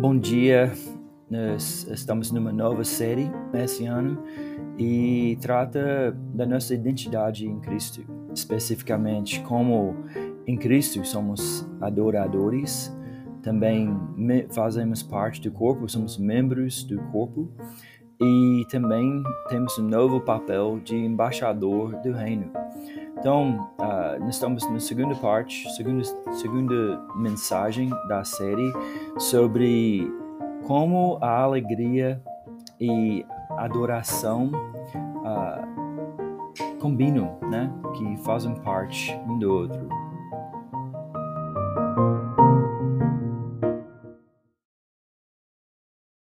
Bom 0.00 0.16
dia, 0.16 0.72
nós 1.28 1.84
estamos 1.90 2.30
numa 2.30 2.52
nova 2.52 2.84
série 2.84 3.28
esse 3.52 3.84
ano 3.84 4.22
e 4.78 5.36
trata 5.40 6.16
da 6.32 6.46
nossa 6.46 6.72
identidade 6.72 7.44
em 7.48 7.58
Cristo, 7.58 8.04
especificamente 8.32 9.40
como 9.40 9.96
em 10.46 10.56
Cristo 10.56 11.04
somos 11.04 11.68
adoradores, 11.80 12.96
também 13.42 13.90
fazemos 14.50 15.02
parte 15.02 15.40
do 15.40 15.50
corpo, 15.50 15.88
somos 15.88 16.16
membros 16.16 16.84
do 16.84 16.98
corpo. 17.10 17.50
E 18.20 18.66
também 18.68 19.22
temos 19.48 19.78
um 19.78 19.84
novo 19.84 20.20
papel 20.20 20.80
de 20.80 20.96
embaixador 20.96 21.94
do 22.02 22.12
reino. 22.12 22.50
Então, 23.18 23.74
uh, 23.80 24.20
nós 24.20 24.36
estamos 24.36 24.64
na 24.70 24.78
segunda 24.78 25.12
parte, 25.16 25.68
segunda, 25.74 26.04
segunda 26.34 27.04
mensagem 27.16 27.90
da 28.06 28.22
série 28.22 28.72
sobre 29.18 30.08
como 30.64 31.18
a 31.20 31.40
alegria 31.40 32.22
e 32.80 33.26
adoração 33.50 34.52
uh, 35.24 36.78
combinam, 36.78 37.40
né? 37.50 37.68
Que 37.96 38.16
fazem 38.18 38.54
parte 38.62 39.12
um 39.26 39.36
do 39.36 39.52
outro. 39.52 39.88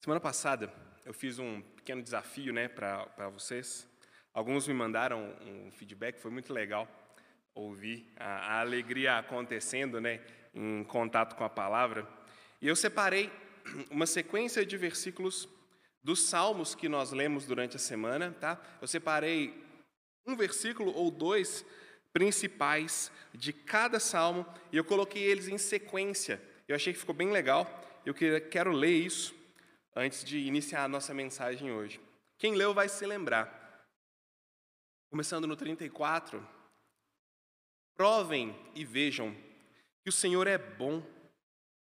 Semana 0.04 0.20
passada 0.20 0.70
eu 1.06 1.14
fiz 1.14 1.38
um 1.38 1.62
pequeno 1.74 2.02
desafio, 2.02 2.52
né, 2.52 2.68
para 2.68 3.30
vocês 3.32 3.90
Alguns 4.34 4.66
me 4.66 4.74
mandaram 4.74 5.34
um 5.42 5.70
feedback, 5.70 6.18
foi 6.18 6.30
muito 6.30 6.52
legal 6.52 6.88
ouvir 7.54 8.10
a, 8.16 8.56
a 8.56 8.60
alegria 8.60 9.18
acontecendo 9.18 10.00
né, 10.00 10.20
em 10.54 10.82
contato 10.84 11.36
com 11.36 11.44
a 11.44 11.50
palavra. 11.50 12.08
E 12.60 12.66
eu 12.66 12.74
separei 12.74 13.30
uma 13.90 14.06
sequência 14.06 14.64
de 14.64 14.76
versículos 14.76 15.48
dos 16.02 16.20
salmos 16.22 16.74
que 16.74 16.88
nós 16.88 17.12
lemos 17.12 17.46
durante 17.46 17.76
a 17.76 17.78
semana. 17.78 18.34
Tá? 18.40 18.60
Eu 18.80 18.88
separei 18.88 19.62
um 20.26 20.34
versículo 20.34 20.92
ou 20.94 21.10
dois 21.10 21.64
principais 22.12 23.10
de 23.34 23.52
cada 23.52 23.98
salmo 23.98 24.46
e 24.70 24.76
eu 24.76 24.84
coloquei 24.84 25.22
eles 25.22 25.48
em 25.48 25.58
sequência. 25.58 26.40
Eu 26.66 26.74
achei 26.74 26.92
que 26.92 26.98
ficou 26.98 27.14
bem 27.14 27.30
legal. 27.30 27.66
Eu 28.04 28.14
quero 28.14 28.72
ler 28.72 28.96
isso 28.96 29.34
antes 29.94 30.24
de 30.24 30.38
iniciar 30.38 30.84
a 30.84 30.88
nossa 30.88 31.12
mensagem 31.12 31.70
hoje. 31.70 32.00
Quem 32.38 32.54
leu 32.54 32.72
vai 32.74 32.88
se 32.88 33.04
lembrar. 33.06 33.61
Começando 35.12 35.46
no 35.46 35.54
34. 35.54 36.42
Provem 37.94 38.56
e 38.74 38.82
vejam 38.82 39.36
que 40.02 40.08
o 40.08 40.12
Senhor 40.12 40.46
é 40.46 40.56
bom. 40.56 41.06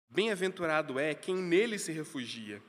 Bem-aventurado 0.10 1.00
é 1.00 1.16
quem 1.16 1.34
nele 1.34 1.80
se 1.80 1.94
refugia. 1.94 2.62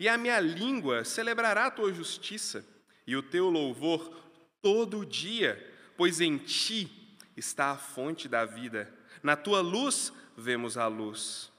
E 0.00 0.08
a 0.08 0.16
minha 0.16 0.40
língua 0.40 1.04
celebrará 1.04 1.66
a 1.66 1.70
tua 1.70 1.92
justiça 1.92 2.66
e 3.06 3.14
o 3.14 3.22
teu 3.22 3.50
louvor 3.50 4.18
todo 4.62 5.04
dia, 5.04 5.62
pois 5.94 6.22
em 6.22 6.38
ti 6.38 7.14
está 7.36 7.72
a 7.72 7.76
fonte 7.76 8.30
da 8.30 8.46
vida. 8.46 8.90
Na 9.22 9.36
tua 9.36 9.60
luz 9.60 10.10
vemos 10.38 10.78
a 10.78 10.86
luz. 10.86 11.52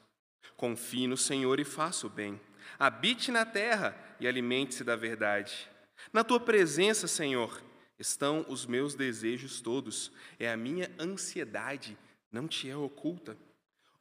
Confie 0.56 1.06
no 1.06 1.18
Senhor 1.18 1.60
e 1.60 1.64
faça 1.64 2.08
o 2.08 2.10
bem. 2.10 2.42
Habite 2.80 3.32
na 3.32 3.46
terra 3.46 3.96
e 4.20 4.28
alimente-se 4.28 4.84
da 4.84 4.96
verdade. 4.96 5.70
Na 6.12 6.24
tua 6.24 6.40
presença, 6.40 7.08
Senhor, 7.08 7.67
estão 8.00 8.46
os 8.48 8.66
meus 8.66 8.96
desejos 8.96 9.62
todos, 9.62 10.12
é 10.40 10.52
a 10.52 10.58
minha 10.58 10.92
ansiedade, 11.00 11.98
não 12.32 12.48
te 12.48 12.70
é 12.70 12.76
oculta. 12.76 13.38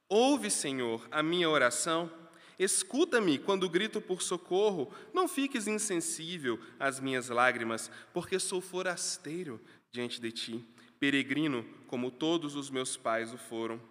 Ouve, 0.09 0.49
Senhor, 0.49 1.07
a 1.11 1.21
minha 1.21 1.49
oração, 1.49 2.11
escuta-me 2.57 3.37
quando 3.37 3.69
grito 3.69 3.99
por 3.99 4.21
socorro, 4.21 4.93
não 5.13 5.27
fiques 5.27 5.67
insensível 5.67 6.59
às 6.79 6.99
minhas 6.99 7.29
lágrimas, 7.29 7.91
porque 8.13 8.39
sou 8.39 8.61
forasteiro 8.61 9.59
diante 9.91 10.21
de 10.21 10.31
ti, 10.31 10.65
peregrino 10.99 11.65
como 11.87 12.11
todos 12.11 12.55
os 12.55 12.69
meus 12.69 12.95
pais 12.95 13.33
o 13.33 13.37
foram. 13.37 13.81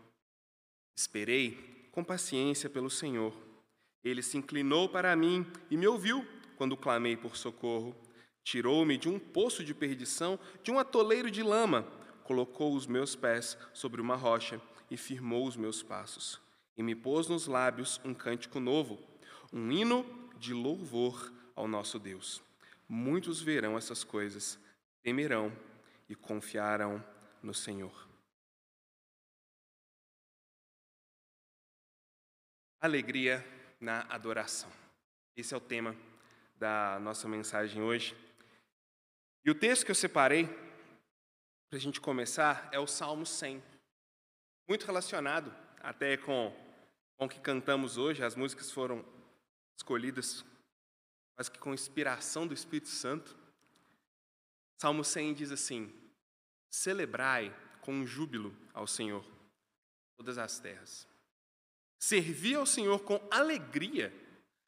Esperei 0.97 1.89
com 1.93 2.03
paciência 2.03 2.71
pelo 2.71 2.89
Senhor. 2.89 3.35
Ele 4.03 4.23
se 4.23 4.39
inclinou 4.39 4.89
para 4.89 5.17
mim 5.17 5.45
e 5.71 5.77
me 5.77 5.87
ouviu 5.87 6.27
quando 6.57 6.77
clamei 6.77 7.17
por 7.17 7.37
socorro. 7.37 7.95
Tirou-me 8.47 8.97
de 8.97 9.09
um 9.09 9.19
poço 9.19 9.65
de 9.65 9.75
perdição, 9.75 10.39
de 10.63 10.71
um 10.71 10.79
atoleiro 10.79 11.33
de 11.33 11.43
lama, 11.43 11.83
colocou 12.23 12.77
os 12.77 12.87
meus 12.87 13.17
pés 13.17 13.59
sobre 13.75 14.01
uma 14.01 14.15
rocha 14.15 14.63
e 14.89 14.97
firmou 14.97 15.49
os 15.49 15.57
meus 15.57 15.83
passos. 15.83 16.41
E 16.77 16.83
me 16.83 16.95
pôs 16.95 17.27
nos 17.27 17.49
lábios 17.49 18.01
um 18.05 18.15
cântico 18.15 18.61
novo, 18.61 19.05
um 19.53 19.73
hino 19.73 20.07
de 20.39 20.55
louvor 20.55 21.33
ao 21.57 21.67
nosso 21.67 21.99
Deus. 21.99 22.41
Muitos 22.89 23.41
verão 23.43 23.77
essas 23.77 24.05
coisas, 24.05 24.57
temerão 25.03 25.53
e 26.09 26.15
confiarão 26.15 27.05
no 27.43 27.53
Senhor. 27.53 28.09
Alegria 32.81 33.45
na 33.81 34.03
adoração. 34.03 34.71
Esse 35.37 35.53
é 35.53 35.57
o 35.57 35.61
tema 35.61 35.97
da 36.57 37.01
nossa 37.01 37.27
mensagem 37.27 37.83
hoje. 37.83 38.26
E 39.47 39.51
o 39.51 39.55
texto 39.55 39.85
que 39.85 39.93
eu 39.93 39.95
separei, 39.95 40.49
para 41.71 41.77
a 41.77 41.79
gente 41.79 42.01
começar, 42.01 42.69
é 42.73 42.81
o 42.81 42.87
Salmo 42.89 43.25
100. 43.25 43.63
Muito 44.69 44.85
relacionado 44.85 45.55
até 45.79 46.17
com, 46.17 46.53
com 47.17 47.27
o 47.27 47.29
que 47.29 47.39
cantamos 47.39 47.97
hoje, 47.97 48.25
as 48.25 48.35
músicas 48.35 48.73
foram 48.73 49.05
escolhidas 49.79 50.45
quase 51.37 51.49
que 51.53 51.61
com 51.61 51.73
inspiração 51.73 52.45
do 52.45 52.55
Espírito 52.55 52.89
Santo. 52.89 53.37
Salmo 54.81 55.05
100 55.05 55.35
diz 55.35 55.53
assim: 55.53 55.95
Celebrai 56.69 57.55
com 57.83 58.05
júbilo 58.05 58.53
ao 58.75 58.89
Senhor 58.89 59.25
todas 60.17 60.39
as 60.39 60.59
terras. 60.59 61.07
Servi 62.01 62.57
ao 62.57 62.67
Senhor 62.67 62.99
com 63.05 63.25
alegria, 63.31 64.13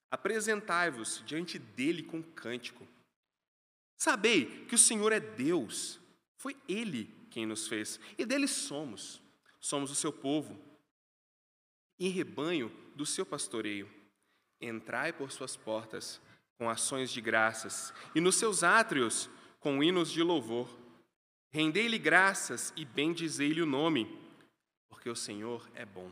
apresentai-vos 0.08 1.20
diante 1.26 1.58
dele 1.58 2.04
com 2.04 2.22
cântico. 2.22 2.86
Sabei 3.98 4.64
que 4.66 4.76
o 4.76 4.78
Senhor 4.78 5.10
é 5.12 5.18
Deus, 5.18 5.98
foi 6.36 6.56
Ele 6.68 7.12
quem 7.30 7.44
nos 7.44 7.66
fez, 7.66 7.98
e 8.16 8.24
dele 8.24 8.46
somos. 8.46 9.20
Somos 9.60 9.90
o 9.90 9.94
seu 9.94 10.12
povo 10.12 10.56
e 11.98 12.08
rebanho 12.08 12.70
do 12.94 13.04
seu 13.04 13.26
pastoreio. 13.26 13.90
Entrai 14.60 15.12
por 15.12 15.32
suas 15.32 15.56
portas 15.56 16.20
com 16.56 16.70
ações 16.70 17.10
de 17.10 17.20
graças, 17.20 17.92
e 18.14 18.20
nos 18.20 18.36
seus 18.36 18.62
átrios 18.62 19.28
com 19.60 19.82
hinos 19.82 20.10
de 20.10 20.22
louvor. 20.22 20.68
Rendei-lhe 21.50 21.98
graças 21.98 22.72
e 22.76 22.84
bendizei-lhe 22.84 23.62
o 23.62 23.66
nome, 23.66 24.06
porque 24.88 25.08
o 25.10 25.16
Senhor 25.16 25.68
é 25.74 25.84
bom. 25.84 26.10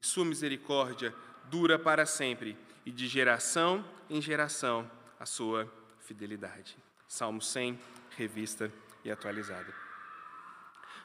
Sua 0.00 0.24
misericórdia 0.24 1.14
dura 1.44 1.78
para 1.78 2.06
sempre, 2.06 2.56
e 2.84 2.90
de 2.90 3.06
geração 3.06 3.84
em 4.08 4.20
geração 4.20 4.90
a 5.18 5.26
sua 5.26 5.70
fidelidade. 6.00 6.76
Salmo 7.08 7.40
100, 7.40 7.80
revista 8.18 8.70
e 9.02 9.10
atualizada. 9.10 9.74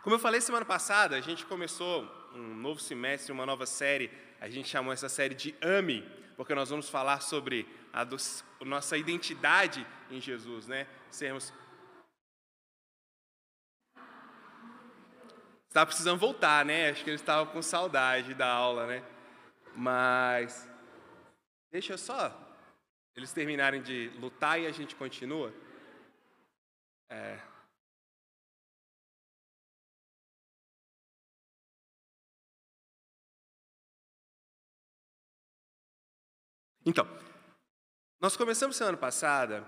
Como 0.04 0.16
eu 0.16 0.20
falei 0.20 0.42
semana 0.42 0.66
passada, 0.66 1.16
a 1.16 1.22
gente 1.22 1.46
começou 1.46 2.04
um 2.36 2.56
novo 2.56 2.82
semestre, 2.82 3.32
uma 3.32 3.46
nova 3.46 3.66
série. 3.66 4.12
A 4.42 4.50
gente 4.50 4.68
chamou 4.68 4.92
essa 4.92 5.08
série 5.08 5.34
de 5.34 5.56
Ame, 5.62 6.02
porque 6.36 6.54
nós 6.54 6.70
vamos 6.70 6.90
falar 6.90 7.22
sobre 7.22 7.66
a, 7.94 8.04
do, 8.04 8.18
a 8.60 8.66
nossa 8.66 8.98
identidade 8.98 9.88
em 10.12 10.20
Jesus, 10.20 10.68
né? 10.68 10.88
Sermos. 11.10 11.54
Estava 15.70 15.86
precisando 15.86 16.20
voltar, 16.20 16.66
né? 16.66 16.90
Acho 16.90 17.02
que 17.02 17.10
eles 17.10 17.22
estavam 17.22 17.54
com 17.54 17.62
saudade 17.62 18.34
da 18.34 18.52
aula, 18.52 18.86
né? 18.86 19.02
Mas 19.74 20.70
deixa 21.72 21.98
só 21.98 22.44
eles 23.16 23.32
terminarem 23.32 23.82
de 23.82 24.12
lutar 24.20 24.60
e 24.60 24.68
a 24.68 24.72
gente 24.72 24.96
continua. 24.96 25.54
É. 27.10 27.40
Então, 36.86 37.08
nós 38.20 38.36
começamos 38.36 38.76
semana 38.76 38.98
passada 38.98 39.66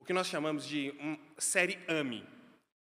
o 0.00 0.04
que 0.04 0.12
nós 0.12 0.26
chamamos 0.26 0.66
de 0.66 0.94
série 1.36 1.78
AME, 1.86 2.26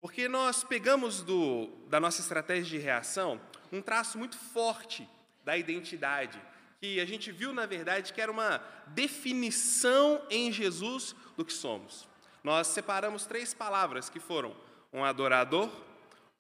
porque 0.01 0.29
nós 0.29 0.65
pegamos 0.65 1.23
do, 1.23 1.67
da 1.89 2.01
nossa 2.01 2.21
estratégia 2.21 2.65
de 2.65 2.79
reação 2.79 3.41
um 3.71 3.81
traço 3.81 4.19
muito 4.19 4.37
forte 4.37 5.09
da 5.45 5.57
identidade, 5.57 6.41
que 6.81 7.01
a 7.01 7.05
gente 7.05 7.31
viu, 7.31 7.53
na 7.53 7.67
verdade, 7.67 8.13
que 8.13 8.21
era 8.21 8.33
uma 8.33 8.59
definição 8.89 10.27
em 10.29 10.51
Jesus 10.51 11.15
do 11.37 11.45
que 11.45 11.53
somos 11.53 12.09
nós 12.47 12.69
separamos 12.69 13.27
três 13.27 13.53
palavras 13.53 14.09
que 14.09 14.21
foram 14.21 14.57
um 14.93 15.05
adorador, 15.05 15.69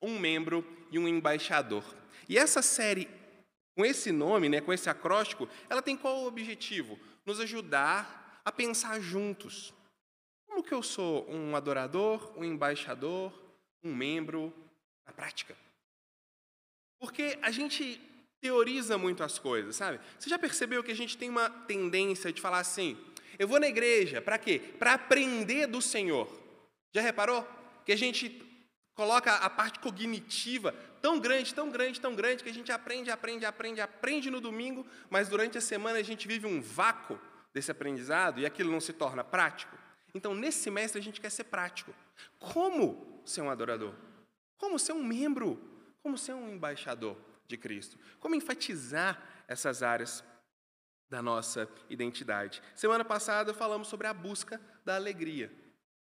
um 0.01 0.21
membro 0.21 0.65
e 0.89 1.01
um 1.01 1.09
embaixador. 1.09 1.83
E 2.29 2.39
essa 2.39 2.63
série 2.63 3.09
Com 3.77 3.85
esse 3.85 4.11
nome, 4.11 4.49
né, 4.49 4.61
com 4.63 4.73
esse 4.73 4.89
acróstico, 4.89 5.47
ela 5.69 5.83
tem 5.83 5.97
qual 5.99 6.25
objetivo? 6.25 6.99
Nos 7.27 7.41
ajudar 7.41 8.41
a 8.43 8.51
pensar 8.51 9.01
juntos. 9.01 9.75
Como 10.47 10.63
que 10.63 10.73
eu 10.73 10.83
sou 10.83 11.29
um 11.31 11.55
adorador, 11.55 12.33
um 12.39 12.45
embaixador, 12.45 13.31
um 13.85 13.95
membro 13.95 14.51
na 15.07 15.13
prática? 15.13 15.55
Porque 16.99 17.39
a 17.43 17.51
gente 17.51 18.01
teoriza 18.41 18.97
muito 18.97 19.23
as 19.23 19.39
coisas, 19.39 19.77
sabe? 19.77 20.01
Você 20.19 20.31
já 20.31 20.39
percebeu 20.39 20.83
que 20.83 20.93
a 20.93 20.97
gente 20.97 21.19
tem 21.19 21.29
uma 21.29 21.51
tendência 21.51 22.33
de 22.33 22.41
falar 22.41 22.61
assim: 22.61 22.97
eu 23.39 23.49
vou 23.49 23.61
na 23.61 23.69
igreja, 23.69 24.21
para 24.21 24.39
quê? 24.39 24.59
Para 24.79 24.95
aprender 24.95 25.67
do 25.67 25.83
Senhor. 25.83 26.29
Já 26.93 27.01
reparou? 27.01 27.47
Que 27.85 27.93
a 27.93 27.97
gente 27.97 28.43
coloca 28.95 29.33
a 29.35 29.51
parte 29.51 29.79
cognitiva 29.79 30.75
tão 31.03 31.21
grande, 31.21 31.55
tão 31.55 31.71
grande, 31.71 32.01
tão 32.01 32.15
grande, 32.15 32.43
que 32.43 32.49
a 32.51 32.55
gente 32.55 32.73
aprende, 32.73 33.11
aprende, 33.11 33.45
aprende, 33.45 33.81
aprende 33.81 34.31
no 34.31 34.41
domingo, 34.41 34.87
mas 35.11 35.29
durante 35.29 35.59
a 35.59 35.61
semana 35.61 35.99
a 35.99 36.03
gente 36.03 36.27
vive 36.27 36.47
um 36.47 36.61
vácuo 36.61 37.19
desse 37.53 37.71
aprendizado 37.71 38.41
e 38.41 38.47
aquilo 38.47 38.73
não 38.73 38.81
se 38.81 38.93
torna 38.93 39.23
prático. 39.23 39.77
Então, 40.15 40.35
nesse 40.35 40.61
semestre, 40.61 40.99
a 40.99 41.03
gente 41.03 41.21
quer 41.21 41.31
ser 41.31 41.45
prático. 41.45 41.95
Como 42.39 43.23
ser 43.25 43.43
um 43.43 43.51
adorador? 43.51 43.95
Como 44.57 44.79
ser 44.79 44.93
um 44.93 45.05
membro? 45.05 45.61
Como 46.03 46.17
ser 46.17 46.33
um 46.33 46.55
embaixador 46.55 47.17
de 47.47 47.57
Cristo? 47.57 47.99
Como 48.19 48.35
enfatizar 48.35 49.23
essas 49.47 49.83
áreas 49.83 50.25
da 51.09 51.23
nossa 51.23 51.69
identidade? 51.89 52.63
Semana 52.75 53.05
passada 53.05 53.55
falamos 53.55 53.89
sobre 53.89 54.07
a 54.07 54.15
busca 54.15 54.61
da 54.85 54.97
alegria. 54.97 55.53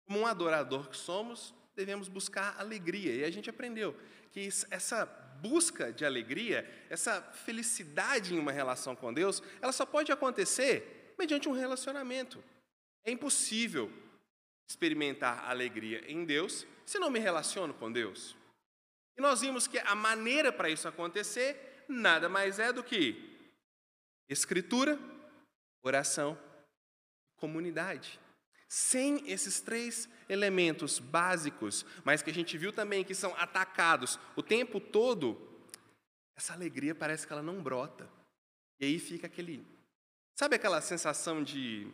Como 0.06 0.20
um 0.20 0.26
adorador 0.26 0.88
que 0.88 0.96
somos, 0.96 1.54
devemos 1.74 2.08
buscar 2.08 2.54
alegria. 2.58 3.14
E 3.14 3.24
a 3.24 3.30
gente 3.30 3.50
aprendeu 3.50 3.96
que 4.30 4.48
essa 4.70 5.06
busca 5.40 5.92
de 5.92 6.04
alegria, 6.04 6.68
essa 6.88 7.20
felicidade 7.20 8.34
em 8.34 8.38
uma 8.38 8.52
relação 8.52 8.94
com 8.94 9.12
Deus, 9.12 9.42
ela 9.60 9.72
só 9.72 9.84
pode 9.84 10.12
acontecer 10.12 11.14
mediante 11.18 11.48
um 11.48 11.52
relacionamento. 11.52 12.42
É 13.04 13.10
impossível 13.10 13.92
experimentar 14.68 15.50
alegria 15.50 16.02
em 16.10 16.24
Deus 16.24 16.66
se 16.86 16.98
não 16.98 17.10
me 17.10 17.18
relaciono 17.18 17.74
com 17.74 17.90
Deus. 17.90 18.36
E 19.16 19.20
nós 19.20 19.40
vimos 19.40 19.66
que 19.66 19.78
a 19.78 19.94
maneira 19.94 20.52
para 20.52 20.70
isso 20.70 20.88
acontecer 20.88 21.84
nada 21.88 22.28
mais 22.28 22.58
é 22.58 22.72
do 22.72 22.82
que 22.82 23.31
escritura, 24.32 24.98
oração, 25.82 26.38
comunidade. 27.36 28.18
Sem 28.68 29.30
esses 29.30 29.60
três 29.60 30.08
elementos 30.28 30.98
básicos, 30.98 31.84
mas 32.04 32.22
que 32.22 32.30
a 32.30 32.34
gente 32.34 32.56
viu 32.56 32.72
também 32.72 33.04
que 33.04 33.14
são 33.14 33.34
atacados 33.36 34.18
o 34.34 34.42
tempo 34.42 34.80
todo, 34.80 35.50
essa 36.34 36.54
alegria 36.54 36.94
parece 36.94 37.26
que 37.26 37.32
ela 37.32 37.42
não 37.42 37.62
brota. 37.62 38.08
E 38.80 38.86
aí 38.86 38.98
fica 38.98 39.26
aquele. 39.26 39.66
Sabe 40.38 40.56
aquela 40.56 40.80
sensação 40.80 41.42
de 41.42 41.86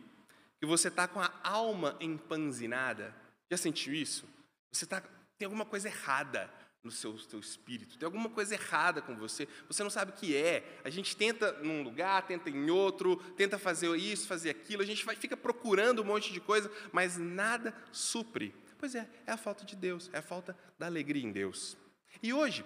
que 0.59 0.65
você 0.65 0.87
está 0.87 1.07
com 1.07 1.19
a 1.19 1.31
alma 1.43 1.97
empanzinada? 1.99 3.13
Já 3.51 3.57
sentiu 3.57 3.93
isso? 3.93 4.25
Você 4.71 4.85
tá, 4.85 5.01
tem 5.37 5.45
alguma 5.45 5.65
coisa 5.65 5.89
errada 5.89 6.49
no 6.83 6.91
seu, 6.91 7.17
seu 7.17 7.39
espírito. 7.39 7.97
Tem 7.97 8.05
alguma 8.05 8.29
coisa 8.29 8.53
errada 8.53 9.01
com 9.01 9.15
você, 9.15 9.47
você 9.67 9.83
não 9.83 9.89
sabe 9.89 10.11
o 10.11 10.15
que 10.15 10.35
é. 10.35 10.79
A 10.83 10.89
gente 10.89 11.15
tenta 11.15 11.51
num 11.63 11.83
lugar, 11.83 12.25
tenta 12.25 12.49
em 12.49 12.69
outro, 12.69 13.17
tenta 13.33 13.57
fazer 13.57 13.93
isso, 13.97 14.27
fazer 14.27 14.49
aquilo, 14.49 14.81
a 14.81 14.85
gente 14.85 15.05
vai, 15.05 15.15
fica 15.15 15.35
procurando 15.35 16.01
um 16.01 16.05
monte 16.05 16.31
de 16.31 16.39
coisa, 16.39 16.71
mas 16.91 17.17
nada 17.17 17.75
supre. 17.91 18.55
Pois 18.77 18.95
é, 18.95 19.09
é 19.27 19.31
a 19.31 19.37
falta 19.37 19.65
de 19.65 19.75
Deus, 19.75 20.09
é 20.13 20.19
a 20.19 20.21
falta 20.21 20.57
da 20.77 20.85
alegria 20.85 21.23
em 21.23 21.31
Deus. 21.31 21.77
E 22.23 22.33
hoje, 22.33 22.65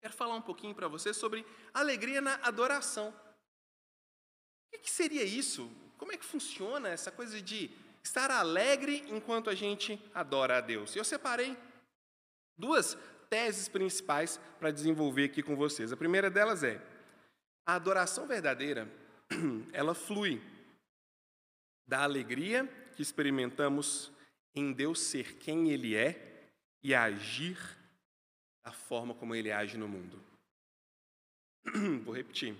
quero 0.00 0.14
falar 0.14 0.34
um 0.34 0.42
pouquinho 0.42 0.74
para 0.74 0.88
você 0.88 1.14
sobre 1.14 1.46
alegria 1.72 2.20
na 2.20 2.34
adoração. 2.42 3.14
O 4.74 4.78
que 4.78 4.90
seria 4.90 5.24
isso? 5.24 5.70
Como 5.96 6.12
é 6.12 6.16
que 6.16 6.24
funciona 6.24 6.88
essa 6.88 7.10
coisa 7.10 7.40
de 7.40 7.70
estar 8.02 8.30
alegre 8.30 9.04
enquanto 9.08 9.50
a 9.50 9.54
gente 9.54 10.00
adora 10.14 10.58
a 10.58 10.60
Deus? 10.60 10.96
Eu 10.96 11.04
separei 11.04 11.56
duas 12.56 12.96
teses 13.30 13.68
principais 13.68 14.38
para 14.58 14.72
desenvolver 14.72 15.24
aqui 15.24 15.42
com 15.42 15.54
vocês. 15.56 15.92
A 15.92 15.96
primeira 15.96 16.28
delas 16.28 16.64
é: 16.64 16.84
a 17.64 17.76
adoração 17.76 18.26
verdadeira, 18.26 18.90
ela 19.72 19.94
flui 19.94 20.42
da 21.86 22.02
alegria 22.02 22.66
que 22.96 23.02
experimentamos 23.02 24.12
em 24.54 24.72
Deus 24.72 25.00
ser 25.00 25.36
quem 25.38 25.70
Ele 25.70 25.94
é 25.94 26.50
e 26.82 26.94
agir 26.94 27.56
da 28.64 28.72
forma 28.72 29.14
como 29.14 29.34
Ele 29.34 29.52
age 29.52 29.78
no 29.78 29.88
mundo. 29.88 30.20
Vou 32.04 32.14
repetir. 32.14 32.56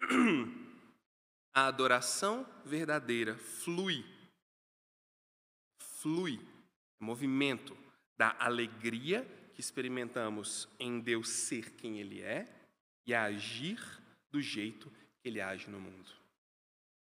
A 1.52 1.66
adoração 1.66 2.46
verdadeira 2.64 3.36
flui, 3.36 4.04
flui, 5.80 6.38
é 7.00 7.04
movimento 7.04 7.76
da 8.18 8.36
alegria 8.38 9.24
que 9.54 9.60
experimentamos 9.60 10.68
em 10.78 11.00
Deus 11.00 11.28
ser 11.28 11.70
quem 11.72 12.00
Ele 12.00 12.20
é 12.20 12.46
e 13.06 13.14
agir 13.14 13.80
do 14.30 14.40
jeito 14.40 14.90
que 15.20 15.28
Ele 15.28 15.40
age 15.40 15.70
no 15.70 15.80
mundo. 15.80 16.10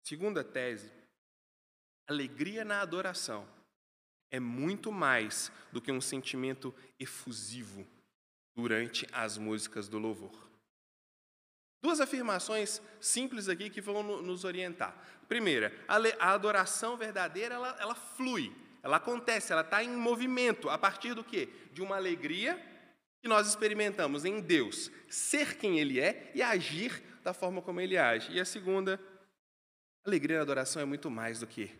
Segunda 0.02 0.42
tese, 0.42 0.90
alegria 2.06 2.64
na 2.64 2.80
adoração 2.80 3.46
é 4.30 4.40
muito 4.40 4.90
mais 4.92 5.52
do 5.72 5.80
que 5.80 5.92
um 5.92 6.00
sentimento 6.00 6.74
efusivo 6.98 7.86
durante 8.54 9.06
as 9.12 9.36
músicas 9.36 9.88
do 9.88 9.98
louvor. 9.98 10.50
Duas 11.82 12.00
afirmações 12.00 12.80
simples 13.00 13.48
aqui 13.48 13.70
que 13.70 13.80
vão 13.80 14.02
nos 14.22 14.44
orientar. 14.44 14.94
Primeira, 15.26 15.72
a 15.88 16.32
adoração 16.32 16.96
verdadeira 16.96 17.54
ela, 17.54 17.76
ela 17.80 17.94
flui, 17.94 18.54
ela 18.82 18.96
acontece, 18.96 19.52
ela 19.52 19.62
está 19.62 19.82
em 19.82 19.90
movimento 19.90 20.68
a 20.68 20.78
partir 20.78 21.14
do 21.14 21.24
quê? 21.24 21.48
De 21.72 21.82
uma 21.82 21.96
alegria 21.96 22.58
que 23.20 23.28
nós 23.28 23.46
experimentamos 23.46 24.24
em 24.24 24.40
Deus, 24.40 24.90
ser 25.08 25.58
quem 25.58 25.78
Ele 25.78 26.00
é 26.00 26.32
e 26.34 26.42
agir 26.42 27.02
da 27.22 27.34
forma 27.34 27.60
como 27.60 27.80
Ele 27.80 27.98
age. 27.98 28.32
E 28.32 28.40
a 28.40 28.44
segunda, 28.44 28.98
alegria 30.04 30.36
na 30.36 30.42
adoração 30.42 30.80
é 30.80 30.84
muito 30.84 31.10
mais 31.10 31.40
do 31.40 31.46
que 31.46 31.70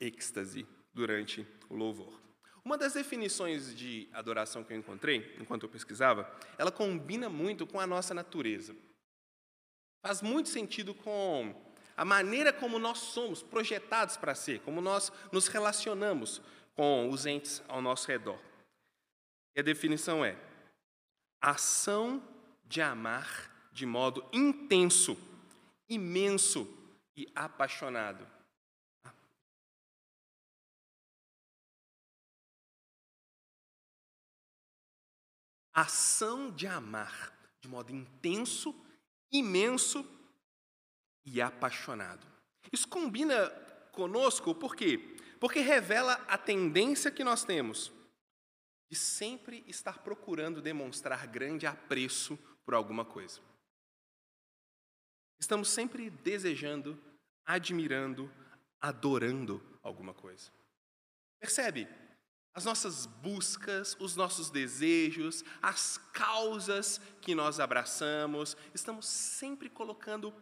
êxtase 0.00 0.66
durante 0.94 1.46
o 1.68 1.74
louvor. 1.74 2.20
Uma 2.64 2.78
das 2.78 2.92
definições 2.92 3.74
de 3.74 4.08
adoração 4.12 4.62
que 4.62 4.72
eu 4.72 4.76
encontrei, 4.76 5.36
enquanto 5.40 5.64
eu 5.64 5.68
pesquisava, 5.68 6.30
ela 6.56 6.70
combina 6.70 7.28
muito 7.28 7.66
com 7.66 7.80
a 7.80 7.86
nossa 7.86 8.14
natureza. 8.14 8.76
Faz 10.02 10.22
muito 10.22 10.48
sentido 10.48 10.94
com 10.94 11.54
a 11.98 12.04
maneira 12.04 12.52
como 12.52 12.78
nós 12.78 12.98
somos 12.98 13.42
projetados 13.42 14.16
para 14.16 14.32
ser, 14.32 14.60
como 14.60 14.80
nós 14.80 15.10
nos 15.32 15.48
relacionamos 15.48 16.40
com 16.76 17.10
os 17.10 17.26
entes 17.26 17.60
ao 17.66 17.82
nosso 17.82 18.06
redor. 18.06 18.38
E 19.56 19.58
a 19.58 19.64
definição 19.64 20.24
é: 20.24 20.38
ação 21.40 22.22
de 22.64 22.80
amar 22.80 23.68
de 23.72 23.84
modo 23.84 24.24
intenso, 24.32 25.18
imenso 25.88 26.72
e 27.16 27.26
apaixonado. 27.34 28.24
Ação 35.74 36.52
de 36.52 36.68
amar 36.68 37.36
de 37.60 37.66
modo 37.66 37.92
intenso, 37.92 38.72
imenso 39.32 40.17
e 41.24 41.40
apaixonado. 41.40 42.26
Isso 42.72 42.88
combina 42.88 43.50
conosco 43.92 44.54
por 44.54 44.74
quê? 44.76 45.16
Porque 45.40 45.60
revela 45.60 46.14
a 46.28 46.36
tendência 46.36 47.10
que 47.10 47.24
nós 47.24 47.44
temos 47.44 47.92
de 48.90 48.96
sempre 48.96 49.62
estar 49.66 49.98
procurando 49.98 50.62
demonstrar 50.62 51.26
grande 51.26 51.66
apreço 51.66 52.38
por 52.64 52.74
alguma 52.74 53.04
coisa. 53.04 53.40
Estamos 55.38 55.68
sempre 55.68 56.10
desejando, 56.10 56.98
admirando, 57.44 58.32
adorando 58.80 59.62
alguma 59.82 60.14
coisa. 60.14 60.50
Percebe? 61.38 61.88
As 62.54 62.64
nossas 62.64 63.06
buscas, 63.06 63.96
os 64.00 64.16
nossos 64.16 64.50
desejos, 64.50 65.44
as 65.62 65.98
causas 66.12 66.98
que 67.20 67.34
nós 67.34 67.60
abraçamos, 67.60 68.56
estamos 68.74 69.06
sempre 69.06 69.68
colocando 69.68 70.34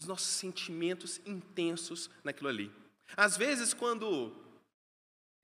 os 0.00 0.06
nossos 0.06 0.28
sentimentos 0.28 1.20
intensos 1.26 2.10
naquilo 2.24 2.48
ali. 2.48 2.72
Às 3.16 3.36
vezes, 3.36 3.74
quando 3.74 4.34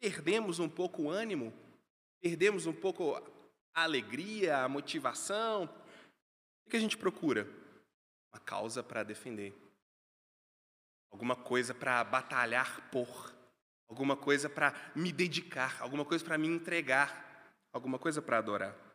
perdemos 0.00 0.58
um 0.58 0.68
pouco 0.68 1.02
o 1.02 1.10
ânimo, 1.10 1.52
perdemos 2.20 2.66
um 2.66 2.72
pouco 2.72 3.14
a 3.74 3.82
alegria, 3.82 4.58
a 4.58 4.68
motivação, 4.68 5.64
o 6.66 6.70
que 6.70 6.76
a 6.76 6.80
gente 6.80 6.96
procura? 6.96 7.46
Uma 8.32 8.40
causa 8.40 8.82
para 8.82 9.02
defender, 9.02 9.54
alguma 11.12 11.36
coisa 11.36 11.74
para 11.74 12.02
batalhar 12.02 12.90
por, 12.90 13.34
alguma 13.88 14.16
coisa 14.16 14.48
para 14.48 14.74
me 14.94 15.12
dedicar, 15.12 15.76
alguma 15.80 16.04
coisa 16.04 16.24
para 16.24 16.38
me 16.38 16.48
entregar, 16.48 17.52
alguma 17.72 17.98
coisa 17.98 18.22
para 18.22 18.38
adorar. 18.38 18.85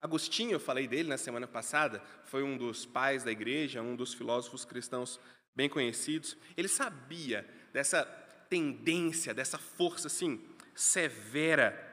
Agostinho, 0.00 0.52
eu 0.52 0.60
falei 0.60 0.86
dele 0.86 1.08
na 1.08 1.18
semana 1.18 1.46
passada, 1.46 2.00
foi 2.24 2.42
um 2.42 2.56
dos 2.56 2.86
pais 2.86 3.24
da 3.24 3.32
igreja, 3.32 3.82
um 3.82 3.96
dos 3.96 4.14
filósofos 4.14 4.64
cristãos 4.64 5.18
bem 5.54 5.68
conhecidos. 5.68 6.36
Ele 6.56 6.68
sabia 6.68 7.42
dessa 7.72 8.04
tendência, 8.48 9.34
dessa 9.34 9.58
força 9.58 10.06
assim 10.06 10.40
severa 10.74 11.84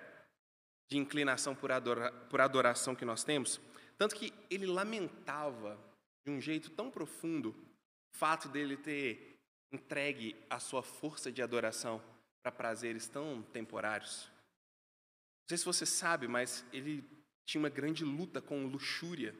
de 0.87 0.97
inclinação 0.97 1.55
por, 1.55 1.71
adora, 1.71 2.11
por 2.29 2.39
adoração 2.39 2.95
que 2.95 3.03
nós 3.03 3.23
temos, 3.23 3.59
tanto 3.97 4.15
que 4.15 4.31
ele 4.49 4.67
lamentava 4.67 5.79
de 6.23 6.31
um 6.31 6.39
jeito 6.39 6.69
tão 6.69 6.91
profundo 6.91 7.49
o 7.49 8.17
fato 8.17 8.47
dele 8.47 8.77
ter 8.77 9.39
entregue 9.71 10.35
a 10.47 10.59
sua 10.59 10.83
força 10.83 11.31
de 11.31 11.41
adoração 11.41 12.01
para 12.43 12.51
prazeres 12.51 13.07
tão 13.07 13.41
temporários. 13.41 14.29
Não 15.41 15.49
sei 15.49 15.57
se 15.57 15.65
você 15.65 15.85
sabe, 15.85 16.27
mas 16.27 16.63
ele 16.71 17.03
tinha 17.45 17.61
uma 17.61 17.69
grande 17.69 18.03
luta 18.03 18.41
com 18.41 18.65
luxúria. 18.67 19.35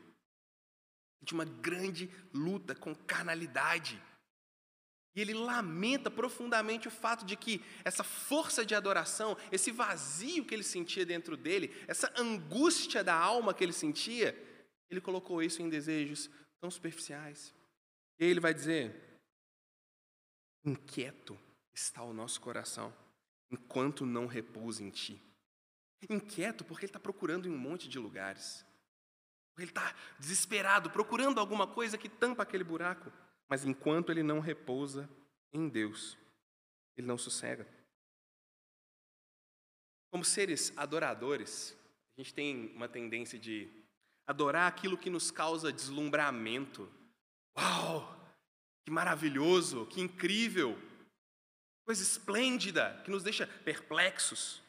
Tinha 1.25 1.39
uma 1.39 1.45
grande 1.45 2.09
luta 2.33 2.75
com 2.75 2.93
carnalidade. 2.93 4.01
E 5.15 5.21
ele 5.21 5.33
lamenta 5.33 6.11
profundamente 6.11 6.87
o 6.87 6.91
fato 6.91 7.25
de 7.25 7.35
que 7.37 7.63
essa 7.83 8.03
força 8.03 8.65
de 8.65 8.75
adoração, 8.75 9.37
esse 9.51 9.71
vazio 9.71 10.45
que 10.45 10.53
ele 10.53 10.63
sentia 10.63 11.05
dentro 11.05 11.37
dele, 11.37 11.73
essa 11.87 12.13
angústia 12.19 13.03
da 13.03 13.15
alma 13.15 13.53
que 13.53 13.63
ele 13.63 13.71
sentia, 13.71 14.35
ele 14.89 14.99
colocou 14.99 15.41
isso 15.41 15.61
em 15.61 15.69
desejos 15.69 16.29
tão 16.59 16.69
superficiais. 16.69 17.53
E 18.19 18.25
ele 18.25 18.41
vai 18.41 18.53
dizer: 18.53 19.21
Inquieto 20.65 21.39
está 21.73 22.03
o 22.03 22.13
nosso 22.13 22.41
coração, 22.41 22.93
enquanto 23.49 24.05
não 24.05 24.27
repousa 24.27 24.83
em 24.83 24.89
ti. 24.89 25.24
Inquieto 26.09 26.63
porque 26.63 26.85
ele 26.85 26.89
está 26.89 26.99
procurando 26.99 27.47
em 27.47 27.51
um 27.51 27.57
monte 27.57 27.87
de 27.87 27.97
lugares. 27.97 28.65
Ele 29.57 29.67
está 29.67 29.95
desesperado, 30.19 30.89
procurando 30.89 31.39
alguma 31.39 31.65
coisa 31.65 31.97
que 31.97 32.09
tampa 32.09 32.43
aquele 32.43 32.63
buraco. 32.63 33.11
Mas 33.47 33.63
enquanto 33.63 34.11
ele 34.11 34.23
não 34.23 34.39
repousa 34.39 35.09
em 35.53 35.69
Deus, 35.69 36.17
ele 36.97 37.07
não 37.07 37.17
sossega. 37.17 37.67
Como 40.11 40.25
seres 40.25 40.73
adoradores, 40.77 41.75
a 42.17 42.21
gente 42.21 42.33
tem 42.33 42.67
uma 42.75 42.87
tendência 42.87 43.37
de 43.39 43.69
adorar 44.27 44.67
aquilo 44.67 44.97
que 44.97 45.09
nos 45.09 45.31
causa 45.31 45.71
deslumbramento. 45.71 46.91
Uau! 47.57 48.13
Que 48.83 48.91
maravilhoso, 48.91 49.85
que 49.87 50.01
incrível! 50.01 50.77
Coisa 51.85 52.01
esplêndida, 52.01 53.01
que 53.03 53.11
nos 53.11 53.23
deixa 53.23 53.45
perplexos. 53.45 54.61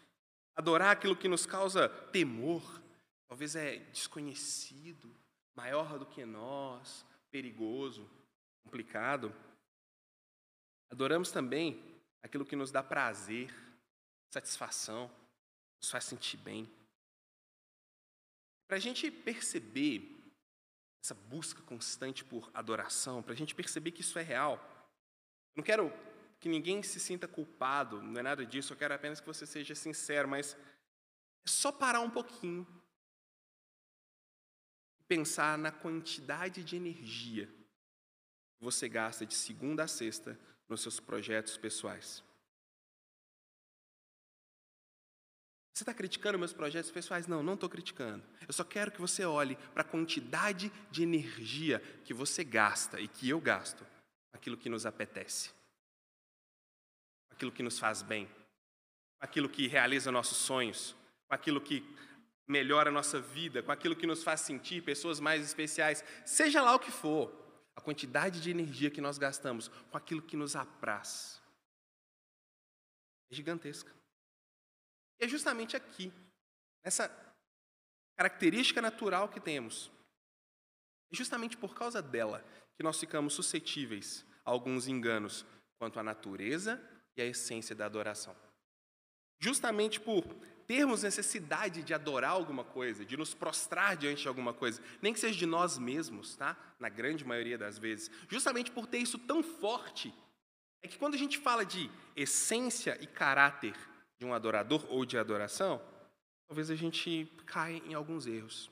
Adorar 0.56 0.90
aquilo 0.90 1.14
que 1.14 1.28
nos 1.28 1.44
causa 1.44 1.88
temor, 1.88 2.82
talvez 3.28 3.54
é 3.54 3.76
desconhecido, 3.92 5.14
maior 5.54 5.98
do 5.98 6.06
que 6.06 6.24
nós, 6.24 7.04
perigoso, 7.30 8.08
complicado. 8.64 9.34
Adoramos 10.90 11.30
também 11.30 12.00
aquilo 12.22 12.44
que 12.44 12.56
nos 12.56 12.70
dá 12.70 12.82
prazer, 12.82 13.54
satisfação, 14.32 15.10
nos 15.80 15.90
faz 15.90 16.04
sentir 16.04 16.38
bem. 16.38 16.68
Para 18.66 18.78
a 18.78 18.80
gente 18.80 19.10
perceber 19.10 20.16
essa 21.02 21.14
busca 21.14 21.62
constante 21.62 22.24
por 22.24 22.50
adoração, 22.52 23.22
para 23.22 23.32
a 23.32 23.36
gente 23.36 23.54
perceber 23.54 23.92
que 23.92 24.00
isso 24.00 24.18
é 24.18 24.22
real, 24.22 24.54
eu 25.54 25.58
não 25.58 25.64
quero 25.64 25.92
que 26.46 26.48
ninguém 26.48 26.80
se 26.80 27.00
sinta 27.00 27.26
culpado, 27.26 28.00
não 28.00 28.20
é 28.20 28.22
nada 28.22 28.46
disso, 28.46 28.72
eu 28.72 28.76
quero 28.76 28.94
apenas 28.94 29.18
que 29.18 29.26
você 29.26 29.44
seja 29.44 29.74
sincero, 29.74 30.28
mas 30.28 30.54
é 30.54 31.48
só 31.48 31.72
parar 31.72 31.98
um 31.98 32.08
pouquinho 32.08 32.64
e 35.00 35.02
pensar 35.08 35.58
na 35.58 35.72
quantidade 35.72 36.62
de 36.62 36.76
energia 36.76 37.46
que 37.46 38.62
você 38.64 38.88
gasta 38.88 39.26
de 39.26 39.34
segunda 39.34 39.82
a 39.82 39.88
sexta 39.88 40.38
nos 40.68 40.82
seus 40.82 41.00
projetos 41.00 41.56
pessoais. 41.56 42.22
Você 45.74 45.82
está 45.82 45.92
criticando 45.92 46.38
meus 46.38 46.52
projetos 46.52 46.92
pessoais? 46.92 47.26
Não, 47.26 47.42
não 47.42 47.54
estou 47.54 47.68
criticando. 47.68 48.24
Eu 48.46 48.52
só 48.52 48.62
quero 48.62 48.92
que 48.92 49.00
você 49.00 49.24
olhe 49.24 49.56
para 49.74 49.82
a 49.82 49.84
quantidade 49.84 50.70
de 50.92 51.02
energia 51.02 51.80
que 52.04 52.14
você 52.14 52.44
gasta 52.44 53.00
e 53.00 53.08
que 53.08 53.28
eu 53.28 53.40
gasto, 53.40 53.84
aquilo 54.32 54.56
que 54.56 54.68
nos 54.68 54.86
apetece 54.86 55.55
aquilo 57.36 57.52
que 57.52 57.62
nos 57.62 57.78
faz 57.78 58.00
bem, 58.00 58.26
com 58.26 59.24
aquilo 59.24 59.48
que 59.48 59.68
realiza 59.68 60.10
nossos 60.10 60.38
sonhos, 60.38 60.96
com 61.28 61.34
aquilo 61.34 61.60
que 61.60 61.84
melhora 62.48 62.88
a 62.88 62.92
nossa 62.92 63.20
vida, 63.20 63.62
com 63.62 63.70
aquilo 63.70 63.94
que 63.94 64.06
nos 64.06 64.24
faz 64.24 64.40
sentir 64.40 64.82
pessoas 64.82 65.20
mais 65.20 65.44
especiais, 65.44 66.02
seja 66.24 66.62
lá 66.62 66.74
o 66.74 66.78
que 66.78 66.90
for, 66.90 67.30
a 67.76 67.80
quantidade 67.80 68.40
de 68.40 68.50
energia 68.50 68.90
que 68.90 69.02
nós 69.02 69.18
gastamos 69.18 69.68
com 69.68 69.98
aquilo 69.98 70.22
que 70.22 70.34
nos 70.34 70.56
apraz 70.56 71.42
é 73.30 73.34
gigantesca. 73.34 73.92
E 75.20 75.26
é 75.26 75.28
justamente 75.28 75.76
aqui, 75.76 76.10
nessa 76.82 77.10
característica 78.16 78.80
natural 78.80 79.28
que 79.28 79.40
temos, 79.40 79.90
é 81.12 81.16
justamente 81.16 81.54
por 81.56 81.74
causa 81.74 82.00
dela 82.00 82.42
que 82.76 82.82
nós 82.82 82.98
ficamos 82.98 83.34
suscetíveis 83.34 84.24
a 84.42 84.50
alguns 84.50 84.88
enganos 84.88 85.44
quanto 85.78 86.00
à 86.00 86.02
natureza 86.02 86.80
e 87.16 87.22
a 87.22 87.26
essência 87.26 87.74
da 87.74 87.86
adoração. 87.86 88.36
Justamente 89.38 90.00
por 90.00 90.24
termos 90.66 91.02
necessidade 91.02 91.82
de 91.82 91.94
adorar 91.94 92.30
alguma 92.30 92.64
coisa, 92.64 93.04
de 93.04 93.16
nos 93.16 93.32
prostrar 93.34 93.96
diante 93.96 94.22
de 94.22 94.28
alguma 94.28 94.52
coisa, 94.52 94.82
nem 95.00 95.12
que 95.12 95.20
seja 95.20 95.38
de 95.38 95.46
nós 95.46 95.78
mesmos, 95.78 96.36
tá? 96.36 96.56
Na 96.78 96.88
grande 96.88 97.24
maioria 97.24 97.56
das 97.56 97.78
vezes. 97.78 98.10
Justamente 98.28 98.70
por 98.70 98.86
ter 98.86 98.98
isso 98.98 99.18
tão 99.18 99.42
forte, 99.42 100.12
é 100.82 100.88
que 100.88 100.98
quando 100.98 101.14
a 101.14 101.18
gente 101.18 101.38
fala 101.38 101.64
de 101.64 101.90
essência 102.14 102.98
e 103.00 103.06
caráter 103.06 103.76
de 104.18 104.26
um 104.26 104.34
adorador 104.34 104.84
ou 104.88 105.04
de 105.04 105.16
adoração, 105.16 105.80
talvez 106.48 106.70
a 106.70 106.74
gente 106.74 107.30
caia 107.46 107.82
em 107.84 107.94
alguns 107.94 108.26
erros. 108.26 108.70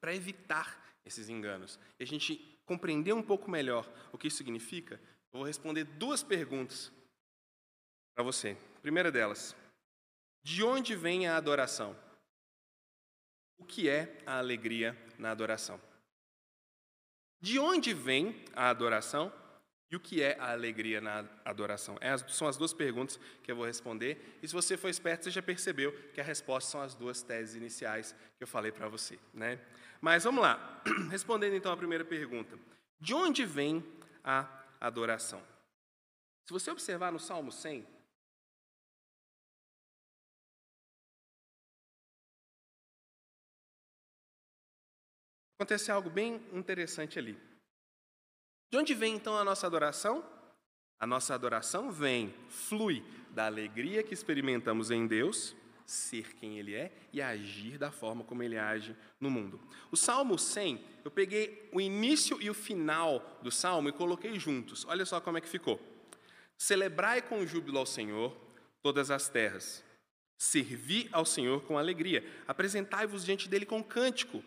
Para 0.00 0.14
evitar 0.14 0.78
esses 1.04 1.28
enganos 1.28 1.78
e 1.98 2.02
a 2.02 2.06
gente 2.06 2.58
compreender 2.64 3.12
um 3.12 3.22
pouco 3.22 3.50
melhor 3.50 3.90
o 4.12 4.18
que 4.18 4.28
isso 4.28 4.36
significa, 4.36 5.00
eu 5.32 5.38
vou 5.38 5.44
responder 5.44 5.84
duas 5.84 6.22
perguntas 6.22 6.92
para 8.14 8.24
você. 8.24 8.56
Primeira 8.82 9.10
delas, 9.10 9.54
de 10.42 10.62
onde 10.62 10.94
vem 10.94 11.26
a 11.26 11.36
adoração? 11.36 11.96
O 13.58 13.64
que 13.64 13.88
é 13.88 14.18
a 14.24 14.38
alegria 14.38 14.96
na 15.18 15.30
adoração? 15.30 15.80
De 17.40 17.58
onde 17.58 17.92
vem 17.92 18.44
a 18.54 18.70
adoração 18.70 19.32
e 19.90 19.96
o 19.96 20.00
que 20.00 20.22
é 20.22 20.38
a 20.38 20.52
alegria 20.52 21.00
na 21.00 21.26
adoração? 21.44 21.96
É 22.00 22.16
são 22.16 22.48
as 22.48 22.56
duas 22.56 22.72
perguntas 22.72 23.18
que 23.42 23.50
eu 23.50 23.56
vou 23.56 23.66
responder. 23.66 24.38
E 24.42 24.48
se 24.48 24.54
você 24.54 24.76
for 24.76 24.88
esperto, 24.88 25.24
você 25.24 25.30
já 25.30 25.42
percebeu 25.42 25.92
que 26.14 26.20
a 26.20 26.24
resposta 26.24 26.70
são 26.70 26.80
as 26.80 26.94
duas 26.94 27.22
teses 27.22 27.54
iniciais 27.54 28.14
que 28.36 28.42
eu 28.42 28.48
falei 28.48 28.72
para 28.72 28.88
você. 28.88 29.18
Né? 29.32 29.58
Mas 30.00 30.24
vamos 30.24 30.42
lá. 30.42 30.82
Respondendo 31.10 31.54
então 31.54 31.72
a 31.72 31.76
primeira 31.76 32.04
pergunta: 32.04 32.58
de 32.98 33.14
onde 33.14 33.44
vem 33.44 33.84
a 34.24 34.48
adoração? 34.80 35.42
Se 36.46 36.52
você 36.52 36.70
observar 36.70 37.12
no 37.12 37.20
Salmo 37.20 37.52
100, 37.52 37.86
acontece 45.60 45.92
algo 45.92 46.08
bem 46.08 46.40
interessante 46.54 47.18
ali. 47.18 47.36
De 48.72 48.78
onde 48.78 48.94
vem 48.94 49.14
então 49.14 49.36
a 49.36 49.44
nossa 49.44 49.66
adoração? 49.66 50.24
A 50.98 51.06
nossa 51.06 51.34
adoração 51.34 51.92
vem, 51.92 52.34
flui 52.48 53.04
da 53.32 53.44
alegria 53.44 54.02
que 54.02 54.14
experimentamos 54.14 54.90
em 54.90 55.06
Deus, 55.06 55.54
ser 55.84 56.34
quem 56.36 56.58
Ele 56.58 56.74
é 56.74 56.90
e 57.12 57.20
agir 57.20 57.76
da 57.76 57.90
forma 57.90 58.24
como 58.24 58.42
Ele 58.42 58.56
age 58.56 58.96
no 59.20 59.30
mundo. 59.30 59.60
O 59.90 59.98
Salmo 59.98 60.38
100, 60.38 60.82
eu 61.04 61.10
peguei 61.10 61.68
o 61.74 61.78
início 61.78 62.40
e 62.40 62.48
o 62.48 62.54
final 62.54 63.38
do 63.42 63.50
Salmo 63.50 63.90
e 63.90 63.92
coloquei 63.92 64.38
juntos. 64.38 64.86
Olha 64.86 65.04
só 65.04 65.20
como 65.20 65.36
é 65.36 65.42
que 65.42 65.48
ficou. 65.48 65.78
Celebrai 66.56 67.20
com 67.20 67.46
júbilo 67.46 67.78
ao 67.78 67.86
Senhor 67.86 68.34
todas 68.80 69.10
as 69.10 69.28
terras. 69.28 69.84
Servi 70.38 71.06
ao 71.12 71.26
Senhor 71.26 71.60
com 71.64 71.76
alegria. 71.76 72.24
Apresentai-vos 72.48 73.26
diante 73.26 73.46
dele 73.46 73.66
com 73.66 73.84
cântico. 73.84 74.42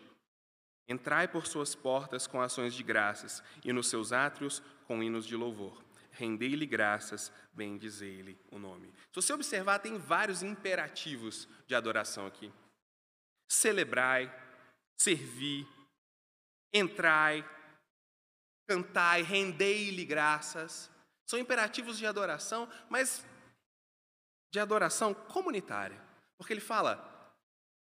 Entrai 0.88 1.26
por 1.26 1.46
suas 1.46 1.74
portas 1.74 2.26
com 2.26 2.40
ações 2.40 2.74
de 2.74 2.82
graças, 2.82 3.42
e 3.64 3.72
nos 3.72 3.88
seus 3.88 4.12
átrios 4.12 4.62
com 4.86 5.02
hinos 5.02 5.26
de 5.26 5.36
louvor. 5.36 5.82
Rendei-lhe 6.12 6.66
graças, 6.66 7.32
bendizei-lhe 7.52 8.38
o 8.50 8.58
nome. 8.58 8.92
Se 9.12 9.16
você 9.16 9.32
observar, 9.32 9.80
tem 9.80 9.98
vários 9.98 10.42
imperativos 10.42 11.48
de 11.66 11.74
adoração 11.74 12.26
aqui. 12.26 12.52
Celebrai, 13.48 14.32
servi, 14.96 15.66
entrai, 16.72 17.44
cantai, 18.68 19.22
rendei-lhe 19.22 20.04
graças. 20.04 20.90
São 21.26 21.38
imperativos 21.38 21.98
de 21.98 22.06
adoração, 22.06 22.68
mas 22.88 23.24
de 24.52 24.60
adoração 24.60 25.12
comunitária. 25.14 26.00
Porque 26.36 26.52
ele 26.52 26.60
fala: 26.60 27.13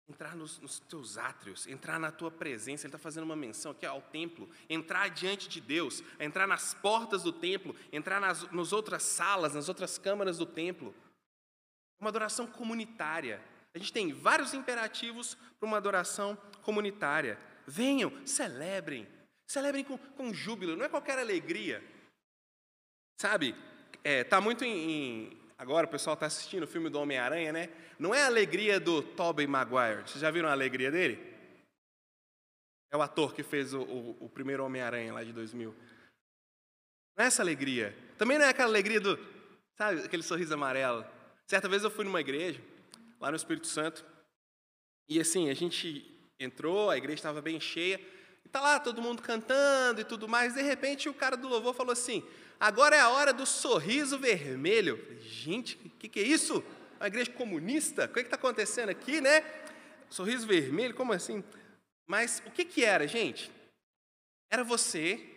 entrar 0.09 0.37
nos, 0.37 0.59
nos 0.59 0.81
teus 0.81 1.17
átrios, 1.17 1.67
entrar 1.67 1.99
na 1.99 2.11
tua 2.11 2.31
presença. 2.31 2.87
Ele 2.87 2.95
está 2.95 2.99
fazendo 2.99 3.25
uma 3.25 3.37
menção 3.37 3.73
aqui 3.73 3.87
ao 3.87 4.03
templo, 4.03 4.49
entrar 4.69 5.09
diante 5.09 5.49
de 5.49 5.61
Deus, 5.61 6.03
entrar 6.19 6.47
nas 6.47 6.75
portas 6.75 7.23
do 7.23 7.33
templo, 7.33 7.75
entrar 7.93 8.21
nas, 8.21 8.51
nas 8.51 8.73
outras 8.73 9.03
salas, 9.03 9.55
nas 9.55 9.69
outras 9.69 9.99
câmaras 9.99 10.39
do 10.39 10.47
templo. 10.47 10.95
Uma 12.01 12.11
adoração 12.11 12.47
comunitária. 12.47 13.43
A 13.75 13.79
gente 13.79 13.93
tem 13.93 14.13
vários 14.13 14.53
imperativos 14.53 15.37
para 15.59 15.67
uma 15.67 15.79
adoração 15.79 16.37
comunitária. 16.63 17.39
Venham, 17.67 18.13
celebrem, 18.27 19.09
celebrem 19.47 19.85
com, 19.85 19.97
com 19.97 20.35
júbilo, 20.35 20.77
não 20.77 20.85
é 20.85 20.89
qualquer 20.89 21.19
alegria. 21.19 21.83
Sabe, 23.19 23.55
é, 24.03 24.25
tá 24.25 24.41
muito 24.41 24.65
em, 24.65 24.91
em 24.91 25.42
Agora 25.63 25.87
o 25.87 25.89
pessoal 25.89 26.15
está 26.15 26.27
assistindo 26.27 26.65
o 26.65 26.67
filme 26.67 26.91
do 26.91 26.99
Homem-Aranha, 26.99 27.53
né? 27.53 27.69
Não 27.97 28.13
é 28.13 28.25
a 28.25 28.27
alegria 28.27 28.81
do 28.81 29.01
Tobey 29.01 29.47
Maguire. 29.47 30.03
Vocês 30.03 30.19
já 30.19 30.29
viram 30.29 30.49
a 30.49 30.51
alegria 30.51 30.91
dele? 30.91 31.25
É 32.91 32.97
o 32.97 33.01
ator 33.01 33.33
que 33.33 33.45
fez 33.45 33.73
o, 33.73 33.83
o, 33.83 34.25
o 34.25 34.29
primeiro 34.29 34.65
Homem-Aranha 34.65 35.13
lá 35.13 35.23
de 35.23 35.33
2000. 35.33 35.73
Não 37.17 37.25
é 37.25 37.29
essa 37.29 37.43
alegria. 37.43 37.97
Também 38.19 38.39
não 38.39 38.45
é 38.45 38.49
aquela 38.49 38.71
alegria 38.71 39.01
do, 39.01 39.17
sabe, 39.79 40.01
aquele 40.01 40.25
sorriso 40.25 40.53
amarelo. 40.53 41.07
Certa 41.47 41.69
vez 41.69 41.85
eu 41.85 41.93
fui 41.93 42.05
numa 42.05 42.21
igreja, 42.21 42.61
lá 43.21 43.31
no 43.31 43.37
Espírito 43.37 43.69
Santo, 43.69 44.05
e 45.09 45.21
assim, 45.21 45.49
a 45.49 45.55
gente 45.55 46.11
entrou, 46.41 46.91
a 46.91 46.97
igreja 46.97 47.21
estava 47.21 47.41
bem 47.41 47.61
cheia, 47.61 48.01
e 48.45 48.49
tá 48.49 48.61
lá 48.61 48.81
todo 48.81 49.01
mundo 49.01 49.23
cantando 49.23 50.01
e 50.01 50.05
tudo 50.05 50.27
mais, 50.27 50.55
de 50.55 50.63
repente 50.63 51.09
o 51.09 51.15
cara 51.15 51.37
do 51.37 51.47
louvor 51.47 51.73
falou 51.73 51.93
assim: 51.93 52.27
Agora 52.63 52.95
é 52.95 53.01
a 53.01 53.09
hora 53.09 53.33
do 53.33 53.45
sorriso 53.45 54.17
vermelho. 54.17 54.97
Gente, 55.21 55.75
o 55.85 55.91
que, 55.99 56.09
que, 56.09 56.21
é 56.21 56.23
isso? 56.23 56.63
Uma 57.01 57.09
igreja 57.09 57.33
comunista? 57.33 58.05
O 58.05 58.09
que 58.09 58.21
está 58.21 58.37
acontecendo 58.37 58.89
aqui, 58.89 59.21
né? 59.21 59.45
Sorriso 60.09 60.47
vermelho, 60.47 60.95
como 60.95 61.13
assim? 61.13 61.43
Mas 62.07 62.41
o 62.47 62.53
que, 62.53 62.65
que 62.65 62.85
era, 62.85 63.05
gente? 63.09 63.51
Era 64.49 64.63
você 64.63 65.29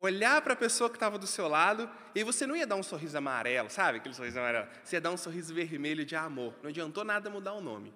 olhar 0.00 0.40
para 0.40 0.52
a 0.52 0.56
pessoa 0.56 0.88
que 0.88 0.94
estava 0.94 1.18
do 1.18 1.26
seu 1.26 1.48
lado 1.48 1.90
e 2.14 2.22
você 2.22 2.46
não 2.46 2.54
ia 2.54 2.64
dar 2.64 2.76
um 2.76 2.82
sorriso 2.84 3.18
amarelo, 3.18 3.68
sabe? 3.68 3.98
Aquele 3.98 4.14
sorriso 4.14 4.38
amarelo. 4.38 4.68
Você 4.84 4.94
ia 4.94 5.00
dar 5.00 5.10
um 5.10 5.16
sorriso 5.16 5.52
vermelho 5.52 6.04
de 6.04 6.14
amor. 6.14 6.54
Não 6.62 6.70
adiantou 6.70 7.02
nada 7.02 7.28
mudar 7.28 7.54
o 7.54 7.60
nome. 7.60 7.92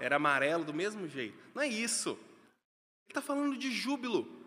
Era 0.00 0.16
amarelo 0.16 0.64
do 0.64 0.72
mesmo 0.72 1.06
jeito. 1.06 1.36
Não 1.54 1.60
é 1.60 1.68
isso. 1.68 2.12
Ele 2.12 3.10
está 3.10 3.20
falando 3.20 3.54
de 3.58 3.70
júbilo. 3.70 4.41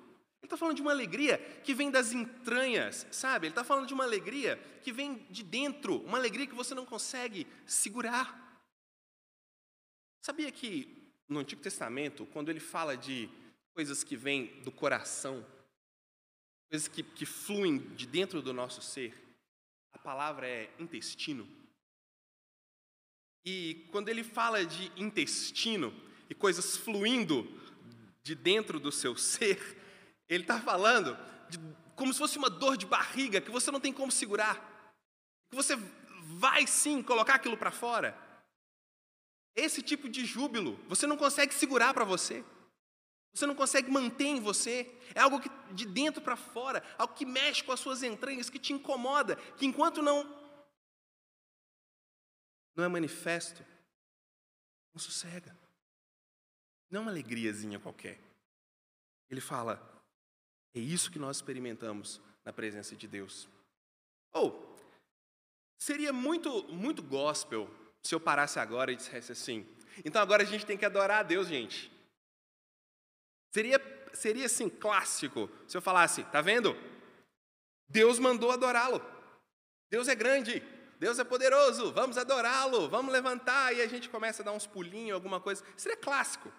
Ele 0.45 0.47
está 0.47 0.57
falando 0.57 0.75
de 0.75 0.83
uma 0.83 0.91
alegria 0.91 1.39
que 1.63 1.73
vem 1.73 1.89
das 1.89 2.13
entranhas, 2.13 3.07
sabe? 3.09 3.47
Ele 3.47 3.51
está 3.51 3.63
falando 3.63 3.87
de 3.87 3.95
uma 3.95 4.03
alegria 4.03 4.57
que 4.83 4.91
vem 4.91 5.25
de 5.27 5.41
dentro, 5.41 6.03
uma 6.03 6.19
alegria 6.19 6.45
que 6.45 6.53
você 6.53 6.75
não 6.75 6.85
consegue 6.85 7.47
segurar. 7.65 8.63
Sabia 10.21 10.51
que 10.51 11.11
no 11.27 11.39
Antigo 11.39 11.63
Testamento, 11.63 12.27
quando 12.27 12.49
ele 12.49 12.59
fala 12.59 12.95
de 12.95 13.27
coisas 13.73 14.03
que 14.03 14.15
vêm 14.15 14.61
do 14.61 14.71
coração, 14.71 15.43
coisas 16.69 16.87
que, 16.87 17.01
que 17.01 17.25
fluem 17.25 17.79
de 17.95 18.05
dentro 18.05 18.39
do 18.39 18.53
nosso 18.53 18.83
ser, 18.83 19.15
a 19.93 19.97
palavra 19.97 20.47
é 20.47 20.69
intestino. 20.77 21.49
E 23.43 23.87
quando 23.91 24.09
ele 24.09 24.23
fala 24.23 24.63
de 24.63 24.91
intestino 24.95 25.91
e 26.29 26.35
coisas 26.35 26.77
fluindo 26.77 27.47
de 28.21 28.35
dentro 28.35 28.79
do 28.79 28.91
seu 28.91 29.17
ser, 29.17 29.84
ele 30.27 30.43
está 30.43 30.59
falando 30.59 31.17
de, 31.49 31.59
como 31.95 32.11
se 32.13 32.19
fosse 32.19 32.37
uma 32.37 32.49
dor 32.49 32.77
de 32.77 32.85
barriga 32.85 33.41
que 33.41 33.51
você 33.51 33.71
não 33.71 33.79
tem 33.79 33.93
como 33.93 34.11
segurar, 34.11 34.55
que 35.49 35.55
você 35.55 35.75
vai 36.39 36.65
sim 36.65 37.01
colocar 37.01 37.35
aquilo 37.35 37.57
para 37.57 37.71
fora. 37.71 38.17
Esse 39.55 39.81
tipo 39.81 40.09
de 40.09 40.25
júbilo 40.25 40.79
você 40.87 41.07
não 41.07 41.17
consegue 41.17 41.53
segurar 41.53 41.93
para 41.93 42.03
você. 42.03 42.43
Você 43.33 43.45
não 43.45 43.55
consegue 43.55 43.91
manter 43.91 44.27
em 44.27 44.39
você. 44.39 44.89
É 45.13 45.19
algo 45.19 45.41
que 45.41 45.49
de 45.73 45.85
dentro 45.85 46.21
para 46.21 46.37
fora, 46.37 46.83
algo 46.97 47.13
que 47.13 47.25
mexe 47.25 47.63
com 47.63 47.71
as 47.71 47.79
suas 47.79 48.01
entranhas, 48.01 48.49
que 48.49 48.57
te 48.57 48.73
incomoda, 48.73 49.35
que 49.57 49.65
enquanto 49.65 50.01
não 50.01 50.45
não 52.75 52.83
é 52.83 52.87
manifesto, 52.89 53.65
não 54.93 54.99
sossega. 54.99 55.57
Não 56.89 56.99
é 56.99 57.01
uma 57.03 57.11
alegriazinha 57.11 57.79
qualquer. 57.79 58.19
Ele 59.29 59.41
fala: 59.41 59.94
é 60.75 60.79
isso 60.79 61.09
que 61.11 61.17
nós 61.17 61.37
experimentamos 61.37 62.21
na 62.43 62.51
presença 62.51 62.95
de 62.95 63.07
Deus. 63.07 63.47
Ou, 64.33 64.77
seria 65.79 66.11
muito, 66.11 66.63
muito 66.67 67.01
gospel 67.01 67.69
se 68.03 68.13
eu 68.13 68.19
parasse 68.19 68.59
agora 68.59 68.91
e 68.91 68.95
dissesse 68.95 69.31
assim: 69.31 69.65
então 70.03 70.21
agora 70.21 70.43
a 70.43 70.45
gente 70.45 70.65
tem 70.65 70.77
que 70.77 70.85
adorar 70.85 71.19
a 71.19 71.23
Deus, 71.23 71.47
gente. 71.47 71.91
Seria, 73.53 73.79
seria 74.13 74.45
assim, 74.45 74.69
clássico 74.69 75.49
se 75.65 75.77
eu 75.77 75.81
falasse: 75.81 76.23
tá 76.25 76.41
vendo? 76.41 76.75
Deus 77.87 78.19
mandou 78.19 78.51
adorá-lo. 78.51 79.01
Deus 79.89 80.09
é 80.09 80.15
grande, 80.15 80.61
Deus 80.99 81.19
é 81.19 81.23
poderoso, 81.23 81.93
vamos 81.93 82.17
adorá-lo, 82.17 82.89
vamos 82.89 83.13
levantar 83.13 83.73
e 83.73 83.81
a 83.81 83.87
gente 83.87 84.09
começa 84.09 84.41
a 84.41 84.45
dar 84.45 84.51
uns 84.51 84.67
pulinhos, 84.67 85.13
alguma 85.13 85.39
coisa. 85.39 85.63
Seria 85.77 85.95
clássico. 85.95 86.51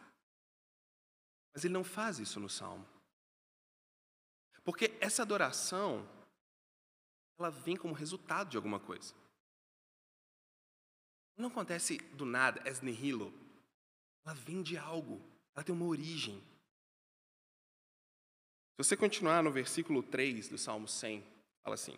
Mas 1.52 1.64
ele 1.64 1.74
não 1.74 1.84
faz 1.84 2.18
isso 2.18 2.38
no 2.40 2.48
salmo. 2.48 2.86
Porque 4.66 4.98
essa 5.00 5.22
adoração, 5.22 6.04
ela 7.38 7.50
vem 7.50 7.76
como 7.76 7.94
resultado 7.94 8.50
de 8.50 8.56
alguma 8.56 8.80
coisa. 8.80 9.14
Não 11.36 11.48
acontece 11.48 11.98
do 12.14 12.24
nada, 12.24 12.68
es 12.68 12.80
nihilo. 12.80 13.32
Ela 14.24 14.34
vem 14.34 14.64
de 14.64 14.76
algo, 14.76 15.22
ela 15.54 15.62
tem 15.62 15.72
uma 15.72 15.84
origem. 15.84 16.40
Se 18.72 18.78
você 18.78 18.96
continuar 18.96 19.40
no 19.40 19.52
versículo 19.52 20.02
3 20.02 20.48
do 20.48 20.58
Salmo 20.58 20.88
100, 20.88 21.24
fala 21.62 21.74
assim: 21.74 21.96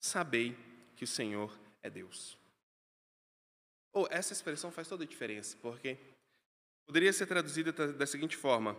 Sabei 0.00 0.56
que 0.96 1.04
o 1.04 1.06
Senhor 1.06 1.54
é 1.82 1.90
Deus. 1.90 2.38
Ou 3.92 4.04
oh, 4.04 4.08
essa 4.10 4.32
expressão 4.32 4.72
faz 4.72 4.88
toda 4.88 5.04
a 5.04 5.06
diferença, 5.06 5.58
porque 5.58 5.98
poderia 6.86 7.12
ser 7.12 7.26
traduzida 7.26 7.70
da 7.92 8.06
seguinte 8.06 8.34
forma: 8.34 8.74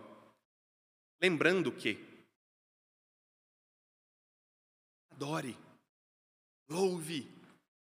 lembrando 1.22 1.70
que 1.70 2.17
Adore, 5.18 5.58
louve, 6.70 7.24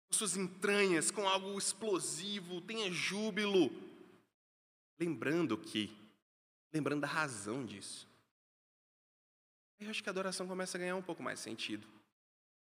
com 0.09 0.15
suas 0.15 0.39
entranhas, 0.39 1.11
com 1.11 1.29
algo 1.29 1.59
explosivo, 1.59 2.63
tenha 2.63 2.91
júbilo. 2.91 3.69
Lembrando 4.99 5.59
que, 5.59 5.95
lembrando 6.73 7.03
da 7.03 7.07
razão 7.07 7.63
disso. 7.63 8.09
Eu 9.79 9.91
acho 9.91 10.03
que 10.03 10.09
a 10.09 10.13
adoração 10.13 10.49
começa 10.49 10.79
a 10.79 10.81
ganhar 10.81 10.97
um 10.97 11.03
pouco 11.03 11.23
mais 11.23 11.39
sentido. 11.39 11.87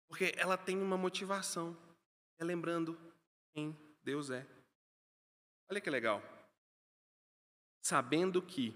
Porque 0.09 0.33
ela 0.39 0.57
tem 0.57 0.81
uma 0.81 0.97
motivação. 0.97 1.77
É 2.39 2.45
lembrando 2.45 2.99
quem 3.53 3.77
Deus 4.03 4.31
é. 4.31 4.47
Olha 5.71 5.83
que 5.83 5.91
legal. 5.91 6.23
Sabendo 7.83 8.41
que 8.41 8.75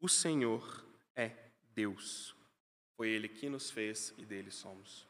o 0.00 0.08
Senhor 0.08 0.82
é 1.14 1.52
Deus. 1.74 2.34
Foi 2.96 3.08
Ele 3.08 3.28
que 3.28 3.48
nos 3.48 3.70
fez 3.70 4.14
e 4.16 4.24
dele 4.24 4.50
somos. 4.50 5.06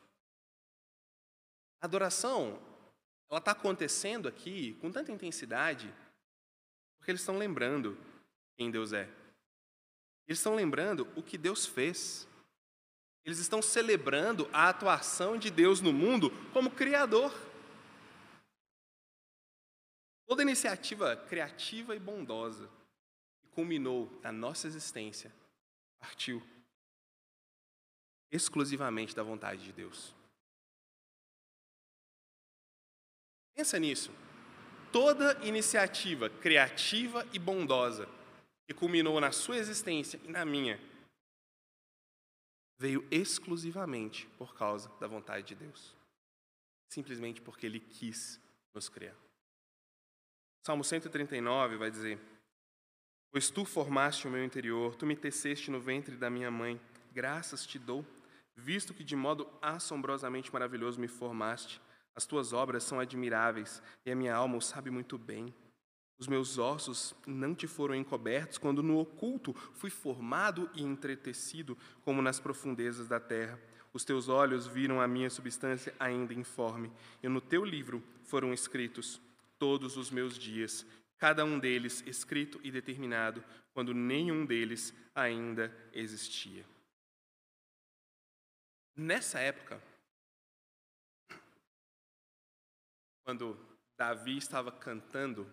A 1.80 1.86
adoração, 1.86 2.60
ela 3.30 3.38
está 3.38 3.52
acontecendo 3.52 4.26
aqui 4.28 4.74
com 4.74 4.90
tanta 4.90 5.12
intensidade, 5.12 5.92
porque 6.98 7.12
eles 7.12 7.20
estão 7.20 7.38
lembrando 7.38 7.96
quem 8.56 8.70
Deus 8.70 8.92
é. 8.92 9.08
Eles 10.26 10.38
estão 10.38 10.54
lembrando 10.54 11.08
o 11.14 11.22
que 11.22 11.38
Deus 11.38 11.64
fez. 11.64 12.26
Eles 13.24 13.38
estão 13.38 13.62
celebrando 13.62 14.48
a 14.52 14.68
atuação 14.68 15.38
de 15.38 15.50
Deus 15.50 15.80
no 15.80 15.92
mundo 15.92 16.30
como 16.52 16.70
Criador. 16.70 17.32
Toda 20.26 20.42
iniciativa 20.42 21.16
criativa 21.16 21.94
e 21.94 22.00
bondosa 22.00 22.68
que 23.40 23.48
culminou 23.48 24.10
na 24.22 24.32
nossa 24.32 24.66
existência 24.66 25.32
partiu 26.00 26.42
exclusivamente 28.30 29.14
da 29.14 29.22
vontade 29.22 29.62
de 29.62 29.72
Deus. 29.72 30.14
Pensa 33.54 33.78
nisso. 33.78 34.10
Toda 34.92 35.42
iniciativa 35.46 36.28
criativa 36.28 37.26
e 37.32 37.38
bondosa 37.38 38.08
que 38.66 38.74
culminou 38.74 39.20
na 39.20 39.32
sua 39.32 39.56
existência 39.56 40.20
e 40.24 40.28
na 40.28 40.44
minha 40.44 40.78
veio 42.78 43.06
exclusivamente 43.10 44.26
por 44.38 44.54
causa 44.54 44.88
da 45.00 45.06
vontade 45.06 45.46
de 45.46 45.54
Deus. 45.54 45.94
Simplesmente 46.88 47.40
porque 47.40 47.66
Ele 47.66 47.80
quis 47.80 48.40
nos 48.74 48.88
criar. 48.88 49.16
Salmo 50.66 50.84
139 50.84 51.76
vai 51.76 51.90
dizer: 51.90 52.20
Pois 53.30 53.50
tu 53.50 53.64
formaste 53.64 54.26
o 54.26 54.30
meu 54.30 54.44
interior, 54.44 54.94
tu 54.94 55.06
me 55.06 55.16
teceste 55.16 55.70
no 55.70 55.80
ventre 55.80 56.16
da 56.16 56.28
minha 56.28 56.50
mãe, 56.50 56.80
graças 57.12 57.66
te 57.66 57.78
dou 57.78 58.04
visto 58.56 58.94
que 58.94 59.04
de 59.04 59.14
modo 59.14 59.46
assombrosamente 59.60 60.52
maravilhoso 60.52 61.00
me 61.00 61.06
formaste. 61.06 61.80
As 62.14 62.24
tuas 62.24 62.52
obras 62.52 62.82
são 62.82 62.98
admiráveis 62.98 63.82
e 64.04 64.10
a 64.10 64.16
minha 64.16 64.34
alma 64.34 64.56
o 64.56 64.60
sabe 64.62 64.90
muito 64.90 65.18
bem. 65.18 65.54
Os 66.18 66.26
meus 66.26 66.56
ossos 66.56 67.14
não 67.26 67.54
te 67.54 67.66
foram 67.66 67.94
encobertos 67.94 68.56
quando 68.56 68.82
no 68.82 68.98
oculto 68.98 69.54
fui 69.74 69.90
formado 69.90 70.70
e 70.74 70.82
entretecido 70.82 71.76
como 72.02 72.22
nas 72.22 72.40
profundezas 72.40 73.06
da 73.06 73.20
terra. 73.20 73.60
Os 73.92 74.04
teus 74.04 74.28
olhos 74.28 74.66
viram 74.66 75.00
a 75.00 75.06
minha 75.06 75.28
substância 75.28 75.94
ainda 75.98 76.34
informe, 76.34 76.90
e 77.22 77.28
no 77.28 77.40
teu 77.40 77.64
livro 77.64 78.02
foram 78.24 78.52
escritos 78.52 79.20
todos 79.58 79.96
os 79.96 80.10
meus 80.10 80.38
dias, 80.38 80.86
cada 81.18 81.44
um 81.44 81.58
deles 81.58 82.02
escrito 82.06 82.60
e 82.62 82.70
determinado, 82.70 83.42
quando 83.72 83.94
nenhum 83.94 84.44
deles 84.44 84.94
ainda 85.14 85.74
existia. 85.92 86.64
Nessa 88.96 89.38
época, 89.40 89.82
quando 93.22 93.58
Davi 93.98 94.38
estava 94.38 94.72
cantando 94.72 95.46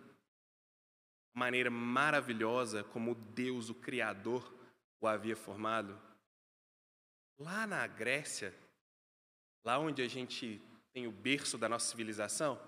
maneira 1.34 1.70
maravilhosa 1.70 2.82
como 2.84 3.14
Deus, 3.14 3.68
o 3.68 3.74
Criador, 3.74 4.50
o 4.98 5.06
havia 5.06 5.36
formado. 5.36 6.00
Lá 7.38 7.66
na 7.66 7.86
Grécia, 7.86 8.54
lá 9.62 9.78
onde 9.78 10.00
a 10.00 10.08
gente 10.08 10.62
tem 10.94 11.06
o 11.06 11.12
berço 11.12 11.58
da 11.58 11.68
nossa 11.68 11.90
civilização, 11.90 12.58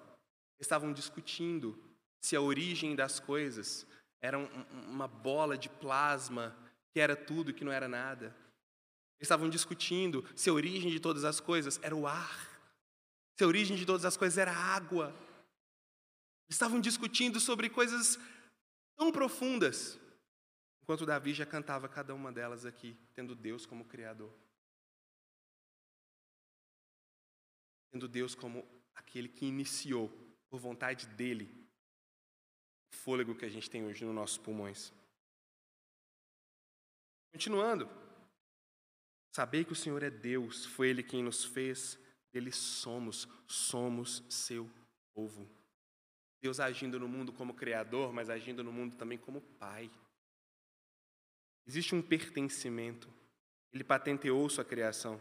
estavam 0.60 0.92
discutindo 0.92 1.80
se 2.20 2.36
a 2.36 2.40
origem 2.40 2.94
das 2.94 3.18
coisas 3.18 3.86
era 4.20 4.36
uma 4.36 5.08
bola 5.08 5.56
de 5.56 5.70
plasma 5.70 6.54
que 6.90 7.00
era 7.00 7.16
tudo 7.16 7.54
que 7.54 7.64
não 7.64 7.72
era 7.72 7.88
nada. 7.88 8.36
Estavam 9.20 9.48
discutindo 9.48 10.24
se 10.37 10.50
a 10.50 10.52
origem 10.52 10.90
de 10.90 11.00
todas 11.00 11.24
as 11.24 11.40
coisas 11.40 11.81
era 11.83 11.94
o 11.94 12.07
ar, 12.07 12.61
se 13.35 13.44
a 13.44 13.46
origem 13.46 13.76
de 13.76 13.87
todas 13.87 14.05
as 14.05 14.16
coisas 14.16 14.37
era 14.38 14.52
a 14.52 14.74
água. 14.74 15.14
Estavam 16.48 16.81
discutindo 16.81 17.40
sobre 17.40 17.68
coisas 17.68 18.18
tão 18.96 19.11
profundas, 19.11 19.98
enquanto 20.83 21.07
Davi 21.07 21.35
já 21.35 21.44
cantava 21.44 21.88
cada 21.88 22.14
uma 22.14 22.33
delas 22.33 22.64
aqui, 22.64 22.96
tendo 23.14 23.35
Deus 23.35 23.66
como 23.66 23.85
Criador. 23.85 24.33
Tendo 27.90 28.09
Deus 28.09 28.35
como 28.35 28.66
aquele 28.94 29.29
que 29.29 29.46
iniciou, 29.46 30.09
por 30.48 30.61
vontade 30.61 31.07
dele, 31.09 31.66
o 32.92 32.96
fôlego 32.96 33.35
que 33.35 33.44
a 33.44 33.48
gente 33.48 33.68
tem 33.68 33.85
hoje 33.85 34.05
nos 34.05 34.14
nossos 34.14 34.38
pulmões. 34.38 34.92
Continuando, 37.33 37.90
saber 39.37 39.66
que 39.66 39.72
o 39.72 39.77
Senhor 39.77 40.03
é 40.03 40.09
Deus, 40.09 40.64
foi 40.64 40.88
Ele 40.88 41.03
quem 41.03 41.22
nos 41.22 41.44
fez, 41.44 41.99
dele 42.33 42.51
somos, 42.51 43.29
somos 43.46 44.25
seu 44.31 44.66
povo. 45.12 45.46
Deus 46.40 46.59
agindo 46.59 46.99
no 46.99 47.07
mundo 47.07 47.35
como 47.35 47.53
Criador, 47.53 48.14
mas 48.14 48.31
agindo 48.31 48.64
no 48.64 48.72
mundo 48.72 48.96
também 48.96 49.18
como 49.18 49.42
Pai. 49.42 49.90
Existe 51.66 51.94
um 51.94 52.01
pertencimento. 52.01 53.12
Ele 53.75 53.85
patenteou 53.85 54.49
sua 54.49 54.64
criação. 54.64 55.20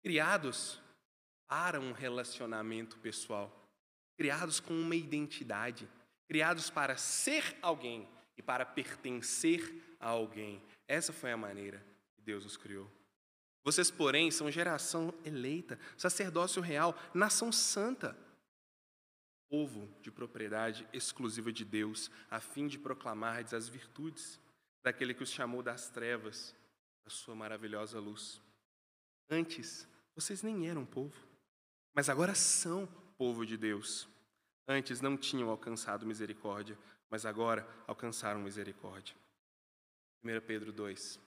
Criados 0.00 0.80
para 1.48 1.80
um 1.80 1.90
relacionamento 1.90 2.98
pessoal. 2.98 3.68
Criados 4.16 4.60
com 4.60 4.74
uma 4.74 4.94
identidade. 4.94 5.88
Criados 6.28 6.70
para 6.70 6.96
ser 6.96 7.58
alguém 7.60 8.08
e 8.36 8.42
para 8.42 8.64
pertencer 8.64 9.96
a 9.98 10.10
alguém. 10.10 10.62
Essa 10.86 11.12
foi 11.12 11.32
a 11.32 11.36
maneira 11.36 11.90
Deus 12.22 12.44
os 12.44 12.56
criou. 12.56 12.90
Vocês, 13.64 13.90
porém, 13.90 14.30
são 14.30 14.50
geração 14.50 15.14
eleita, 15.24 15.78
sacerdócio 15.96 16.60
real, 16.62 16.96
nação 17.14 17.52
santa 17.52 18.16
povo 19.52 19.86
de 20.00 20.10
propriedade 20.10 20.88
exclusiva 20.94 21.52
de 21.52 21.62
Deus, 21.62 22.10
a 22.30 22.40
fim 22.40 22.66
de 22.66 22.78
proclamar 22.78 23.44
as 23.54 23.68
virtudes 23.68 24.40
daquele 24.82 25.12
que 25.12 25.22
os 25.22 25.30
chamou 25.30 25.62
das 25.62 25.90
trevas 25.90 26.56
da 27.04 27.10
sua 27.10 27.34
maravilhosa 27.34 28.00
luz. 28.00 28.40
Antes, 29.28 29.86
vocês 30.14 30.42
nem 30.42 30.70
eram 30.70 30.86
povo, 30.86 31.14
mas 31.94 32.08
agora 32.08 32.34
são 32.34 32.86
povo 33.18 33.44
de 33.44 33.58
Deus. 33.58 34.08
Antes 34.66 35.02
não 35.02 35.18
tinham 35.18 35.50
alcançado 35.50 36.06
misericórdia, 36.06 36.78
mas 37.10 37.26
agora 37.26 37.68
alcançaram 37.86 38.40
misericórdia. 38.40 39.14
1 40.24 40.46
Pedro 40.46 40.72
2, 40.72 41.20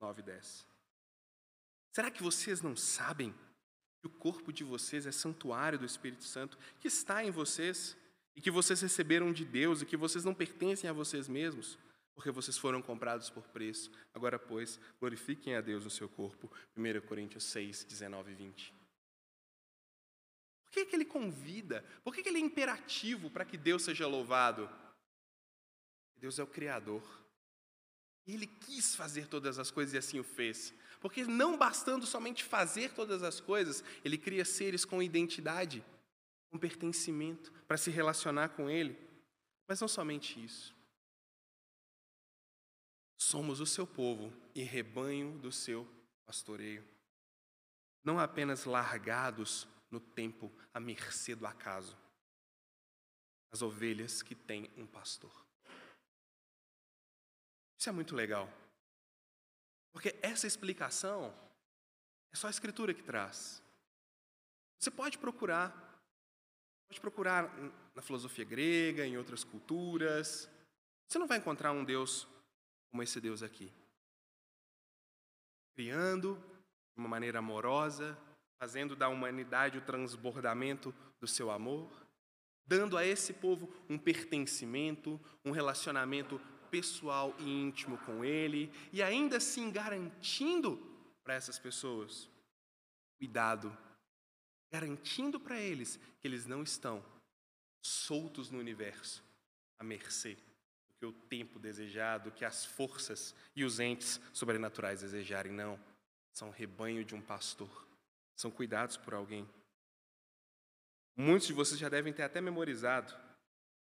9 0.00 0.20
e 0.20 0.24
10. 0.24 0.66
Será 1.92 2.10
que 2.10 2.22
vocês 2.22 2.62
não 2.62 2.76
sabem 2.76 3.34
que 4.00 4.06
o 4.06 4.10
corpo 4.10 4.52
de 4.52 4.62
vocês 4.62 5.06
é 5.06 5.12
santuário 5.12 5.78
do 5.78 5.84
Espírito 5.84 6.24
Santo 6.24 6.58
que 6.78 6.88
está 6.88 7.24
em 7.24 7.30
vocês 7.30 7.96
e 8.36 8.40
que 8.40 8.50
vocês 8.50 8.80
receberam 8.80 9.32
de 9.32 9.44
Deus 9.44 9.82
e 9.82 9.86
que 9.86 9.96
vocês 9.96 10.24
não 10.24 10.32
pertencem 10.32 10.88
a 10.88 10.92
vocês 10.92 11.26
mesmos, 11.26 11.76
porque 12.14 12.30
vocês 12.30 12.56
foram 12.56 12.80
comprados 12.80 13.28
por 13.28 13.42
preço. 13.48 13.90
Agora, 14.14 14.38
pois, 14.38 14.78
glorifiquem 15.00 15.56
a 15.56 15.60
Deus 15.60 15.84
no 15.84 15.90
seu 15.90 16.08
corpo. 16.08 16.48
1 16.76 17.00
Coríntios 17.06 17.44
6, 17.44 17.84
19 17.84 18.30
e 18.30 18.34
20. 18.34 18.74
Por 20.64 20.72
que, 20.72 20.84
que 20.84 20.94
ele 20.94 21.04
convida? 21.04 21.84
Por 22.04 22.14
que, 22.14 22.22
que 22.22 22.28
ele 22.28 22.38
é 22.38 22.42
imperativo 22.42 23.28
para 23.30 23.44
que 23.44 23.56
Deus 23.56 23.82
seja 23.82 24.06
louvado? 24.06 24.70
Deus 26.16 26.38
é 26.38 26.42
o 26.42 26.46
Criador. 26.46 27.02
Ele 28.32 28.46
quis 28.46 28.94
fazer 28.94 29.26
todas 29.26 29.58
as 29.58 29.70
coisas 29.70 29.94
e 29.94 29.98
assim 29.98 30.20
o 30.20 30.24
fez. 30.24 30.74
Porque 31.00 31.24
não 31.24 31.56
bastando 31.56 32.04
somente 32.04 32.44
fazer 32.44 32.92
todas 32.92 33.22
as 33.22 33.40
coisas, 33.40 33.82
ele 34.04 34.18
cria 34.18 34.44
seres 34.44 34.84
com 34.84 35.02
identidade, 35.02 35.84
com 36.50 36.58
pertencimento, 36.58 37.50
para 37.66 37.78
se 37.78 37.90
relacionar 37.90 38.50
com 38.50 38.68
ele. 38.68 38.98
Mas 39.66 39.80
não 39.80 39.88
somente 39.88 40.44
isso. 40.44 40.76
Somos 43.16 43.60
o 43.60 43.66
seu 43.66 43.86
povo 43.86 44.32
e 44.54 44.62
rebanho 44.62 45.38
do 45.38 45.50
seu 45.50 45.88
pastoreio. 46.26 46.86
Não 48.04 48.18
apenas 48.18 48.64
largados 48.64 49.66
no 49.90 50.00
tempo 50.00 50.52
à 50.72 50.78
mercê 50.78 51.34
do 51.34 51.46
acaso. 51.46 51.96
As 53.50 53.62
ovelhas 53.62 54.22
que 54.22 54.34
têm 54.34 54.70
um 54.76 54.86
pastor. 54.86 55.47
Isso 57.78 57.88
é 57.88 57.92
muito 57.92 58.16
legal. 58.16 58.48
Porque 59.92 60.16
essa 60.20 60.46
explicação 60.46 61.32
é 62.32 62.36
só 62.36 62.48
a 62.48 62.50
Escritura 62.50 62.92
que 62.92 63.02
traz. 63.02 63.62
Você 64.78 64.90
pode 64.90 65.16
procurar, 65.18 65.70
pode 66.88 67.00
procurar 67.00 67.48
na 67.94 68.02
filosofia 68.02 68.44
grega, 68.44 69.06
em 69.06 69.16
outras 69.16 69.44
culturas. 69.44 70.48
Você 71.06 71.18
não 71.18 71.26
vai 71.26 71.38
encontrar 71.38 71.72
um 71.72 71.84
Deus 71.84 72.26
como 72.90 73.02
esse 73.02 73.20
Deus 73.20 73.42
aqui. 73.42 73.72
Criando 75.74 76.34
de 76.94 77.00
uma 77.00 77.08
maneira 77.08 77.38
amorosa, 77.38 78.18
fazendo 78.60 78.96
da 78.96 79.08
humanidade 79.08 79.78
o 79.78 79.84
transbordamento 79.84 80.92
do 81.20 81.28
seu 81.28 81.50
amor, 81.50 82.06
dando 82.66 82.96
a 82.96 83.06
esse 83.06 83.32
povo 83.32 83.72
um 83.88 83.96
pertencimento, 83.98 85.20
um 85.44 85.52
relacionamento 85.52 86.40
pessoal 86.70 87.34
e 87.38 87.44
íntimo 87.44 87.98
com 87.98 88.24
Ele, 88.24 88.72
e 88.92 89.02
ainda 89.02 89.36
assim 89.36 89.70
garantindo 89.70 90.76
para 91.22 91.34
essas 91.34 91.58
pessoas 91.58 92.28
cuidado, 93.18 93.76
garantindo 94.70 95.40
para 95.40 95.60
eles 95.60 95.98
que 96.20 96.28
eles 96.28 96.46
não 96.46 96.62
estão 96.62 97.04
soltos 97.82 98.50
no 98.50 98.58
universo, 98.58 99.22
à 99.78 99.84
mercê 99.84 100.36
do 100.86 100.94
que 100.94 101.06
o 101.06 101.12
tempo 101.12 101.58
desejado, 101.58 102.30
que 102.30 102.44
as 102.44 102.64
forças 102.64 103.34
e 103.54 103.64
os 103.64 103.80
entes 103.80 104.20
sobrenaturais 104.32 105.00
desejarem, 105.00 105.52
não. 105.52 105.78
São 106.32 106.50
rebanho 106.50 107.04
de 107.04 107.14
um 107.14 107.20
pastor, 107.20 107.86
são 108.36 108.50
cuidados 108.50 108.96
por 108.96 109.14
alguém. 109.14 109.48
Muitos 111.16 111.48
de 111.48 111.52
vocês 111.52 111.78
já 111.78 111.88
devem 111.88 112.12
ter 112.12 112.22
até 112.22 112.40
memorizado. 112.40 113.12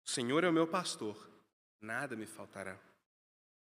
O 0.07 0.11
Senhor 0.11 0.43
é 0.43 0.49
o 0.49 0.53
meu 0.53 0.67
pastor, 0.67 1.30
nada 1.81 2.16
me 2.16 2.27
faltará. 2.27 2.79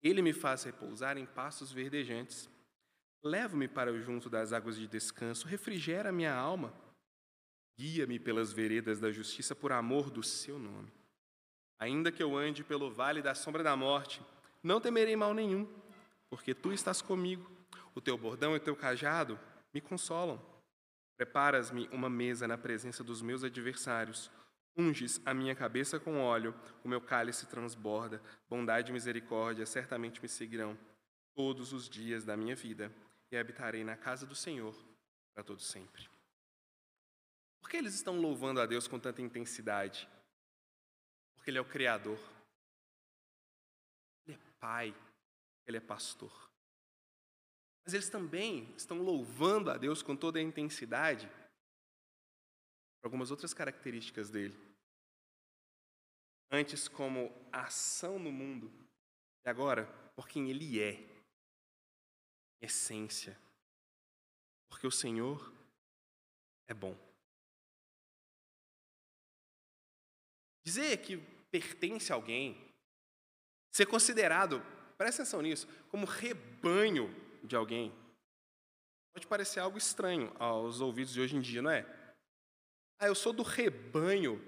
Ele 0.04 0.22
me 0.22 0.34
faz 0.34 0.64
repousar 0.64 1.18
em 1.18 1.26
pastos 1.26 1.72
verdejantes. 1.72 2.50
Leva-me 3.24 3.68
para 3.68 3.96
junto 4.00 4.30
das 4.30 4.52
águas 4.52 4.76
de 4.76 4.88
descanso, 4.88 5.48
refrigera 5.48 6.12
minha 6.12 6.34
alma. 6.34 6.74
Guia-me 7.78 8.20
pelas 8.20 8.52
veredas 8.52 9.00
da 9.00 9.12
justiça 9.12 9.56
por 9.56 9.72
amor 9.72 10.10
do 10.10 10.24
seu 10.24 10.58
nome. 10.58 10.92
Ainda 11.80 12.12
que 12.12 12.22
eu 12.22 12.38
ande 12.38 12.64
pelo 12.64 12.92
vale 12.92 13.22
da 13.22 13.34
sombra 13.34 13.64
da 13.64 13.76
morte, 13.76 14.22
não 14.62 14.80
temerei 14.80 15.16
mal 15.16 15.34
nenhum, 15.34 15.68
porque 16.30 16.54
tu 16.54 16.72
estás 16.72 17.02
comigo. 17.02 17.50
O 17.94 18.02
teu 18.02 18.18
bordão 18.18 18.54
e 18.54 18.58
o 18.58 18.60
teu 18.60 18.76
cajado 18.76 19.40
me 19.74 19.82
consolam. 19.82 20.40
Preparas-me 21.18 21.88
uma 21.92 22.10
mesa 22.10 22.48
na 22.48 22.58
presença 22.58 23.04
dos 23.04 23.22
meus 23.22 23.44
adversários. 23.44 24.32
Unges 24.76 25.22
a 25.26 25.34
minha 25.34 25.54
cabeça 25.54 26.00
com 26.00 26.20
óleo, 26.20 26.56
o 26.84 26.88
meu 26.88 27.02
cálice 27.02 27.46
transborda, 27.46 28.22
bondade 28.50 28.92
e 28.92 28.94
misericórdia 28.94 29.66
certamente 29.66 30.22
me 30.22 30.30
seguirão 30.30 30.78
todos 31.34 31.74
os 31.74 31.90
dias 31.90 32.24
da 32.24 32.38
minha 32.38 32.56
vida, 32.56 32.92
e 33.32 33.38
habitarei 33.38 33.84
na 33.84 33.96
casa 33.96 34.26
do 34.26 34.36
Senhor 34.36 34.76
para 35.34 35.44
todo 35.44 35.62
sempre. 35.62 36.10
Por 37.62 37.70
que 37.70 37.78
eles 37.78 37.94
estão 37.94 38.20
louvando 38.20 38.60
a 38.60 38.66
Deus 38.66 38.88
com 38.88 39.00
tanta 39.00 39.22
intensidade? 39.22 40.10
porque 41.42 41.50
Ele 41.50 41.58
é 41.58 41.62
o 41.62 41.66
Criador. 41.66 42.20
Ele 44.28 44.38
é 44.38 44.40
Pai, 44.60 44.96
Ele 45.66 45.78
é 45.78 45.80
pastor. 45.80 46.32
Mas 47.84 47.96
eles 47.96 48.10
também 48.10 48.72
estão 48.78 49.02
louvando 49.02 49.72
a 49.72 49.78
Deus 49.78 50.04
com 50.04 50.16
toda 50.16 50.38
a 50.38 50.42
intensidade 50.42 51.28
algumas 53.04 53.32
outras 53.32 53.54
características 53.54 54.30
dele. 54.30 54.58
Antes, 56.52 56.88
como 56.88 57.32
ação 57.52 58.20
no 58.20 58.32
mundo, 58.32 58.72
e 59.46 59.50
agora, 59.50 59.86
por 60.16 60.28
quem 60.28 60.50
ele 60.50 60.82
é, 60.82 61.00
essência. 62.62 63.38
Porque 64.70 64.86
o 64.86 64.92
Senhor 64.92 65.52
é 66.68 66.74
bom. 66.74 66.96
Dizer 70.64 70.98
que 70.98 71.18
pertence 71.50 72.12
a 72.12 72.16
alguém, 72.16 72.72
ser 73.72 73.86
considerado, 73.88 74.62
presta 74.98 75.24
atenção 75.24 75.42
nisso, 75.42 75.68
como 75.90 76.06
rebanho 76.06 77.10
de 77.44 77.56
alguém, 77.56 77.92
pode 79.14 79.28
parecer 79.28 79.60
algo 79.60 79.78
estranho 79.78 80.34
aos 80.40 80.80
ouvidos 80.80 81.14
de 81.14 81.20
hoje 81.20 81.36
em 81.36 81.42
dia, 81.42 81.62
não 81.62 81.72
é? 81.72 82.01
Ah, 83.02 83.08
eu 83.08 83.16
sou 83.16 83.34
do 83.34 83.42
rebanho 83.42 84.40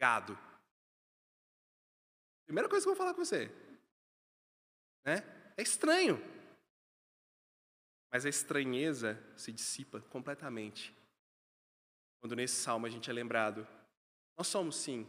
gado. 0.00 0.34
Primeira 2.46 2.70
coisa 2.70 2.86
que 2.86 2.88
eu 2.88 2.94
vou 2.94 2.98
falar 2.98 3.12
com 3.12 3.22
você. 3.22 3.48
Né? 5.04 5.18
É 5.54 5.60
estranho. 5.60 6.16
Mas 8.10 8.24
a 8.24 8.30
estranheza 8.30 9.22
se 9.36 9.52
dissipa 9.52 10.00
completamente. 10.08 10.96
Quando 12.18 12.34
nesse 12.34 12.54
salmo 12.54 12.86
a 12.86 12.88
gente 12.88 13.10
é 13.10 13.12
lembrado, 13.12 13.68
nós 14.38 14.46
somos 14.46 14.76
sim 14.76 15.06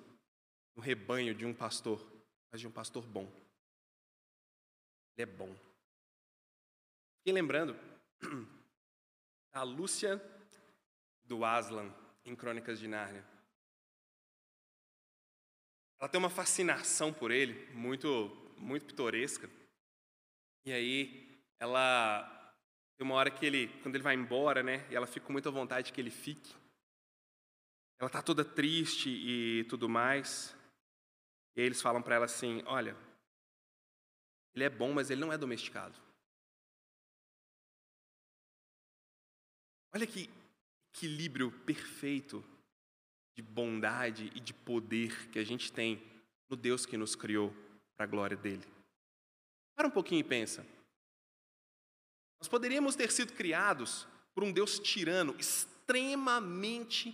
um 0.75 0.81
rebanho 0.81 1.33
de 1.33 1.45
um 1.45 1.53
pastor, 1.53 2.05
mas 2.51 2.59
de 2.59 2.67
um 2.67 2.71
pastor 2.71 3.07
bom. 3.07 3.31
Ele 5.15 5.23
é 5.23 5.25
bom. 5.25 5.55
Fiquei 7.19 7.31
lembrando 7.31 7.79
a 9.53 9.63
Lúcia 9.63 10.21
do 11.23 11.45
Aslan 11.45 12.03
em 12.25 12.35
Crônicas 12.35 12.79
de 12.79 12.87
Nárnia. 12.87 13.23
Ela 15.99 16.09
tem 16.09 16.19
uma 16.19 16.29
fascinação 16.29 17.13
por 17.13 17.31
ele, 17.31 17.71
muito, 17.73 18.07
muito 18.57 18.85
pitoresca. 18.85 19.49
E 20.65 20.73
aí, 20.73 21.39
ela 21.59 22.23
tem 22.97 23.05
uma 23.05 23.15
hora 23.15 23.31
que 23.31 23.45
ele, 23.45 23.67
quando 23.81 23.95
ele 23.95 24.03
vai 24.03 24.15
embora, 24.15 24.63
né, 24.63 24.85
e 24.89 24.95
ela 24.95 25.07
fica 25.07 25.25
com 25.25 25.33
muita 25.33 25.51
vontade 25.51 25.93
que 25.93 26.01
ele 26.01 26.11
fique. 26.11 26.53
Ela 27.99 28.07
está 28.07 28.21
toda 28.21 28.43
triste 28.43 29.09
e 29.09 29.63
tudo 29.65 29.87
mais. 29.87 30.55
E 31.55 31.61
aí 31.61 31.65
eles 31.65 31.81
falam 31.81 32.01
para 32.01 32.15
ela 32.15 32.25
assim: 32.25 32.61
Olha, 32.65 32.95
ele 34.53 34.65
é 34.65 34.69
bom, 34.69 34.91
mas 34.91 35.09
ele 35.09 35.21
não 35.21 35.31
é 35.31 35.37
domesticado. 35.37 35.97
Olha 39.93 40.05
que 40.05 40.29
equilíbrio 40.95 41.51
perfeito 41.51 42.41
de 43.35 43.41
bondade 43.41 44.31
e 44.33 44.39
de 44.39 44.53
poder 44.53 45.29
que 45.29 45.37
a 45.37 45.43
gente 45.43 45.69
tem 45.69 46.01
no 46.49 46.55
Deus 46.55 46.85
que 46.85 46.95
nos 46.95 47.17
criou 47.17 47.53
para 47.97 48.05
a 48.05 48.07
glória 48.07 48.37
dele. 48.37 48.65
Para 49.75 49.89
um 49.89 49.91
pouquinho 49.91 50.21
e 50.21 50.23
pensa. 50.23 50.65
Nós 52.39 52.47
poderíamos 52.47 52.95
ter 52.95 53.11
sido 53.11 53.33
criados 53.33 54.07
por 54.33 54.45
um 54.45 54.53
Deus 54.53 54.79
tirano, 54.79 55.35
extremamente 55.37 57.13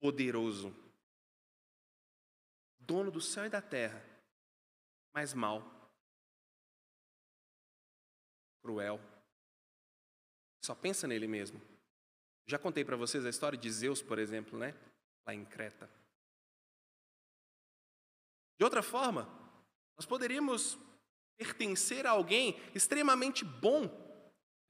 poderoso, 0.00 0.74
dono 2.80 3.10
do 3.10 3.20
céu 3.20 3.46
e 3.46 3.50
da 3.50 3.62
terra, 3.62 4.04
mas 5.14 5.32
mal, 5.32 5.62
cruel. 8.62 9.00
Só 10.64 10.74
pensa 10.74 11.06
nele 11.06 11.28
mesmo. 11.28 11.71
Já 12.46 12.58
contei 12.58 12.84
para 12.84 12.96
vocês 12.96 13.24
a 13.24 13.30
história 13.30 13.58
de 13.58 13.70
Zeus, 13.70 14.02
por 14.02 14.18
exemplo, 14.18 14.58
né? 14.58 14.74
Lá 15.26 15.34
em 15.34 15.44
Creta. 15.44 15.88
De 18.58 18.64
outra 18.64 18.82
forma, 18.82 19.28
nós 19.96 20.06
poderíamos 20.06 20.78
pertencer 21.36 22.06
a 22.06 22.10
alguém 22.10 22.60
extremamente 22.74 23.44
bom, 23.44 23.90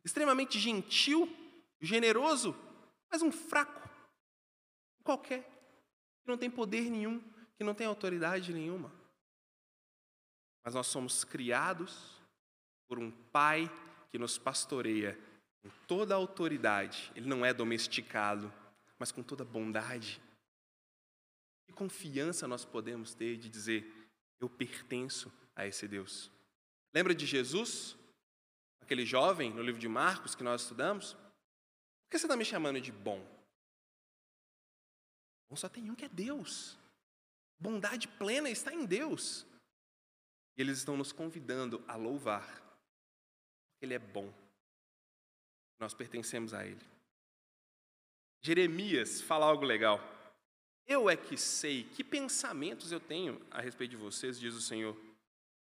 extremamente 0.05 0.59
gentil, 0.59 1.29
generoso, 1.81 2.57
mas 3.11 3.23
um 3.23 3.31
fraco, 3.31 3.89
qualquer, 5.05 5.43
que 6.23 6.29
não 6.29 6.39
tem 6.39 6.51
poder 6.51 6.89
nenhum, 6.91 7.21
que 7.57 7.65
não 7.65 7.75
tem 7.75 7.87
autoridade 7.87 8.55
nenhuma. 8.55 8.93
Mas 10.65 10.75
nós 10.75 10.87
somos 10.87 11.25
criados 11.25 12.21
por 12.89 12.99
um 12.99 13.11
Pai 13.11 13.71
que 14.11 14.19
nos 14.19 14.39
pastoreia 14.39 15.19
com 15.63 15.71
toda 15.87 16.15
a 16.15 16.17
autoridade. 16.17 17.13
Ele 17.15 17.29
não 17.29 17.45
é 17.45 17.55
domesticado, 17.55 18.53
mas 18.99 19.13
com 19.13 19.23
toda 19.23 19.45
bondade. 19.45 20.21
Que 21.67 21.73
confiança 21.73 22.49
nós 22.49 22.65
podemos 22.65 23.15
ter 23.15 23.37
de 23.37 23.49
dizer: 23.49 24.11
eu 24.41 24.49
pertenço 24.49 25.33
a 25.55 25.67
esse 25.67 25.87
Deus. 25.87 26.31
Lembra 26.93 27.15
de 27.15 27.25
Jesus? 27.25 27.97
Aquele 28.81 29.07
jovem 29.07 29.53
no 29.53 29.63
livro 29.63 29.81
de 29.81 29.89
Marcos 29.89 30.35
que 30.35 30.43
nós 30.43 30.63
estudamos? 30.63 31.13
Por 31.15 32.11
que 32.11 32.19
você 32.19 32.27
está 32.27 32.37
me 32.37 32.45
chamando 32.45 32.81
de 32.81 32.93
bom? 32.93 33.25
Bom 35.49 35.57
só 35.57 35.69
tem 35.69 35.91
um 35.91 35.95
que 35.95 36.05
é 36.05 36.09
Deus. 36.09 36.77
Bondade 37.59 38.09
plena 38.09 38.51
está 38.51 38.75
em 38.75 38.85
Deus. 38.85 39.47
E 40.57 40.61
eles 40.61 40.79
estão 40.79 40.97
nos 40.97 41.13
convidando 41.13 41.83
a 41.87 41.95
louvar. 41.95 42.61
Ele 43.81 43.95
é 43.95 43.99
bom. 43.99 44.33
Nós 45.83 45.95
pertencemos 45.95 46.55
a 46.55 46.65
Ele. 46.65 46.81
Jeremias 48.41 49.21
fala 49.21 49.47
algo 49.47 49.65
legal. 49.65 50.01
Eu 50.87 51.11
é 51.11 51.17
que 51.17 51.37
sei 51.37 51.83
que 51.83 52.05
pensamentos 52.05 52.93
eu 52.93 53.01
tenho 53.01 53.45
a 53.51 53.61
respeito 53.61 53.91
de 53.91 53.97
vocês, 53.97 54.39
diz 54.39 54.55
o 54.55 54.61
Senhor. 54.61 54.97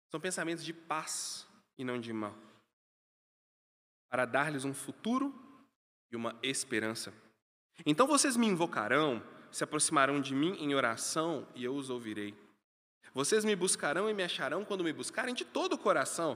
São 0.09 0.19
pensamentos 0.19 0.65
de 0.65 0.73
paz 0.73 1.45
e 1.77 1.83
não 1.83 1.99
de 1.99 2.11
mal, 2.11 2.35
para 4.09 4.25
dar-lhes 4.25 4.65
um 4.65 4.73
futuro 4.73 5.31
e 6.11 6.15
uma 6.15 6.35
esperança. 6.41 7.13
Então 7.85 8.07
vocês 8.07 8.35
me 8.35 8.47
invocarão, 8.47 9.23
se 9.51 9.63
aproximarão 9.63 10.19
de 10.19 10.33
mim 10.33 10.55
em 10.55 10.73
oração 10.73 11.47
e 11.53 11.63
eu 11.63 11.75
os 11.75 11.91
ouvirei. 11.91 12.35
Vocês 13.13 13.45
me 13.45 13.55
buscarão 13.55 14.09
e 14.09 14.13
me 14.15 14.23
acharão 14.23 14.65
quando 14.65 14.83
me 14.83 14.91
buscarem 14.91 15.35
de 15.35 15.45
todo 15.45 15.73
o 15.73 15.77
coração. 15.77 16.35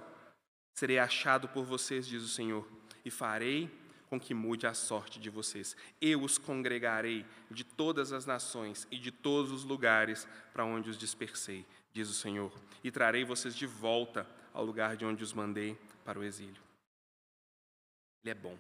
Serei 0.76 1.00
achado 1.00 1.50
por 1.50 1.66
vocês, 1.66 2.06
diz 2.06 2.22
o 2.22 2.28
Senhor, 2.28 2.68
e 3.04 3.12
farei 3.12 3.70
com 4.10 4.20
que 4.20 4.34
mude 4.34 4.68
a 4.68 4.74
sorte 4.74 5.20
de 5.20 5.30
vocês. 5.30 5.76
Eu 6.00 6.22
os 6.22 6.38
congregarei 6.38 7.26
de 7.50 7.64
todas 7.64 8.14
as 8.14 8.26
nações 8.26 8.88
e 8.92 8.98
de 8.98 9.12
todos 9.12 9.52
os 9.52 9.64
lugares 9.64 10.28
para 10.54 10.64
onde 10.64 10.90
os 10.90 10.98
dispersei, 10.98 11.66
diz 11.92 12.10
o 12.10 12.14
Senhor, 12.14 12.54
e 12.84 12.92
trarei 12.92 13.26
vocês 13.26 13.56
de 13.56 13.66
volta 13.66 14.28
ao 14.54 14.64
lugar 14.64 14.96
de 14.96 15.04
onde 15.04 15.24
os 15.24 15.34
mandei 15.34 15.76
para 16.06 16.20
o 16.20 16.24
exílio. 16.24 16.62
Ele 18.24 18.32
é 18.32 18.36
bom. 18.36 18.58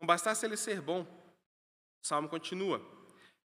Não 0.00 0.06
bastasse 0.06 0.46
ele 0.46 0.56
ser 0.56 0.80
bom, 0.80 1.02
o 2.02 2.06
salmo 2.06 2.28
continua. 2.28 2.80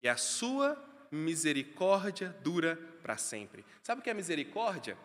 E 0.02 0.08
a 0.08 0.16
sua 0.16 0.76
misericórdia 1.10 2.30
dura 2.42 2.76
para 3.02 3.16
sempre. 3.16 3.64
Sabe 3.82 4.00
o 4.00 4.04
que 4.04 4.10
é 4.10 4.14
misericórdia? 4.14 4.98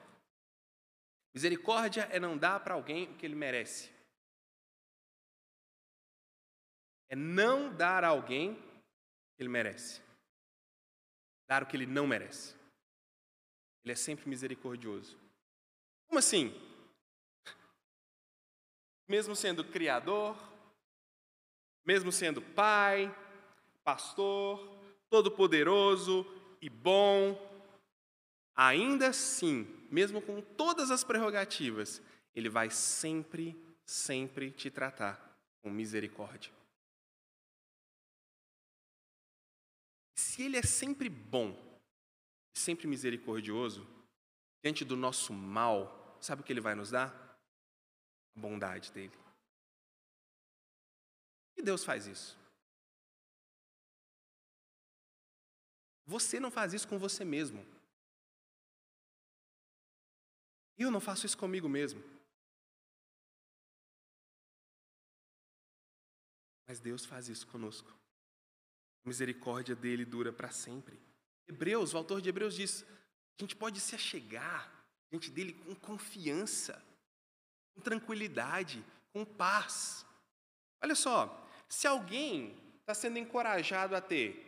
Misericórdia 1.33 2.07
é 2.11 2.19
não 2.19 2.37
dar 2.37 2.59
para 2.61 2.73
alguém 2.73 3.03
o 3.05 3.15
que 3.15 3.25
ele 3.25 3.35
merece. 3.35 3.98
É 7.09 7.15
não 7.15 7.73
dar 7.75 8.03
a 8.03 8.09
alguém 8.09 8.51
o 8.51 8.55
que 9.35 9.41
ele 9.41 9.49
merece. 9.49 10.01
Dar 11.47 11.63
o 11.63 11.65
que 11.65 11.75
ele 11.75 11.87
não 11.87 12.05
merece. 12.05 12.55
Ele 13.83 13.93
é 13.93 13.95
sempre 13.95 14.29
misericordioso. 14.29 15.17
Como 16.07 16.19
assim? 16.19 16.53
Mesmo 19.07 19.35
sendo 19.35 19.63
criador, 19.63 20.37
mesmo 21.83 22.11
sendo 22.11 22.41
pai, 22.41 23.13
pastor, 23.83 24.59
todo-poderoso 25.09 26.25
e 26.61 26.69
bom, 26.69 27.35
ainda 28.55 29.07
assim, 29.07 29.63
mesmo 29.89 30.21
com 30.21 30.41
todas 30.41 30.91
as 30.91 31.03
prerrogativas, 31.03 32.01
ele 32.35 32.49
vai 32.49 32.69
sempre, 32.69 33.55
sempre 33.83 34.51
te 34.51 34.69
tratar 34.69 35.19
com 35.61 35.71
misericórdia. 35.71 36.58
Se 40.19 40.43
ele 40.43 40.57
é 40.57 40.61
sempre 40.61 41.07
bom, 41.07 41.49
sempre 42.53 42.85
misericordioso, 42.87 43.87
diante 44.61 44.83
do 44.83 44.97
nosso 44.97 45.31
mal, 45.31 46.17
sabe 46.19 46.41
o 46.41 46.45
que 46.45 46.51
ele 46.51 46.59
vai 46.59 46.75
nos 46.75 46.91
dar? 46.91 47.09
A 48.35 48.39
bondade 48.39 48.91
dele. 48.91 49.17
E 51.55 51.61
Deus 51.61 51.85
faz 51.85 52.05
isso. 52.05 52.37
Você 56.05 56.37
não 56.37 56.51
faz 56.51 56.73
isso 56.73 56.87
com 56.87 56.99
você 56.99 57.23
mesmo. 57.23 57.65
Eu 60.77 60.91
não 60.91 60.99
faço 60.99 61.25
isso 61.25 61.37
comigo 61.37 61.69
mesmo. 61.69 62.03
Mas 66.67 66.81
Deus 66.81 67.05
faz 67.05 67.29
isso 67.29 67.47
conosco. 67.47 67.97
A 69.05 69.07
misericórdia 69.07 69.75
dele 69.75 70.05
dura 70.05 70.31
para 70.31 70.49
sempre. 70.49 70.99
Hebreus, 71.47 71.93
o 71.93 71.97
autor 71.97 72.21
de 72.21 72.29
Hebreus 72.29 72.55
diz: 72.55 72.85
a 73.39 73.43
gente 73.43 73.55
pode 73.55 73.79
se 73.79 73.95
achegar 73.95 74.71
diante 75.11 75.31
dele 75.31 75.53
com 75.53 75.73
confiança, 75.75 76.83
com 77.73 77.81
tranquilidade, 77.81 78.83
com 79.13 79.25
paz. 79.25 80.05
Olha 80.83 80.95
só, 80.95 81.47
se 81.67 81.87
alguém 81.87 82.55
está 82.81 82.93
sendo 82.93 83.17
encorajado 83.17 83.95
a 83.95 84.01
ter 84.01 84.45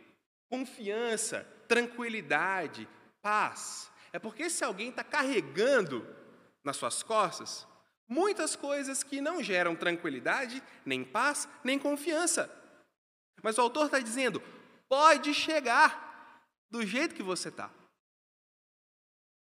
confiança, 0.50 1.44
tranquilidade, 1.66 2.88
paz, 3.22 3.90
é 4.12 4.18
porque 4.18 4.44
esse 4.44 4.62
alguém 4.62 4.90
está 4.90 5.02
carregando 5.02 6.06
nas 6.62 6.76
suas 6.76 7.02
costas 7.02 7.66
muitas 8.12 8.54
coisas 8.54 9.02
que 9.02 9.22
não 9.22 9.42
geram 9.42 9.74
tranquilidade, 9.74 10.62
nem 10.84 11.02
paz, 11.02 11.48
nem 11.64 11.78
confiança. 11.78 12.50
Mas 13.42 13.58
o 13.58 13.60
autor 13.60 13.86
está 13.86 13.98
dizendo: 14.00 14.40
pode 14.88 15.32
chegar 15.32 16.46
do 16.70 16.84
jeito 16.84 17.14
que 17.14 17.22
você 17.22 17.48
está. 17.48 17.70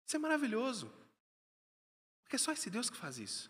Isso 0.05 0.15
é 0.15 0.19
maravilhoso. 0.19 0.93
Porque 2.23 2.35
é 2.35 2.39
só 2.39 2.51
esse 2.51 2.69
Deus 2.69 2.89
que 2.89 2.97
faz 2.97 3.17
isso. 3.17 3.49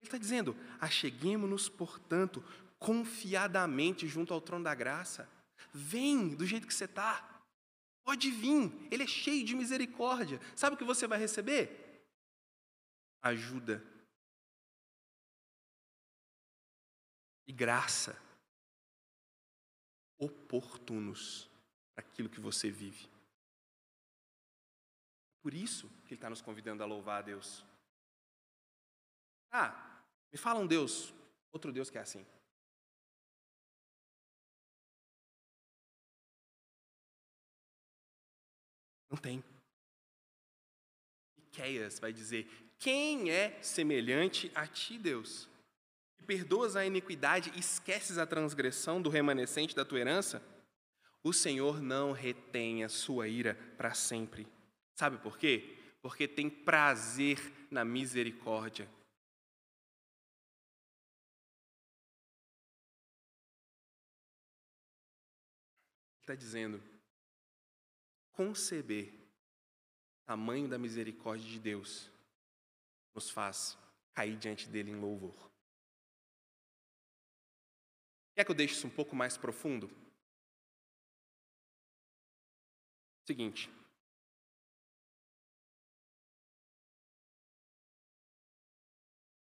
Ele 0.00 0.08
está 0.08 0.18
dizendo: 0.18 0.56
acheguemos-nos, 0.80 1.68
portanto, 1.68 2.42
confiadamente 2.78 4.06
junto 4.06 4.32
ao 4.32 4.40
trono 4.40 4.64
da 4.64 4.74
graça. 4.74 5.28
Vem 5.72 6.34
do 6.34 6.46
jeito 6.46 6.66
que 6.66 6.74
você 6.74 6.84
está. 6.84 7.28
Pode 8.04 8.30
vir, 8.30 8.72
ele 8.90 9.02
é 9.02 9.06
cheio 9.06 9.44
de 9.44 9.54
misericórdia. 9.54 10.40
Sabe 10.56 10.74
o 10.74 10.78
que 10.78 10.84
você 10.84 11.06
vai 11.06 11.18
receber? 11.18 12.02
Ajuda 13.20 13.84
e 17.46 17.52
graça 17.52 18.16
oportunos 20.18 21.48
para 21.94 22.04
aquilo 22.04 22.28
que 22.28 22.40
você 22.40 22.70
vive. 22.70 23.08
Por 25.40 25.54
isso 25.54 25.88
que 26.04 26.08
ele 26.08 26.14
está 26.16 26.28
nos 26.28 26.42
convidando 26.42 26.82
a 26.82 26.86
louvar 26.86 27.20
a 27.20 27.22
Deus. 27.22 27.64
Ah, 29.50 30.02
me 30.30 30.38
fala 30.38 30.60
um 30.60 30.66
Deus, 30.66 31.14
outro 31.52 31.72
Deus 31.72 31.88
que 31.88 31.96
é 31.98 32.02
assim. 32.02 32.26
Não 39.08 39.16
tem. 39.16 39.42
Miqueias 41.36 41.98
vai 41.98 42.12
dizer: 42.12 42.46
Quem 42.78 43.30
é 43.30 43.60
semelhante 43.62 44.52
a 44.54 44.66
ti, 44.66 44.98
Deus? 44.98 45.47
Que 46.18 46.24
perdoas 46.24 46.76
a 46.76 46.84
iniquidade 46.84 47.50
e 47.54 47.60
esqueces 47.60 48.18
a 48.18 48.26
transgressão 48.26 49.00
do 49.00 49.08
remanescente 49.08 49.74
da 49.74 49.84
tua 49.84 50.00
herança? 50.00 50.42
O 51.22 51.32
Senhor 51.32 51.80
não 51.80 52.12
retém 52.12 52.84
a 52.84 52.88
sua 52.88 53.28
ira 53.28 53.54
para 53.76 53.94
sempre. 53.94 54.46
Sabe 54.94 55.16
por 55.18 55.38
quê? 55.38 55.78
Porque 56.02 56.28
tem 56.28 56.50
prazer 56.50 57.40
na 57.70 57.84
misericórdia. 57.84 58.88
está 66.28 66.34
dizendo: 66.34 66.82
conceber 68.32 69.14
o 70.22 70.26
tamanho 70.26 70.68
da 70.68 70.78
misericórdia 70.78 71.48
de 71.48 71.58
Deus 71.58 72.10
nos 73.14 73.30
faz 73.30 73.78
cair 74.12 74.36
diante 74.36 74.68
dele 74.68 74.90
em 74.90 75.00
louvor. 75.00 75.50
Quer 78.38 78.44
que 78.44 78.52
eu 78.52 78.54
deixe 78.54 78.74
isso 78.74 78.86
um 78.86 78.90
pouco 78.90 79.16
mais 79.16 79.36
profundo? 79.36 79.90
Seguinte. 83.26 83.68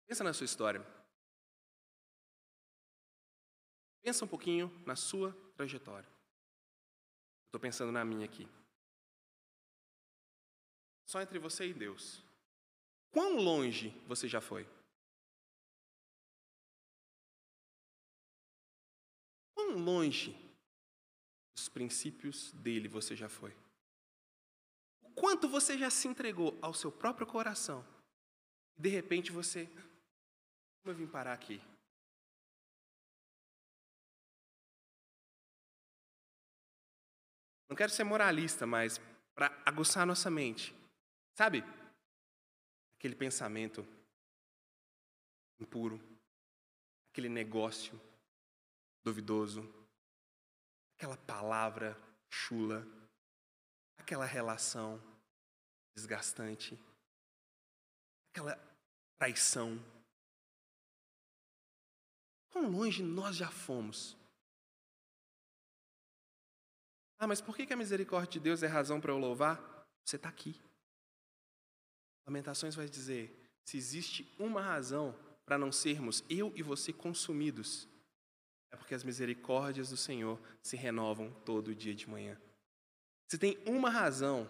Pensa 0.06 0.24
na 0.24 0.32
sua 0.32 0.46
história. 0.46 0.80
Pensa 4.04 4.26
um 4.26 4.28
pouquinho 4.28 4.70
na 4.86 4.96
sua 4.96 5.34
trajetória. 5.56 6.08
Estou 7.48 7.60
pensando 7.60 7.92
na 7.92 8.06
minha 8.06 8.26
aqui. 8.26 8.48
Só 11.08 11.20
entre 11.20 11.40
você 11.40 11.68
e 11.68 11.74
Deus. 11.74 12.24
Quão 13.10 13.38
longe 13.38 13.90
você 14.06 14.28
já 14.28 14.40
foi? 14.40 14.70
Quão 19.64 19.78
longe 19.78 20.36
dos 21.56 21.70
princípios 21.70 22.52
dele 22.52 22.90
você 22.90 23.16
já 23.16 23.30
foi? 23.30 23.56
O 25.02 25.10
quanto 25.12 25.48
você 25.48 25.78
já 25.78 25.90
se 25.90 26.06
entregou 26.06 26.60
ao 26.62 26.74
seu 26.74 26.92
próprio 26.92 27.26
coração? 27.26 27.86
E 28.76 28.82
de 28.82 28.90
repente 28.90 29.32
você. 29.32 29.66
Como 30.82 30.92
eu 30.92 30.96
vim 30.96 31.08
parar 31.08 31.32
aqui? 31.32 31.62
Não 37.70 37.78
quero 37.78 37.92
ser 37.92 38.04
moralista, 38.04 38.68
mas 38.68 39.00
para 39.34 39.48
aguçar 39.66 40.06
nossa 40.06 40.30
mente. 40.30 40.76
Sabe? 41.36 41.64
Aquele 42.96 43.16
pensamento 43.16 43.88
impuro, 45.58 46.02
aquele 47.10 47.30
negócio 47.30 47.98
duvidoso, 49.04 49.62
aquela 50.96 51.18
palavra 51.18 51.98
chula, 52.30 52.86
aquela 53.98 54.26
relação 54.26 55.02
desgastante, 55.96 56.80
aquela 58.32 58.56
traição. 59.18 59.78
Quão 62.52 62.70
longe 62.70 63.04
nós 63.04 63.36
já 63.36 63.50
fomos 63.50 64.16
ah, 67.24 67.28
mas 67.28 67.40
por 67.40 67.56
que 67.56 67.72
a 67.72 67.78
misericórdia 67.78 68.34
de 68.34 68.40
Deus 68.42 68.64
é 68.64 68.68
razão 68.68 69.00
para 69.00 69.14
eu 69.14 69.18
louvar? 69.18 69.58
Você 70.04 70.18
está 70.18 70.28
aqui. 70.28 70.60
Lamentações 72.28 72.76
vai 72.76 72.90
dizer: 72.90 73.50
se 73.64 73.78
existe 73.78 74.36
uma 74.38 74.62
razão 74.62 75.18
para 75.46 75.58
não 75.58 75.72
sermos 75.72 76.22
eu 76.30 76.52
e 76.54 76.62
você 76.62 76.92
consumidos, 76.92 77.88
é 78.74 78.76
porque 78.76 78.96
as 78.96 79.04
misericórdias 79.04 79.92
do 79.92 79.98
Senhor 79.98 80.42
se 80.64 80.76
renovam 80.76 81.32
todo 81.46 81.76
dia 81.76 81.94
de 81.94 82.10
manhã. 82.10 82.36
Se 83.30 83.38
tem 83.38 83.56
uma 83.68 83.88
razão 83.88 84.50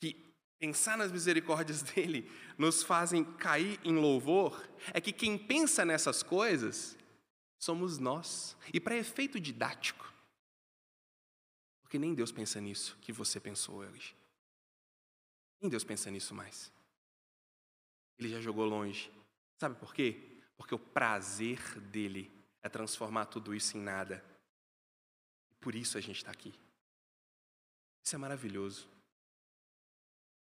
que 0.00 0.32
pensar 0.56 0.96
nas 0.96 1.10
misericórdias 1.10 1.82
dele 1.92 2.30
nos 2.56 2.84
fazem 2.84 3.24
cair 3.24 3.80
em 3.84 3.96
louvor, 3.96 4.64
é 4.94 5.00
que 5.00 5.12
quem 5.12 5.36
pensa 5.36 5.84
nessas 5.84 6.22
coisas 6.22 6.96
somos 7.58 7.98
nós. 7.98 8.56
E 8.72 8.78
para 8.78 8.96
efeito 8.96 9.40
didático, 9.40 10.14
porque 11.82 11.98
nem 11.98 12.14
Deus 12.14 12.30
pensa 12.30 12.60
nisso 12.60 12.96
que 13.00 13.12
você 13.12 13.40
pensou 13.40 13.78
hoje. 13.78 14.14
Nem 15.60 15.68
Deus 15.68 15.82
pensa 15.82 16.12
nisso 16.12 16.32
mais. 16.32 16.72
Ele 18.20 18.28
já 18.28 18.40
jogou 18.40 18.66
longe. 18.66 19.10
Sabe 19.58 19.74
por 19.74 19.92
quê? 19.92 20.40
Porque 20.56 20.74
o 20.74 20.78
prazer 20.78 21.58
dele 21.80 22.35
é 22.66 22.68
transformar 22.68 23.26
tudo 23.26 23.54
isso 23.54 23.76
em 23.76 23.80
nada. 23.80 24.24
Por 25.60 25.74
isso 25.74 25.96
a 25.96 26.00
gente 26.00 26.18
está 26.18 26.30
aqui. 26.30 26.54
Isso 28.04 28.14
é 28.14 28.18
maravilhoso. 28.18 28.88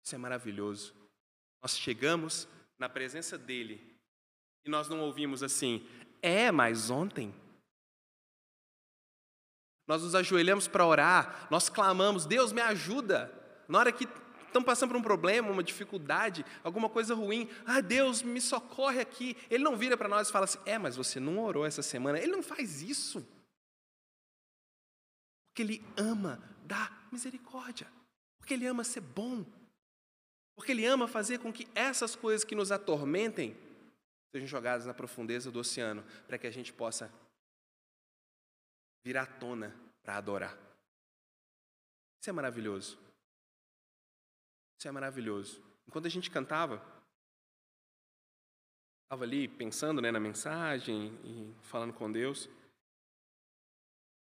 Isso 0.03 0.15
é 0.15 0.17
maravilhoso. 0.17 0.93
Nós 1.61 1.77
chegamos 1.77 2.47
na 2.77 2.87
presença 2.87 3.37
dele 3.37 3.97
e 4.65 4.69
nós 4.69 4.87
não 4.87 5.01
ouvimos 5.01 5.41
assim, 5.41 5.87
é, 6.21 6.51
mas 6.51 6.89
ontem 6.89 7.33
nós 9.87 10.03
nos 10.03 10.13
ajoelhamos 10.13 10.67
para 10.67 10.85
orar, 10.85 11.47
nós 11.49 11.69
clamamos, 11.69 12.25
Deus 12.25 12.51
me 12.51 12.61
ajuda. 12.61 13.31
Na 13.67 13.79
hora 13.79 13.91
que 13.91 14.05
estão 14.47 14.63
passando 14.63 14.91
por 14.91 14.97
um 14.97 15.01
problema, 15.01 15.49
uma 15.51 15.63
dificuldade, 15.63 16.45
alguma 16.63 16.89
coisa 16.89 17.13
ruim, 17.13 17.49
ah, 17.65 17.81
Deus 17.81 18.21
me 18.21 18.41
socorre 18.41 18.99
aqui. 18.99 19.37
Ele 19.49 19.63
não 19.63 19.75
vira 19.75 19.95
para 19.95 20.09
nós 20.09 20.29
e 20.29 20.31
fala 20.31 20.45
assim: 20.45 20.59
é, 20.65 20.77
mas 20.77 20.95
você 20.95 21.19
não 21.19 21.39
orou 21.39 21.65
essa 21.65 21.81
semana. 21.81 22.19
Ele 22.19 22.31
não 22.31 22.43
faz 22.43 22.81
isso. 22.81 23.25
Porque 25.49 25.61
Ele 25.61 25.85
ama 25.95 26.41
dar 26.65 27.07
misericórdia. 27.11 27.87
Porque 28.39 28.53
Ele 28.53 28.67
ama 28.67 28.83
ser 28.83 29.01
bom. 29.01 29.45
Porque 30.55 30.71
Ele 30.71 30.85
ama 30.85 31.07
fazer 31.07 31.39
com 31.39 31.51
que 31.51 31.67
essas 31.73 32.15
coisas 32.15 32.43
que 32.43 32.55
nos 32.55 32.71
atormentem 32.71 33.55
sejam 34.31 34.47
jogadas 34.47 34.85
na 34.85 34.93
profundeza 34.93 35.51
do 35.51 35.59
oceano, 35.59 36.03
para 36.27 36.37
que 36.37 36.45
a 36.45 36.51
gente 36.51 36.73
possa 36.73 37.11
vir 39.03 39.17
à 39.17 39.25
tona 39.25 39.73
para 40.03 40.17
adorar. 40.17 40.57
Isso 42.21 42.29
é 42.29 42.33
maravilhoso. 42.33 43.06
Isso 44.77 44.87
é 44.87 44.91
maravilhoso. 44.91 45.61
Enquanto 45.87 46.05
a 46.05 46.09
gente 46.09 46.29
cantava, 46.29 46.75
estava 49.03 49.23
ali 49.23 49.47
pensando 49.47 50.01
né, 50.01 50.11
na 50.11 50.19
mensagem 50.19 51.07
e 51.23 51.55
falando 51.63 51.93
com 51.93 52.11
Deus. 52.11 52.47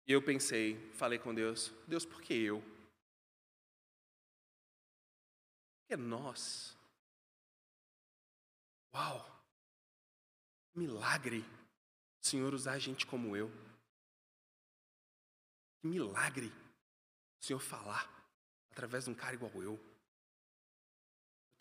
E 0.06 0.12
eu 0.12 0.22
pensei, 0.22 0.92
falei 0.94 1.18
com 1.18 1.34
Deus, 1.34 1.70
Deus, 1.88 2.06
por 2.06 2.22
que 2.22 2.34
eu? 2.34 2.60
Por 5.80 5.88
que 5.88 5.96
nós? 5.96 6.78
Uau! 8.94 9.26
Milagre! 10.76 11.40
O 12.22 12.26
Senhor 12.26 12.54
usar 12.54 12.80
gente 12.80 13.06
como 13.06 13.38
eu. 13.38 13.50
Que 15.80 15.88
milagre! 15.88 16.48
O 17.40 17.46
Senhor 17.46 17.60
falar 17.60 18.10
através 18.72 19.06
de 19.06 19.12
um 19.12 19.16
cara 19.16 19.36
igual 19.36 19.52
eu. 19.62 19.93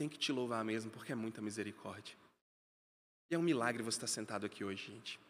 Tenho 0.03 0.11
que 0.11 0.18
te 0.18 0.32
louvar 0.32 0.64
mesmo, 0.64 0.90
porque 0.90 1.12
é 1.12 1.14
muita 1.14 1.40
misericórdia. 1.40 2.16
E 3.30 3.36
é 3.36 3.38
um 3.38 3.42
milagre 3.42 3.84
você 3.84 3.98
estar 3.98 4.09
sentado 4.09 4.44
aqui 4.44 4.64
hoje, 4.64 4.90
gente. 4.90 5.20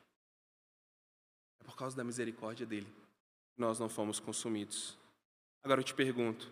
É 1.60 1.64
por 1.64 1.76
causa 1.76 1.94
da 1.94 2.02
misericórdia 2.02 2.64
dele 2.64 2.90
que 3.54 3.60
nós 3.60 3.78
não 3.78 3.90
fomos 3.90 4.18
consumidos. 4.18 4.96
Agora 5.62 5.82
eu 5.82 5.84
te 5.84 5.92
pergunto: 5.92 6.50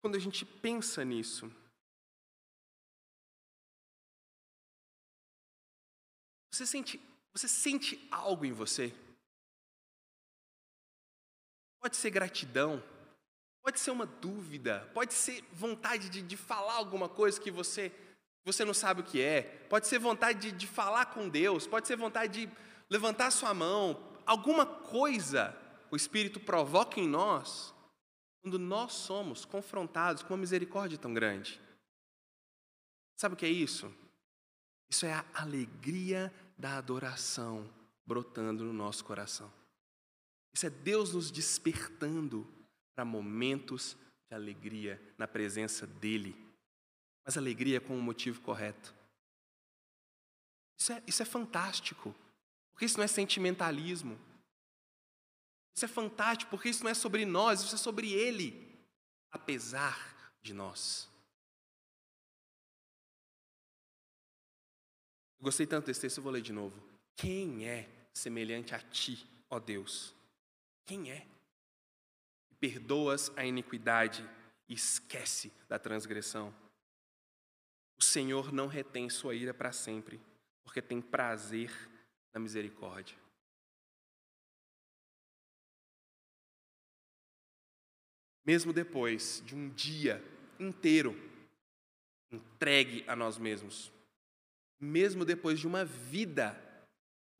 quando 0.00 0.16
a 0.16 0.18
gente 0.18 0.46
pensa 0.46 1.04
nisso, 1.04 1.52
você 6.50 6.66
sente, 6.66 6.98
você 7.34 7.46
sente 7.46 8.08
algo 8.10 8.46
em 8.46 8.52
você? 8.52 8.94
Pode 11.80 11.98
ser 11.98 12.08
gratidão, 12.08 12.82
pode 13.62 13.80
ser 13.80 13.90
uma 13.90 14.06
dúvida, 14.06 14.90
pode 14.94 15.14
ser 15.14 15.44
vontade 15.52 16.08
de, 16.08 16.22
de 16.22 16.36
falar 16.36 16.74
alguma 16.74 17.08
coisa 17.08 17.40
que 17.40 17.50
você, 17.50 17.92
você 18.44 18.64
não 18.64 18.74
sabe 18.74 19.00
o 19.00 19.04
que 19.04 19.20
é, 19.20 19.42
pode 19.68 19.86
ser 19.86 19.98
vontade 19.98 20.50
de, 20.50 20.52
de 20.52 20.66
falar 20.66 21.06
com 21.06 21.28
Deus, 21.28 21.66
pode 21.66 21.86
ser 21.86 21.96
vontade 21.96 22.46
de 22.46 22.52
levantar 22.88 23.30
sua 23.30 23.54
mão, 23.54 24.02
alguma 24.26 24.64
coisa 24.64 25.56
o 25.90 25.96
Espírito 25.96 26.38
provoca 26.38 27.00
em 27.00 27.08
nós 27.08 27.74
quando 28.42 28.58
nós 28.58 28.92
somos 28.92 29.44
confrontados 29.44 30.22
com 30.22 30.32
uma 30.32 30.40
misericórdia 30.40 30.96
tão 30.96 31.12
grande. 31.12 31.60
Sabe 33.16 33.34
o 33.34 33.36
que 33.36 33.44
é 33.44 33.50
isso? 33.50 33.92
Isso 34.88 35.04
é 35.04 35.12
a 35.12 35.24
alegria 35.34 36.32
da 36.56 36.78
adoração 36.78 37.68
brotando 38.06 38.64
no 38.64 38.72
nosso 38.72 39.04
coração. 39.04 39.52
Isso 40.54 40.66
é 40.66 40.70
Deus 40.70 41.12
nos 41.12 41.30
despertando 41.30 42.46
para 43.00 43.04
momentos 43.06 43.96
de 44.28 44.34
alegria 44.34 45.00
na 45.16 45.26
presença 45.26 45.86
dEle. 45.86 46.36
Mas 47.24 47.38
alegria 47.38 47.80
com 47.80 47.98
o 47.98 48.02
motivo 48.02 48.42
correto. 48.42 48.94
Isso 50.78 50.92
é, 50.92 51.02
isso 51.06 51.22
é 51.22 51.24
fantástico, 51.24 52.14
porque 52.70 52.84
isso 52.84 52.98
não 52.98 53.04
é 53.04 53.08
sentimentalismo. 53.08 54.20
Isso 55.74 55.86
é 55.86 55.88
fantástico, 55.88 56.50
porque 56.50 56.68
isso 56.68 56.84
não 56.84 56.90
é 56.90 56.94
sobre 56.94 57.24
nós, 57.24 57.62
isso 57.62 57.74
é 57.74 57.78
sobre 57.78 58.12
Ele, 58.12 58.78
apesar 59.32 60.34
de 60.42 60.52
nós. 60.52 61.08
Eu 65.38 65.44
gostei 65.44 65.66
tanto 65.66 65.86
desse 65.86 66.02
texto, 66.02 66.18
eu 66.18 66.22
vou 66.22 66.32
ler 66.32 66.42
de 66.42 66.52
novo. 66.52 66.78
Quem 67.16 67.66
é 67.66 67.88
semelhante 68.12 68.74
a 68.74 68.78
ti, 68.78 69.26
ó 69.48 69.58
Deus? 69.58 70.12
Quem 70.84 71.10
é? 71.10 71.26
Perdoas 72.60 73.32
a 73.36 73.44
iniquidade 73.44 74.28
e 74.68 74.74
esquece 74.74 75.52
da 75.68 75.78
transgressão. 75.78 76.54
O 77.98 78.04
Senhor 78.04 78.52
não 78.52 78.66
retém 78.66 79.10
sua 79.10 79.34
ira 79.34 79.52
para 79.52 79.72
sempre, 79.72 80.20
porque 80.62 80.80
tem 80.80 81.00
prazer 81.00 81.72
na 82.32 82.38
misericórdia. 82.38 83.16
Mesmo 88.46 88.72
depois 88.72 89.42
de 89.44 89.54
um 89.54 89.68
dia 89.70 90.22
inteiro 90.58 91.14
entregue 92.30 93.04
a 93.08 93.16
nós 93.16 93.38
mesmos, 93.38 93.92
mesmo 94.78 95.24
depois 95.24 95.58
de 95.58 95.66
uma 95.66 95.84
vida 95.84 96.58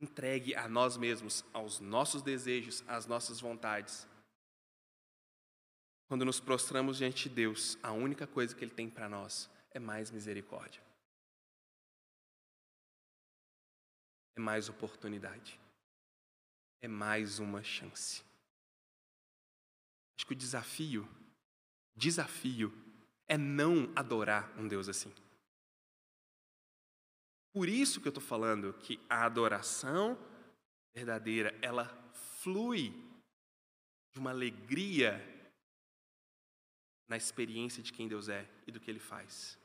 entregue 0.00 0.54
a 0.54 0.68
nós 0.68 0.96
mesmos, 0.96 1.44
aos 1.52 1.78
nossos 1.78 2.22
desejos, 2.22 2.82
às 2.86 3.06
nossas 3.06 3.40
vontades. 3.40 4.06
Quando 6.10 6.24
nos 6.24 6.40
prostramos 6.40 6.98
diante 6.98 7.28
de 7.28 7.36
Deus, 7.36 7.78
a 7.84 7.92
única 7.92 8.26
coisa 8.26 8.52
que 8.52 8.64
Ele 8.64 8.74
tem 8.74 8.90
para 8.90 9.08
nós 9.08 9.48
é 9.70 9.78
mais 9.78 10.10
misericórdia, 10.10 10.82
é 14.36 14.40
mais 14.40 14.68
oportunidade, 14.68 15.56
é 16.82 16.88
mais 16.88 17.38
uma 17.38 17.62
chance. 17.62 18.24
Acho 20.18 20.26
que 20.26 20.32
o 20.32 20.36
desafio, 20.36 21.08
desafio, 21.94 22.72
é 23.28 23.38
não 23.38 23.92
adorar 23.94 24.52
um 24.58 24.66
Deus 24.66 24.88
assim. 24.88 25.14
Por 27.52 27.68
isso 27.68 28.00
que 28.00 28.08
eu 28.08 28.10
estou 28.10 28.20
falando 28.20 28.74
que 28.74 28.98
a 29.08 29.24
adoração 29.24 30.18
verdadeira, 30.92 31.56
ela 31.62 31.86
flui 32.42 32.92
de 34.12 34.18
uma 34.18 34.30
alegria 34.30 35.38
na 37.10 37.16
experiência 37.16 37.82
de 37.82 37.92
quem 37.92 38.06
Deus 38.06 38.28
é 38.28 38.48
e 38.68 38.70
do 38.70 38.78
que 38.78 38.88
Ele 38.88 39.00
faz. 39.00 39.58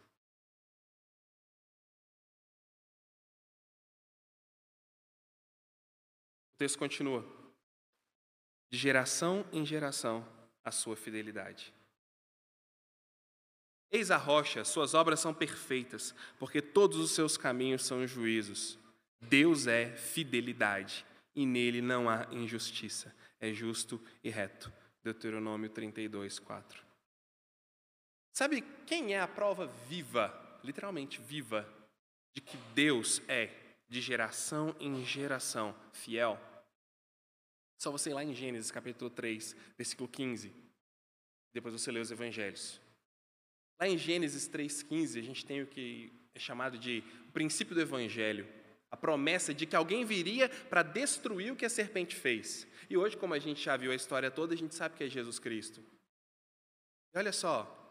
O 6.56 6.58
texto 6.58 6.80
continua. 6.80 7.24
De 8.72 8.80
geração 8.80 9.48
em 9.54 9.64
geração, 9.64 10.28
a 10.64 10.72
sua 10.72 10.96
fidelidade. 10.96 11.72
Eis 13.91 14.10
a 14.10 14.18
rocha, 14.18 14.66
suas 14.66 14.96
obras 14.96 15.20
são 15.20 15.32
perfeitas, 15.34 16.16
porque 16.39 16.62
todos 16.62 16.98
os 16.98 17.12
seus 17.12 17.38
caminhos 17.38 17.86
são 17.86 18.08
juízos. 18.08 18.80
Deus 19.22 19.68
é 19.68 19.96
fidelidade, 19.96 21.06
e 21.36 21.46
nele 21.46 21.80
não 21.80 22.10
há 22.10 22.28
injustiça. 22.32 23.16
É 23.39 23.54
justo 23.54 24.02
e 24.24 24.32
reto. 24.32 24.74
Deuteronômio 25.04 25.70
32, 25.70 26.39
4. 26.39 26.95
Sabe 28.36 28.61
quem 28.86 29.13
é 29.13 29.21
a 29.21 29.29
prova 29.29 29.65
viva, 29.88 30.59
literalmente 30.61 31.21
viva, 31.21 31.65
de 32.33 32.41
que 32.41 32.57
Deus 32.73 33.21
é, 33.29 33.49
de 33.88 34.01
geração 34.01 34.75
em 34.77 35.05
geração, 35.05 35.73
fiel? 35.93 36.38
Só 37.81 37.89
você 37.89 38.09
ir 38.09 38.13
lá 38.13 38.25
em 38.25 38.36
Gênesis 38.36 38.69
capítulo 38.71 39.09
3, 39.09 39.55
versículo 39.77 40.09
15. 40.09 40.53
Depois 41.53 41.73
você 41.73 41.89
lê 41.93 42.01
os 42.01 42.11
evangelhos. 42.11 42.81
Lá 43.79 43.88
em 43.88 43.97
Gênesis 43.97 44.49
3,15, 44.49 45.17
a 45.17 45.23
gente 45.23 45.45
tem 45.45 45.61
o 45.61 45.67
que 45.67 46.11
é 46.33 46.39
chamado 46.39 46.77
de 46.77 47.01
princípio 47.31 47.73
do 47.73 47.79
Evangelho. 47.79 48.45
A 48.91 48.97
promessa 48.97 49.53
de 49.53 49.65
que 49.65 49.77
alguém 49.77 50.03
viria 50.03 50.49
para 50.49 50.83
destruir 50.83 51.53
o 51.53 51.55
que 51.55 51.65
a 51.65 51.69
serpente 51.69 52.13
fez. 52.13 52.67
E 52.89 52.97
hoje, 52.97 53.15
como 53.15 53.33
a 53.33 53.39
gente 53.39 53.63
já 53.63 53.77
viu 53.77 53.93
a 53.93 53.95
história 53.95 54.29
toda, 54.29 54.53
a 54.53 54.57
gente 54.57 54.75
sabe 54.75 54.95
que 54.97 55.05
é 55.05 55.09
Jesus 55.09 55.39
Cristo. 55.39 55.81
E 57.13 57.17
olha 57.17 57.31
só, 57.31 57.84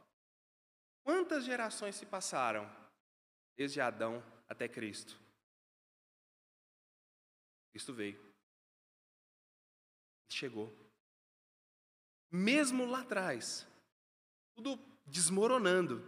quantas 1.05 1.45
gerações 1.45 1.95
se 1.95 2.07
passaram 2.07 2.69
desde 3.57 3.81
Adão 3.81 4.25
até 4.49 4.69
Cristo? 4.69 5.17
Cristo 7.71 7.93
veio. 7.93 8.21
Chegou. 10.29 10.73
Mesmo 12.31 12.87
lá 12.87 13.03
atrás, 13.03 13.67
tudo 14.57 14.79
desmoronando. 15.07 16.03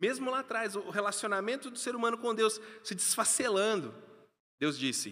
Mesmo 0.00 0.30
lá 0.30 0.40
atrás, 0.40 0.74
o 0.74 0.90
relacionamento 0.90 1.70
do 1.70 1.78
ser 1.78 1.94
humano 1.94 2.18
com 2.18 2.34
Deus 2.34 2.60
se 2.82 2.94
desfacelando. 2.94 3.94
Deus 4.58 4.78
disse: 4.78 5.10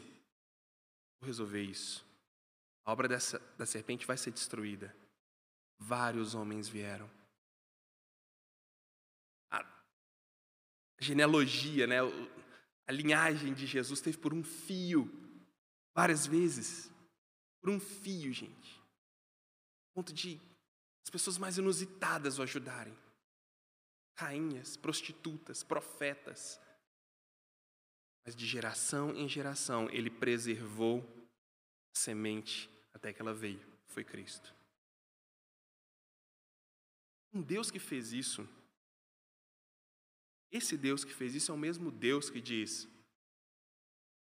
Vou 1.20 1.26
resolver 1.26 1.62
isso. 1.62 2.06
A 2.84 2.92
obra 2.92 3.06
dessa, 3.06 3.38
da 3.58 3.66
serpente 3.66 4.06
vai 4.06 4.16
ser 4.16 4.30
destruída. 4.30 4.96
Vários 5.78 6.34
homens 6.34 6.68
vieram. 6.68 7.10
Genealogia, 10.98 11.86
né, 11.86 11.98
a 12.86 12.92
linhagem 12.92 13.52
de 13.52 13.66
Jesus 13.66 14.00
teve 14.00 14.16
por 14.16 14.32
um 14.32 14.42
fio, 14.42 15.10
várias 15.94 16.26
vezes. 16.26 16.90
Por 17.60 17.70
um 17.70 17.78
fio, 17.78 18.32
gente. 18.32 18.80
ponto 19.94 20.12
de 20.12 20.40
as 21.04 21.10
pessoas 21.10 21.38
mais 21.38 21.58
inusitadas 21.58 22.38
o 22.38 22.42
ajudarem. 22.42 22.96
Rainhas, 24.16 24.76
prostitutas, 24.76 25.62
profetas. 25.62 26.60
Mas 28.24 28.36
de 28.36 28.46
geração 28.46 29.14
em 29.14 29.28
geração, 29.28 29.88
ele 29.90 30.10
preservou 30.10 31.00
a 31.94 31.98
semente 31.98 32.70
até 32.92 33.12
que 33.12 33.22
ela 33.22 33.32
veio. 33.32 33.66
Foi 33.86 34.04
Cristo. 34.04 34.54
Um 37.32 37.42
Deus 37.42 37.70
que 37.70 37.78
fez 37.78 38.12
isso, 38.12 38.48
esse 40.50 40.76
Deus 40.76 41.04
que 41.04 41.12
fez 41.12 41.34
isso 41.34 41.52
é 41.52 41.54
o 41.54 41.58
mesmo 41.58 41.90
Deus 41.90 42.30
que 42.30 42.40
diz: 42.40 42.88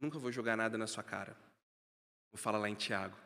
Nunca 0.00 0.18
vou 0.18 0.32
jogar 0.32 0.56
nada 0.56 0.78
na 0.78 0.86
sua 0.86 1.02
cara. 1.02 1.36
Vou 2.32 2.38
falar 2.38 2.58
lá 2.58 2.68
em 2.68 2.74
Tiago. 2.74 3.16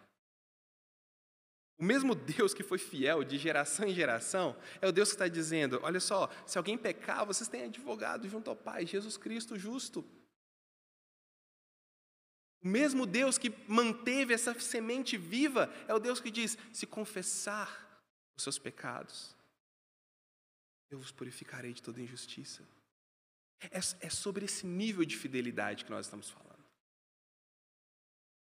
O 1.76 1.84
mesmo 1.84 2.14
Deus 2.14 2.54
que 2.54 2.62
foi 2.62 2.78
fiel 2.78 3.24
de 3.24 3.36
geração 3.36 3.86
em 3.86 3.94
geração 3.94 4.56
é 4.80 4.86
o 4.86 4.92
Deus 4.92 5.08
que 5.08 5.14
está 5.14 5.28
dizendo: 5.28 5.80
olha 5.82 6.00
só, 6.00 6.30
se 6.46 6.58
alguém 6.58 6.78
pecar, 6.78 7.26
vocês 7.26 7.48
têm 7.48 7.64
advogado 7.64 8.28
junto 8.28 8.50
ao 8.50 8.56
Pai, 8.56 8.86
Jesus 8.86 9.16
Cristo 9.16 9.58
justo. 9.58 10.04
O 12.62 12.68
mesmo 12.68 13.04
Deus 13.04 13.36
que 13.36 13.52
manteve 13.68 14.32
essa 14.32 14.58
semente 14.58 15.16
viva 15.16 15.72
é 15.86 15.94
o 15.94 15.98
Deus 15.98 16.20
que 16.20 16.30
diz: 16.30 16.56
se 16.72 16.86
confessar 16.86 18.02
os 18.36 18.42
seus 18.42 18.58
pecados, 18.58 19.33
eu 20.90 20.98
vos 20.98 21.10
purificarei 21.10 21.72
de 21.72 21.82
toda 21.82 22.00
injustiça. 22.00 22.62
É, 23.60 23.78
é 23.78 24.10
sobre 24.10 24.44
esse 24.44 24.66
nível 24.66 25.04
de 25.04 25.16
fidelidade 25.16 25.84
que 25.84 25.90
nós 25.90 26.06
estamos 26.06 26.30
falando. 26.30 26.64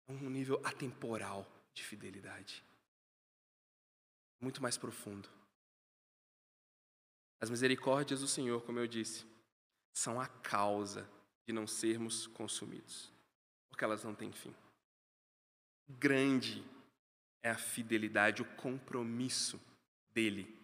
É 0.06 0.12
um 0.12 0.30
nível 0.30 0.60
atemporal 0.64 1.46
de 1.72 1.82
fidelidade 1.82 2.62
muito 4.40 4.62
mais 4.62 4.76
profundo. 4.76 5.28
As 7.40 7.48
misericórdias 7.50 8.20
do 8.20 8.28
Senhor, 8.28 8.62
como 8.62 8.78
eu 8.78 8.86
disse, 8.86 9.26
são 9.92 10.20
a 10.20 10.26
causa 10.26 11.08
de 11.46 11.52
não 11.52 11.66
sermos 11.66 12.26
consumidos, 12.26 13.10
porque 13.68 13.84
elas 13.84 14.04
não 14.04 14.14
têm 14.14 14.32
fim. 14.32 14.54
Grande 15.88 16.64
é 17.42 17.50
a 17.50 17.58
fidelidade, 17.58 18.42
o 18.42 18.56
compromisso 18.56 19.60
dele 20.12 20.63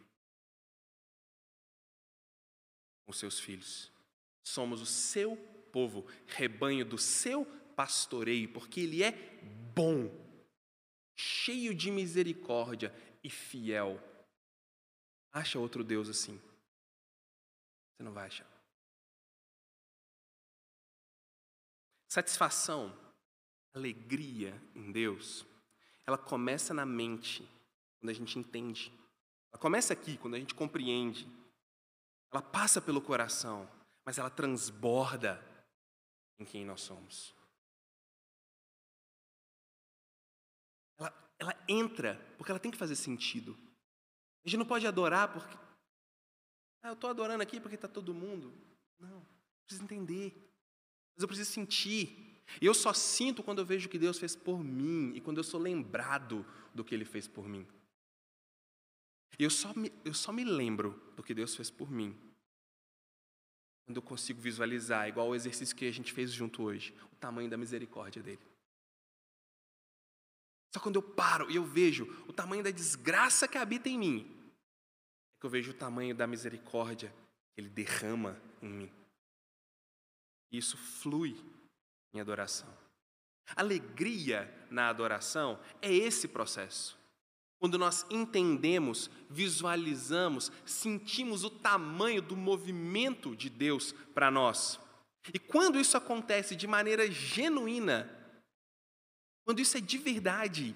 com 3.11 3.13
seus 3.13 3.41
filhos. 3.41 3.91
Somos 4.45 4.81
o 4.81 4.87
seu 4.87 5.37
povo, 5.73 6.07
rebanho 6.29 6.85
do 6.85 6.97
seu 6.97 7.45
pastoreio, 7.75 8.53
porque 8.53 8.81
ele 8.81 9.03
é 9.03 9.11
bom, 9.75 10.09
cheio 11.17 11.75
de 11.75 11.91
misericórdia 11.91 12.95
e 13.25 13.29
fiel. 13.29 14.01
Acha 15.33 15.59
outro 15.59 15.83
Deus 15.83 16.09
assim. 16.09 16.41
Você 17.97 18.05
não 18.05 18.13
vai 18.13 18.29
achar. 18.29 18.47
Satisfação, 22.09 22.97
alegria 23.75 24.61
em 24.73 24.93
Deus, 24.93 25.45
ela 26.07 26.17
começa 26.17 26.73
na 26.73 26.87
mente, 26.87 27.43
quando 27.99 28.11
a 28.11 28.15
gente 28.15 28.39
entende. 28.39 28.93
Ela 29.53 29.61
começa 29.61 29.93
aqui, 29.93 30.17
quando 30.17 30.35
a 30.35 30.39
gente 30.39 30.55
compreende. 30.55 31.40
Ela 32.33 32.43
passa 32.43 32.81
pelo 32.81 33.03
coração, 33.03 33.69
mas 34.05 34.19
ela 34.19 34.31
transborda 34.31 35.45
em 36.39 36.45
quem 36.45 36.65
nós 36.65 36.81
somos. 36.81 37.35
ela 41.41 41.57
entra 41.67 42.21
porque 42.37 42.53
ela 42.53 42.61
tem 42.61 42.71
que 42.71 42.77
fazer 42.77 42.95
sentido. 42.95 43.57
A 44.45 44.49
gente 44.49 44.59
não 44.59 44.67
pode 44.67 44.87
adorar 44.87 45.33
porque. 45.33 45.57
Ah, 46.83 46.89
eu 46.89 46.93
estou 46.93 47.11
adorando 47.11 47.43
aqui 47.43 47.59
porque 47.59 47.75
está 47.75 47.89
todo 47.89 48.15
mundo. 48.15 48.53
Não, 48.99 49.27
preciso 49.65 49.85
entender. 49.85 50.33
Mas 51.15 51.23
eu 51.23 51.29
preciso 51.29 51.51
sentir. 51.51 52.43
E 52.61 52.67
eu 52.67 52.75
só 52.75 52.93
sinto 52.93 53.43
quando 53.43 53.59
eu 53.59 53.67
vejo 53.67 53.89
o 53.89 53.91
que 53.91 53.99
Deus 53.99 54.19
fez 54.19 54.37
por 54.37 54.63
mim 54.63 55.13
e 55.15 55.21
quando 55.21 55.39
eu 55.39 55.45
sou 55.45 55.61
lembrado 55.61 56.45
do 56.75 56.85
que 56.85 56.95
Ele 56.95 57.05
fez 57.05 57.27
por 57.27 57.49
mim. 57.49 57.67
E 59.39 59.45
eu 59.45 59.51
só 59.51 59.73
me, 59.75 59.93
eu 60.05 60.15
só 60.15 60.33
me 60.33 60.45
lembro 60.45 61.01
do 61.17 61.23
que 61.23 61.35
Deus 61.35 61.55
fez 61.57 61.71
por 61.71 61.91
mim 61.91 62.19
quando 63.91 63.97
eu 63.97 64.03
consigo 64.03 64.41
visualizar, 64.41 65.09
igual 65.09 65.29
o 65.29 65.35
exercício 65.35 65.75
que 65.75 65.85
a 65.85 65.93
gente 65.93 66.13
fez 66.13 66.31
junto 66.31 66.63
hoje, 66.63 66.95
o 67.13 67.17
tamanho 67.17 67.51
da 67.51 67.57
misericórdia 67.57 68.23
dele. 68.23 68.39
Só 70.73 70.79
quando 70.79 70.95
eu 70.95 71.03
paro 71.03 71.51
e 71.51 71.57
eu 71.57 71.65
vejo 71.65 72.05
o 72.29 72.33
tamanho 72.33 72.63
da 72.63 72.71
desgraça 72.71 73.49
que 73.49 73.59
habita 73.59 73.89
em 73.89 73.99
mim, 73.99 74.53
é 75.35 75.41
que 75.41 75.45
eu 75.45 75.51
vejo 75.51 75.73
o 75.73 75.75
tamanho 75.75 76.15
da 76.15 76.25
misericórdia 76.25 77.13
que 77.53 77.61
Ele 77.61 77.69
derrama 77.69 78.41
em 78.63 78.69
mim. 78.69 78.93
E 80.53 80.59
isso 80.59 80.77
flui 80.77 81.37
em 82.15 82.21
adoração. 82.21 82.73
Alegria 83.57 84.49
na 84.71 84.89
adoração 84.89 85.61
é 85.83 85.93
esse 85.93 86.29
processo. 86.29 86.97
Quando 87.61 87.77
nós 87.77 88.07
entendemos, 88.11 89.11
visualizamos, 89.29 90.51
sentimos 90.65 91.45
o 91.45 91.51
tamanho 91.51 92.23
do 92.23 92.35
movimento 92.35 93.37
de 93.37 93.51
Deus 93.51 93.93
para 94.15 94.31
nós. 94.31 94.81
E 95.33 95.39
quando 95.39 95.79
isso 95.79 95.95
acontece 95.95 96.57
de 96.57 96.67
maneira 96.67 97.11
genuína, 97.11 98.11
quando 99.45 99.61
isso 99.61 99.77
é 99.77 99.81
de 99.81 99.99
verdade, 99.99 100.75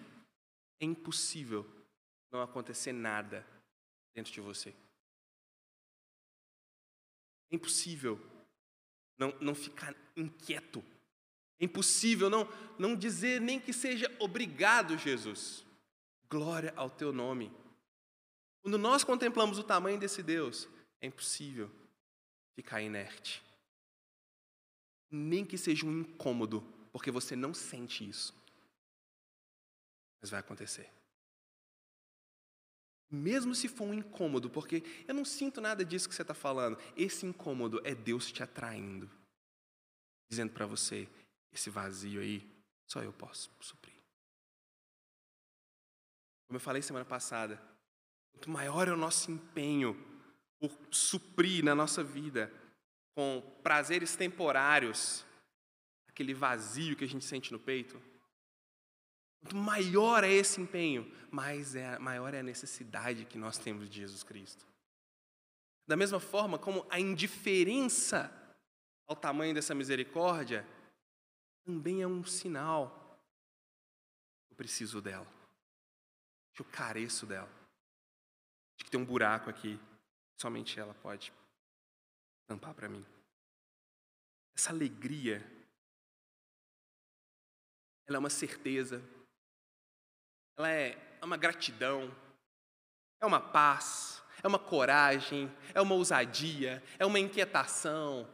é 0.78 0.84
impossível 0.84 1.66
não 2.30 2.42
acontecer 2.42 2.92
nada 2.92 3.46
dentro 4.14 4.30
de 4.30 4.42
você. 4.42 4.74
É 7.50 7.54
impossível 7.56 8.20
não, 9.16 9.34
não 9.40 9.54
ficar 9.54 9.94
inquieto. 10.14 10.84
É 11.58 11.64
impossível 11.64 12.28
não, 12.28 12.46
não 12.78 12.94
dizer 12.94 13.40
nem 13.40 13.58
que 13.58 13.72
seja 13.72 14.14
obrigado, 14.18 14.98
Jesus. 14.98 15.64
Glória 16.34 16.72
ao 16.76 16.90
teu 16.90 17.12
nome. 17.12 17.52
Quando 18.62 18.76
nós 18.76 19.04
contemplamos 19.04 19.58
o 19.58 19.64
tamanho 19.64 19.98
desse 19.98 20.22
Deus, 20.22 20.68
é 21.00 21.06
impossível 21.06 21.70
ficar 22.54 22.80
inerte. 22.80 23.42
Nem 25.10 25.44
que 25.44 25.56
seja 25.56 25.86
um 25.86 26.00
incômodo, 26.00 26.62
porque 26.92 27.10
você 27.10 27.36
não 27.36 27.54
sente 27.54 28.08
isso 28.08 28.34
mas 30.24 30.30
vai 30.30 30.40
acontecer. 30.40 30.90
Mesmo 33.10 33.54
se 33.54 33.68
for 33.68 33.84
um 33.84 33.92
incômodo, 33.92 34.48
porque 34.48 34.82
eu 35.06 35.12
não 35.12 35.22
sinto 35.22 35.60
nada 35.60 35.84
disso 35.84 36.08
que 36.08 36.14
você 36.14 36.22
está 36.22 36.32
falando, 36.32 36.78
esse 36.96 37.26
incômodo 37.26 37.78
é 37.84 37.94
Deus 37.94 38.32
te 38.32 38.42
atraindo, 38.42 39.10
dizendo 40.30 40.54
para 40.54 40.64
você: 40.64 41.06
esse 41.52 41.68
vazio 41.68 42.22
aí, 42.22 42.50
só 42.90 43.02
eu 43.02 43.12
posso 43.12 43.50
suprir. 43.60 43.83
Como 46.54 46.60
eu 46.60 46.64
falei 46.64 46.82
semana 46.82 47.04
passada, 47.04 47.60
quanto 48.30 48.48
maior 48.48 48.86
é 48.86 48.92
o 48.92 48.96
nosso 48.96 49.28
empenho 49.28 50.00
por 50.60 50.70
suprir 50.88 51.64
na 51.64 51.74
nossa 51.74 52.04
vida 52.04 52.48
com 53.12 53.42
prazeres 53.60 54.14
temporários, 54.14 55.26
aquele 56.06 56.32
vazio 56.32 56.94
que 56.94 57.02
a 57.02 57.08
gente 57.08 57.24
sente 57.24 57.50
no 57.50 57.58
peito, 57.58 58.00
Quanto 59.40 59.56
maior 59.56 60.22
é 60.22 60.30
esse 60.30 60.60
empenho, 60.60 61.12
mais 61.28 61.74
é, 61.74 61.98
maior 61.98 62.32
é 62.32 62.38
a 62.38 62.42
necessidade 62.44 63.24
que 63.24 63.36
nós 63.36 63.58
temos 63.58 63.90
de 63.90 63.96
Jesus 63.96 64.22
Cristo. 64.22 64.64
Da 65.88 65.96
mesma 65.96 66.20
forma 66.20 66.56
como 66.56 66.86
a 66.88 67.00
indiferença 67.00 68.32
ao 69.08 69.16
tamanho 69.16 69.52
dessa 69.52 69.74
misericórdia 69.74 70.64
também 71.64 72.00
é 72.00 72.06
um 72.06 72.22
sinal. 72.22 73.18
Eu 74.48 74.54
preciso 74.54 75.02
dela. 75.02 75.26
Que 76.54 76.62
eu 76.62 76.66
careço 76.66 77.26
dela. 77.26 77.50
De 78.78 78.84
que 78.84 78.90
tem 78.90 79.00
um 79.00 79.04
buraco 79.04 79.50
aqui. 79.50 79.78
Somente 80.40 80.78
ela 80.78 80.94
pode 80.94 81.32
tampar 82.46 82.74
para 82.74 82.88
mim. 82.88 83.04
Essa 84.56 84.70
alegria, 84.70 85.38
ela 88.06 88.16
é 88.16 88.18
uma 88.18 88.30
certeza 88.30 89.02
ela 90.56 90.70
é 90.70 90.96
uma 91.22 91.36
gratidão, 91.36 92.14
é 93.20 93.26
uma 93.26 93.40
paz, 93.40 94.22
é 94.42 94.46
uma 94.46 94.58
coragem, 94.58 95.50
é 95.74 95.80
uma 95.80 95.94
ousadia, 95.94 96.82
é 96.98 97.04
uma 97.04 97.18
inquietação, 97.18 98.28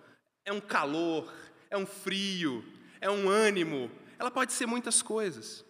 é 0.44 0.52
um 0.52 0.60
calor, 0.60 1.32
é 1.70 1.76
um 1.76 1.86
frio, 1.86 2.64
é 3.00 3.10
um 3.10 3.28
ânimo. 3.28 3.90
Ela 4.18 4.30
pode 4.30 4.52
ser 4.52 4.66
muitas 4.66 5.00
coisas. 5.00 5.64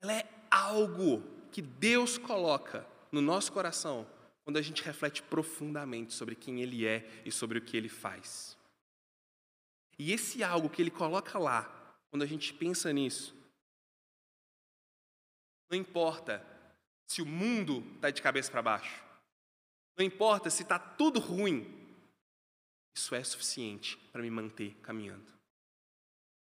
Ela 0.00 0.12
é 0.12 0.28
algo 0.50 1.22
que 1.50 1.62
Deus 1.62 2.18
coloca 2.18 2.86
no 3.10 3.20
nosso 3.20 3.52
coração 3.52 4.06
quando 4.44 4.58
a 4.58 4.62
gente 4.62 4.82
reflete 4.82 5.22
profundamente 5.22 6.14
sobre 6.14 6.34
quem 6.34 6.60
Ele 6.62 6.86
é 6.86 7.22
e 7.24 7.32
sobre 7.32 7.58
o 7.58 7.62
que 7.62 7.76
Ele 7.76 7.88
faz. 7.88 8.56
E 9.98 10.12
esse 10.12 10.44
algo 10.44 10.68
que 10.68 10.80
Ele 10.80 10.90
coloca 10.90 11.38
lá, 11.38 11.64
quando 12.10 12.22
a 12.22 12.26
gente 12.26 12.52
pensa 12.54 12.92
nisso, 12.92 13.34
não 15.68 15.76
importa 15.76 16.44
se 17.06 17.22
o 17.22 17.26
mundo 17.26 17.84
está 17.96 18.10
de 18.10 18.22
cabeça 18.22 18.50
para 18.50 18.62
baixo. 18.62 19.04
Não 19.96 20.04
importa 20.04 20.50
se 20.50 20.62
está 20.62 20.78
tudo 20.78 21.18
ruim. 21.18 21.66
Isso 22.94 23.14
é 23.14 23.24
suficiente 23.24 23.96
para 24.12 24.22
me 24.22 24.30
manter 24.30 24.74
caminhando. 24.82 25.35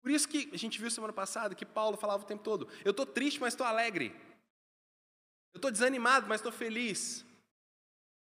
Por 0.02 0.10
isso 0.10 0.28
que 0.28 0.50
a 0.52 0.56
gente 0.56 0.80
viu 0.80 0.90
semana 0.90 1.12
passada 1.12 1.54
que 1.54 1.66
Paulo 1.66 1.96
falava 1.96 2.22
o 2.22 2.26
tempo 2.26 2.42
todo: 2.42 2.68
eu 2.84 2.90
estou 2.90 3.06
triste, 3.06 3.40
mas 3.40 3.52
estou 3.52 3.66
alegre. 3.66 4.14
Eu 5.52 5.58
estou 5.58 5.70
desanimado, 5.70 6.26
mas 6.28 6.40
estou 6.40 6.52
feliz. 6.52 7.24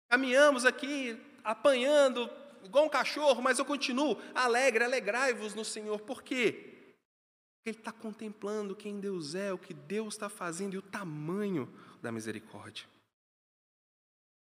Caminhamos 0.10 0.66
aqui 0.66 1.20
apanhando 1.44 2.30
igual 2.64 2.86
um 2.86 2.90
cachorro, 2.90 3.42
mas 3.42 3.60
eu 3.60 3.66
continuo 3.66 4.18
alegre, 4.34 4.84
alegrai-vos 4.84 5.54
no 5.54 5.66
Senhor. 5.66 6.00
Por 6.02 6.24
quê? 6.24 6.94
Porque 7.58 7.70
ele 7.70 7.78
está 7.78 7.92
contemplando 7.92 8.76
quem 8.76 9.00
Deus 9.00 9.36
é, 9.36 9.52
o 9.52 9.58
que 9.58 9.74
Deus 9.74 10.14
está 10.14 10.30
fazendo 10.30 10.74
e 10.74 10.78
o 10.78 10.82
tamanho 10.82 11.72
da 12.02 12.12
misericórdia. 12.12 12.88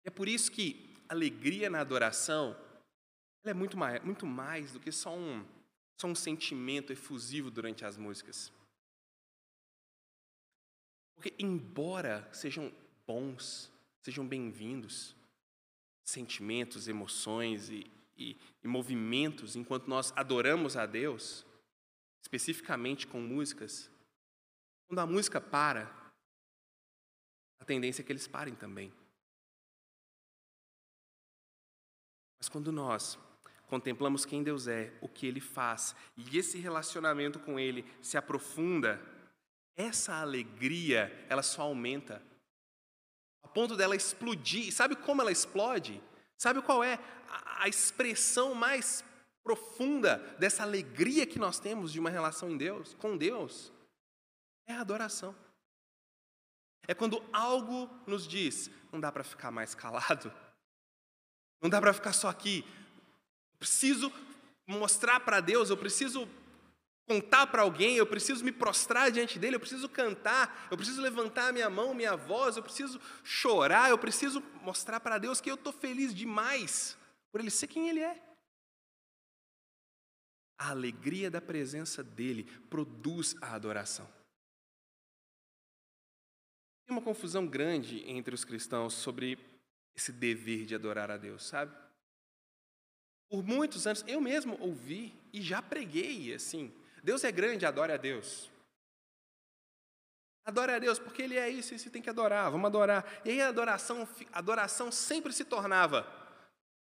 É 0.04 0.10
por 0.10 0.28
isso 0.28 0.50
que 0.50 0.94
alegria 1.08 1.70
na 1.70 1.80
adoração 1.80 2.56
é 3.44 3.54
muito 3.54 3.76
mais, 3.76 4.02
muito 4.02 4.26
mais 4.26 4.72
do 4.72 4.80
que 4.80 4.90
só 4.90 5.14
um, 5.14 5.44
só 5.96 6.06
um 6.06 6.14
sentimento 6.14 6.92
efusivo 6.92 7.50
durante 7.50 7.84
as 7.84 7.96
músicas. 7.96 8.52
Porque, 11.14 11.34
embora 11.38 12.28
sejam 12.32 12.72
bons, 13.06 13.70
sejam 14.02 14.26
bem-vindos, 14.26 15.14
sentimentos, 16.04 16.88
emoções 16.88 17.70
e, 17.70 17.90
e, 18.16 18.36
e 18.62 18.68
movimentos 18.68 19.56
enquanto 19.56 19.86
nós 19.86 20.12
adoramos 20.16 20.76
a 20.76 20.84
Deus, 20.84 21.46
especificamente 22.22 23.06
com 23.06 23.20
músicas, 23.20 23.90
quando 24.86 24.98
a 24.98 25.06
música 25.06 25.40
para, 25.40 25.84
a 27.60 27.64
tendência 27.64 28.02
é 28.02 28.04
que 28.04 28.12
eles 28.12 28.28
parem 28.28 28.54
também. 28.54 28.92
Mas 32.38 32.48
quando 32.48 32.70
nós 32.70 33.18
contemplamos 33.68 34.24
quem 34.24 34.42
Deus 34.42 34.66
é, 34.66 34.92
o 35.00 35.08
que 35.08 35.26
Ele 35.26 35.40
faz, 35.40 35.94
e 36.16 36.38
esse 36.38 36.58
relacionamento 36.58 37.38
com 37.38 37.58
Ele 37.58 37.84
se 38.00 38.16
aprofunda, 38.16 39.00
essa 39.76 40.14
alegria, 40.20 41.26
ela 41.28 41.42
só 41.42 41.62
aumenta, 41.62 42.22
a 43.42 43.48
ponto 43.48 43.76
dela 43.76 43.96
explodir. 43.96 44.68
E 44.68 44.72
sabe 44.72 44.94
como 44.94 45.20
ela 45.20 45.32
explode? 45.32 46.00
Sabe 46.36 46.62
qual 46.62 46.82
é 46.82 46.98
a 47.58 47.68
expressão 47.68 48.54
mais 48.54 49.04
profunda 49.42 50.18
dessa 50.38 50.62
alegria 50.62 51.26
que 51.26 51.38
nós 51.38 51.58
temos 51.58 51.92
de 51.92 52.00
uma 52.00 52.10
relação 52.10 52.50
em 52.50 52.56
Deus, 52.56 52.94
com 52.94 53.16
Deus? 53.16 53.72
É 54.66 54.74
a 54.74 54.80
adoração. 54.80 55.34
É 56.86 56.94
quando 56.94 57.22
algo 57.32 57.88
nos 58.06 58.26
diz, 58.26 58.70
não 58.92 59.00
dá 59.00 59.10
para 59.10 59.24
ficar 59.24 59.50
mais 59.50 59.74
calado, 59.74 60.32
não 61.60 61.70
dá 61.70 61.80
para 61.80 61.94
ficar 61.94 62.12
só 62.12 62.28
aqui. 62.28 62.64
Preciso 63.64 64.12
mostrar 64.66 65.20
para 65.20 65.40
Deus, 65.40 65.70
eu 65.70 65.76
preciso 65.78 66.28
contar 67.08 67.46
para 67.46 67.62
alguém, 67.62 67.96
eu 67.96 68.06
preciso 68.06 68.44
me 68.44 68.52
prostrar 68.52 69.10
diante 69.10 69.38
dele, 69.38 69.56
eu 69.56 69.60
preciso 69.60 69.88
cantar, 69.88 70.68
eu 70.70 70.76
preciso 70.76 71.00
levantar 71.00 71.50
minha 71.50 71.70
mão, 71.70 71.94
minha 71.94 72.14
voz, 72.14 72.58
eu 72.58 72.62
preciso 72.62 73.00
chorar, 73.22 73.88
eu 73.88 73.96
preciso 73.96 74.42
mostrar 74.60 75.00
para 75.00 75.16
Deus 75.16 75.40
que 75.40 75.50
eu 75.50 75.54
estou 75.54 75.72
feliz 75.72 76.14
demais 76.14 76.94
por 77.32 77.40
ele 77.40 77.50
ser 77.50 77.68
quem 77.68 77.88
ele 77.88 78.00
é. 78.00 78.22
A 80.58 80.68
alegria 80.68 81.30
da 81.30 81.40
presença 81.40 82.04
dele 82.04 82.44
produz 82.68 83.34
a 83.40 83.54
adoração. 83.54 84.06
Tem 86.86 86.94
uma 86.94 87.02
confusão 87.02 87.46
grande 87.46 88.04
entre 88.10 88.34
os 88.34 88.44
cristãos 88.44 88.92
sobre 88.92 89.38
esse 89.96 90.12
dever 90.12 90.66
de 90.66 90.74
adorar 90.74 91.10
a 91.10 91.16
Deus, 91.16 91.44
sabe? 91.46 91.83
Por 93.34 93.42
muitos 93.42 93.84
anos, 93.84 94.04
eu 94.06 94.20
mesmo 94.20 94.56
ouvi 94.60 95.12
e 95.32 95.42
já 95.42 95.60
preguei 95.60 96.32
assim: 96.32 96.72
Deus 97.02 97.24
é 97.24 97.32
grande, 97.32 97.66
adore 97.66 97.90
a 97.90 97.96
Deus. 97.96 98.48
Adore 100.44 100.70
a 100.70 100.78
Deus, 100.78 101.00
porque 101.00 101.22
Ele 101.22 101.36
é 101.36 101.50
isso 101.50 101.76
você 101.76 101.90
tem 101.90 102.00
que 102.00 102.08
adorar, 102.08 102.48
vamos 102.48 102.68
adorar. 102.68 103.04
E 103.24 103.30
aí 103.30 103.42
a 103.42 103.48
adoração, 103.48 104.08
a 104.32 104.38
adoração 104.38 104.92
sempre 104.92 105.32
se 105.32 105.44
tornava 105.44 106.06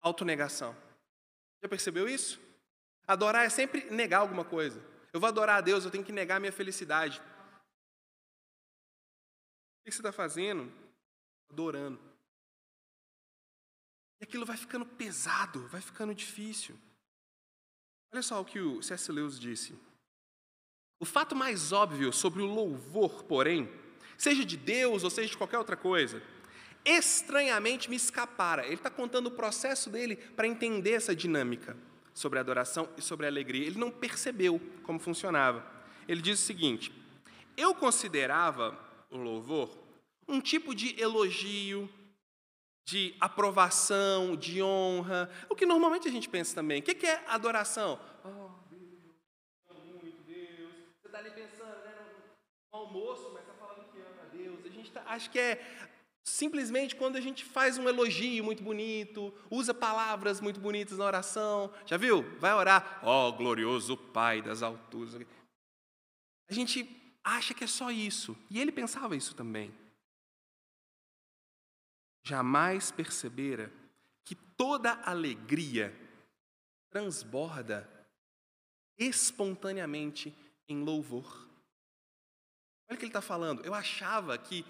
autonegação. 0.02 0.74
Já 1.62 1.68
percebeu 1.68 2.08
isso? 2.08 2.40
Adorar 3.06 3.46
é 3.46 3.50
sempre 3.50 3.92
negar 3.92 4.20
alguma 4.20 4.46
coisa. 4.46 4.82
Eu 5.12 5.20
vou 5.20 5.28
adorar 5.28 5.58
a 5.58 5.62
Deus, 5.62 5.84
eu 5.84 5.92
tenho 5.92 6.06
que 6.06 6.14
negar 6.14 6.38
a 6.38 6.40
minha 6.40 6.54
felicidade. 6.54 7.22
O 9.82 9.84
que 9.84 9.92
você 9.92 10.00
está 10.00 10.14
fazendo? 10.14 10.72
Adorando. 11.50 12.09
E 14.20 14.24
aquilo 14.24 14.46
vai 14.46 14.58
ficando 14.58 14.86
pesado, 14.86 15.68
vai 15.68 15.82
ficando 15.82 16.14
difícil. 16.14 16.76
Olha 18.12 18.22
só 18.22 18.42
o 18.42 18.46
que 18.46 18.60
o 18.60 18.82
C.S. 18.82 19.12
Lewis 19.12 19.40
disse. 19.40 19.78
O 21.00 21.06
fato 21.06 21.36
mais 21.36 21.72
óbvio 21.72 22.12
sobre 22.12 22.42
o 22.42 22.46
louvor, 22.46 23.24
porém, 23.24 23.70
seja 24.18 24.44
de 24.44 24.58
Deus 24.58 25.04
ou 25.04 25.10
seja 25.10 25.30
de 25.30 25.38
qualquer 25.38 25.58
outra 25.58 25.78
coisa, 25.78 26.22
estranhamente 26.84 27.90
me 27.90 27.96
escapara. 27.96 28.66
Ele 28.66 28.76
está 28.76 28.90
contando 28.90 29.28
o 29.28 29.32
processo 29.32 29.90
dele 29.90 30.16
para 30.16 30.48
entender 30.48 30.92
essa 30.92 31.16
dinâmica 31.16 31.78
sobre 32.14 32.40
a 32.40 32.42
adoração 32.42 32.90
e 32.98 33.02
sobre 33.02 33.26
a 33.26 33.30
alegria. 33.30 33.68
Ele 33.68 33.80
não 33.80 33.92
percebeu 33.92 34.60
como 34.84 35.00
funcionava. 35.00 35.66
Ele 36.08 36.22
diz 36.22 36.40
o 36.40 36.46
seguinte: 36.46 36.92
Eu 37.56 37.74
considerava 37.74 38.78
o 39.10 39.18
louvor 39.18 39.78
um 40.30 40.40
tipo 40.40 40.76
de 40.76 41.00
elogio, 41.02 41.90
de 42.90 43.16
aprovação, 43.20 44.36
de 44.36 44.64
honra, 44.64 45.30
o 45.48 45.56
que 45.56 45.64
normalmente 45.64 46.08
a 46.08 46.12
gente 46.12 46.28
pensa 46.28 46.56
também. 46.56 46.80
O 46.80 46.84
que 46.84 47.06
é 47.06 47.24
adoração? 47.28 48.00
Oh, 48.26 48.50
Deus, 48.72 50.02
muito 50.02 50.24
Deus. 50.24 50.74
Você 51.00 51.08
está 51.08 51.20
ali 51.20 51.30
pensando, 51.30 51.78
né, 51.86 51.96
no 52.74 52.80
almoço, 52.80 53.30
mas 53.32 53.44
está 53.44 53.54
falando 53.54 53.92
que 53.92 54.00
ama 54.00 54.24
a 54.24 54.36
Deus. 54.36 54.66
A 54.66 54.70
gente 54.70 54.92
tá, 54.92 55.04
acho 55.06 55.30
que 55.30 55.38
é 55.38 55.64
simplesmente 56.24 56.96
quando 56.96 57.16
a 57.16 57.22
gente 57.22 57.46
faz 57.46 57.78
um 57.78 57.88
elogio 57.88 58.44
muito 58.44 58.64
bonito, 58.64 59.32
usa 59.52 59.72
palavras 59.72 60.42
muito 60.42 60.60
bonitas 60.60 60.98
na 60.98 61.06
oração. 61.06 61.72
Já 61.86 61.96
viu? 61.96 62.24
Vai 62.40 62.56
orar, 62.56 63.02
oh, 63.04 63.32
glorioso 63.34 63.96
Pai 63.96 64.42
das 64.42 64.64
alturas. 64.64 65.16
A 66.50 66.54
gente 66.56 66.90
acha 67.24 67.54
que 67.54 67.64
é 67.64 67.68
só 67.68 67.92
isso. 67.92 68.36
E 68.50 68.60
ele 68.60 68.72
pensava 68.72 69.16
isso 69.16 69.36
também 69.36 69.72
jamais 72.24 72.92
percebera 72.92 73.72
que 74.26 74.36
toda 74.36 74.94
alegria 75.04 75.94
transborda 76.90 77.90
espontaneamente 78.98 80.36
em 80.68 80.84
louvor. 80.84 81.48
Olha 82.90 82.96
o 82.96 82.98
que 82.98 83.06
ele 83.06 83.10
está 83.10 83.22
falando. 83.22 83.64
Eu 83.64 83.74
achava 83.74 84.38
que 84.38 84.66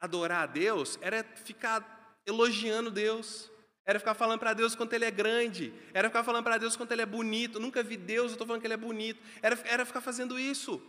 adorar 0.00 0.42
a 0.42 0.46
Deus 0.46 0.98
era 1.00 1.22
ficar 1.22 2.20
elogiando 2.26 2.90
Deus, 2.90 3.50
era 3.84 3.98
ficar 3.98 4.14
falando 4.14 4.38
para 4.38 4.52
Deus 4.52 4.74
quanto 4.74 4.92
Ele 4.92 5.04
é 5.04 5.10
grande, 5.10 5.72
era 5.92 6.08
ficar 6.08 6.22
falando 6.22 6.44
para 6.44 6.58
Deus 6.58 6.76
quanto 6.76 6.92
Ele 6.92 7.02
é 7.02 7.06
bonito. 7.06 7.58
nunca 7.58 7.82
vi 7.82 7.96
Deus, 7.96 8.26
eu 8.26 8.32
estou 8.32 8.46
falando 8.46 8.60
que 8.60 8.66
Ele 8.66 8.74
é 8.74 8.78
bonito. 8.78 9.20
Era, 9.40 9.58
era 9.64 9.84
ficar 9.84 10.00
fazendo 10.00 10.38
isso. 10.38 10.80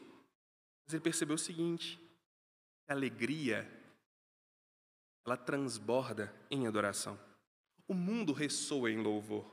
Mas 0.85 0.93
ele 0.93 1.03
percebeu 1.03 1.35
o 1.35 1.39
seguinte: 1.39 1.99
a 2.87 2.93
alegria 2.93 3.69
ela 5.25 5.37
transborda 5.37 6.33
em 6.49 6.67
adoração. 6.67 7.19
O 7.87 7.93
mundo 7.93 8.33
ressoa 8.33 8.91
em 8.91 9.01
louvor. 9.01 9.45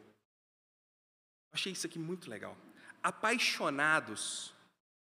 Achei 1.52 1.72
isso 1.72 1.86
aqui 1.86 1.98
muito 1.98 2.30
legal. 2.30 2.56
Apaixonados 3.02 4.54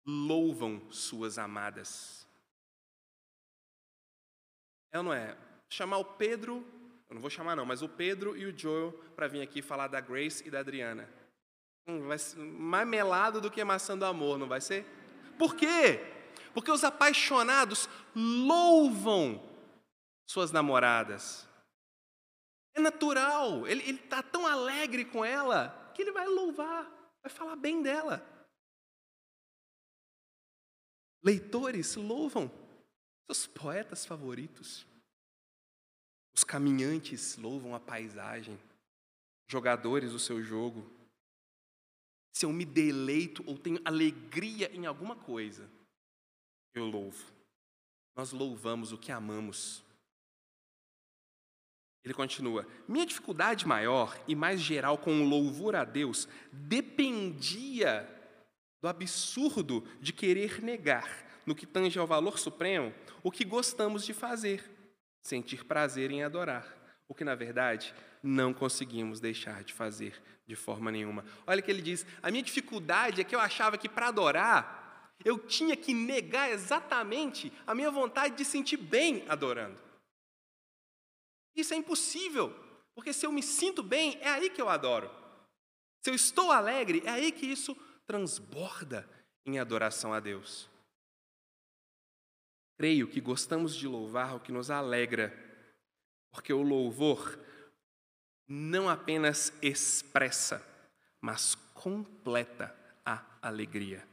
louvam 0.05 0.91
suas 0.91 1.37
amadas. 1.37 2.27
É 4.91 4.97
ou 4.97 5.03
não 5.03 5.13
é? 5.13 5.37
Chamar 5.69 5.97
o 5.97 6.05
Pedro, 6.05 6.65
eu 7.09 7.15
não 7.15 7.21
vou 7.21 7.29
chamar 7.29 7.55
não, 7.55 7.65
mas 7.65 7.81
o 7.81 7.89
Pedro 7.89 8.35
e 8.35 8.45
o 8.45 8.57
Joel 8.57 8.91
para 9.15 9.27
vir 9.27 9.41
aqui 9.41 9.61
falar 9.61 9.87
da 9.87 10.01
Grace 10.01 10.45
e 10.45 10.51
da 10.51 10.59
Adriana. 10.59 11.09
Hum, 11.87 12.07
vai 12.07 12.17
ser 12.17 12.39
mais 12.39 12.87
melado 12.87 13.39
do 13.41 13.49
que 13.49 13.63
maçã 13.63 13.97
do 13.97 14.05
amor, 14.05 14.37
não 14.37 14.47
vai 14.47 14.61
ser? 14.61 14.85
Por 15.37 15.55
quê? 15.55 15.99
Porque 16.53 16.71
os 16.71 16.83
apaixonados 16.83 17.89
louvam 18.15 19.50
suas 20.31 20.51
namoradas. 20.51 21.45
É 22.73 22.79
natural, 22.79 23.67
ele 23.67 23.83
está 23.91 24.23
tão 24.23 24.47
alegre 24.47 25.03
com 25.03 25.25
ela 25.25 25.91
que 25.93 26.01
ele 26.01 26.13
vai 26.13 26.25
louvar, 26.25 26.85
vai 27.21 27.29
falar 27.29 27.57
bem 27.57 27.83
dela. 27.83 28.25
Leitores 31.21 31.95
louvam 31.95 32.49
seus 33.29 33.45
poetas 33.45 34.05
favoritos. 34.05 34.87
Os 36.33 36.45
caminhantes 36.45 37.35
louvam 37.35 37.75
a 37.75 37.79
paisagem, 37.79 38.57
jogadores 39.49 40.13
o 40.13 40.19
seu 40.19 40.41
jogo. 40.41 40.89
Se 42.33 42.45
eu 42.45 42.53
me 42.53 42.63
deleito 42.63 43.43
ou 43.45 43.57
tenho 43.57 43.81
alegria 43.83 44.73
em 44.73 44.85
alguma 44.85 45.15
coisa, 45.15 45.69
eu 46.73 46.85
louvo. 46.85 47.21
Nós 48.15 48.31
louvamos 48.31 48.93
o 48.93 48.97
que 48.97 49.11
amamos. 49.11 49.83
Ele 52.03 52.13
continua: 52.13 52.65
Minha 52.87 53.05
dificuldade 53.05 53.67
maior 53.67 54.17
e 54.27 54.35
mais 54.35 54.59
geral 54.59 54.97
com 54.97 55.21
o 55.21 55.27
louvor 55.27 55.75
a 55.75 55.83
Deus 55.83 56.27
dependia 56.51 58.07
do 58.81 58.87
absurdo 58.87 59.87
de 59.99 60.11
querer 60.11 60.61
negar, 60.63 61.07
no 61.45 61.53
que 61.53 61.67
tange 61.67 61.99
ao 61.99 62.07
valor 62.07 62.39
supremo, 62.39 62.93
o 63.21 63.31
que 63.31 63.45
gostamos 63.45 64.05
de 64.05 64.13
fazer. 64.13 64.63
sentir 65.21 65.63
prazer 65.65 66.09
em 66.09 66.23
adorar, 66.23 66.65
o 67.07 67.13
que 67.13 67.23
na 67.23 67.35
verdade 67.35 67.93
não 68.23 68.53
conseguimos 68.53 69.19
deixar 69.19 69.63
de 69.63 69.71
fazer 69.71 70.19
de 70.47 70.55
forma 70.55 70.91
nenhuma. 70.91 71.23
Olha 71.45 71.61
que 71.61 71.69
ele 71.69 71.81
diz: 71.81 72.05
a 72.23 72.31
minha 72.31 72.41
dificuldade 72.41 73.21
é 73.21 73.23
que 73.23 73.35
eu 73.35 73.39
achava 73.39 73.77
que 73.77 73.87
para 73.87 74.07
adorar 74.07 75.13
eu 75.23 75.37
tinha 75.37 75.77
que 75.77 75.93
negar 75.93 76.49
exatamente 76.49 77.53
a 77.67 77.75
minha 77.75 77.91
vontade 77.91 78.35
de 78.35 78.43
sentir 78.43 78.77
bem 78.77 79.23
adorando. 79.29 79.77
Isso 81.55 81.73
é 81.73 81.77
impossível, 81.77 82.53
porque 82.95 83.13
se 83.13 83.25
eu 83.25 83.31
me 83.31 83.43
sinto 83.43 83.83
bem, 83.83 84.17
é 84.21 84.29
aí 84.29 84.49
que 84.49 84.61
eu 84.61 84.69
adoro. 84.69 85.09
Se 86.01 86.09
eu 86.09 86.15
estou 86.15 86.51
alegre, 86.51 87.03
é 87.05 87.09
aí 87.09 87.31
que 87.31 87.45
isso 87.45 87.75
transborda 88.05 89.07
em 89.45 89.59
adoração 89.59 90.13
a 90.13 90.19
Deus. 90.19 90.69
Creio 92.77 93.07
que 93.07 93.21
gostamos 93.21 93.75
de 93.75 93.87
louvar 93.87 94.35
o 94.35 94.39
que 94.39 94.51
nos 94.51 94.71
alegra, 94.71 95.31
porque 96.31 96.51
o 96.51 96.61
louvor 96.61 97.37
não 98.47 98.89
apenas 98.89 99.53
expressa, 99.61 100.65
mas 101.21 101.55
completa 101.73 102.75
a 103.05 103.23
alegria. 103.41 104.07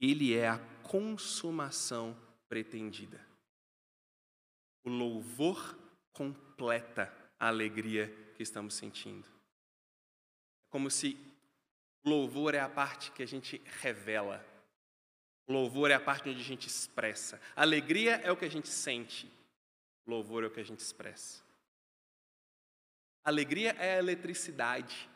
Ele 0.00 0.34
é 0.34 0.48
a 0.48 0.58
consumação 0.82 2.16
pretendida. 2.48 3.26
O 4.84 4.90
louvor 4.90 5.77
completa 6.18 7.14
a 7.38 7.46
alegria 7.46 8.08
que 8.34 8.42
estamos 8.42 8.74
sentindo. 8.74 9.24
É 9.24 10.68
como 10.68 10.90
se 10.90 11.16
louvor 12.04 12.56
é 12.56 12.60
a 12.60 12.68
parte 12.68 13.12
que 13.12 13.22
a 13.22 13.26
gente 13.26 13.62
revela. 13.80 14.44
Louvor 15.46 15.92
é 15.92 15.94
a 15.94 16.00
parte 16.00 16.28
onde 16.28 16.40
a 16.40 16.44
gente 16.44 16.66
expressa. 16.66 17.40
Alegria 17.54 18.16
é 18.16 18.32
o 18.32 18.36
que 18.36 18.44
a 18.44 18.50
gente 18.50 18.68
sente. 18.68 19.30
Louvor 20.04 20.42
é 20.42 20.48
o 20.48 20.50
que 20.50 20.58
a 20.58 20.64
gente 20.64 20.80
expressa. 20.80 21.40
Alegria 23.24 23.70
é 23.78 23.94
a 23.94 23.98
eletricidade. 23.98 25.08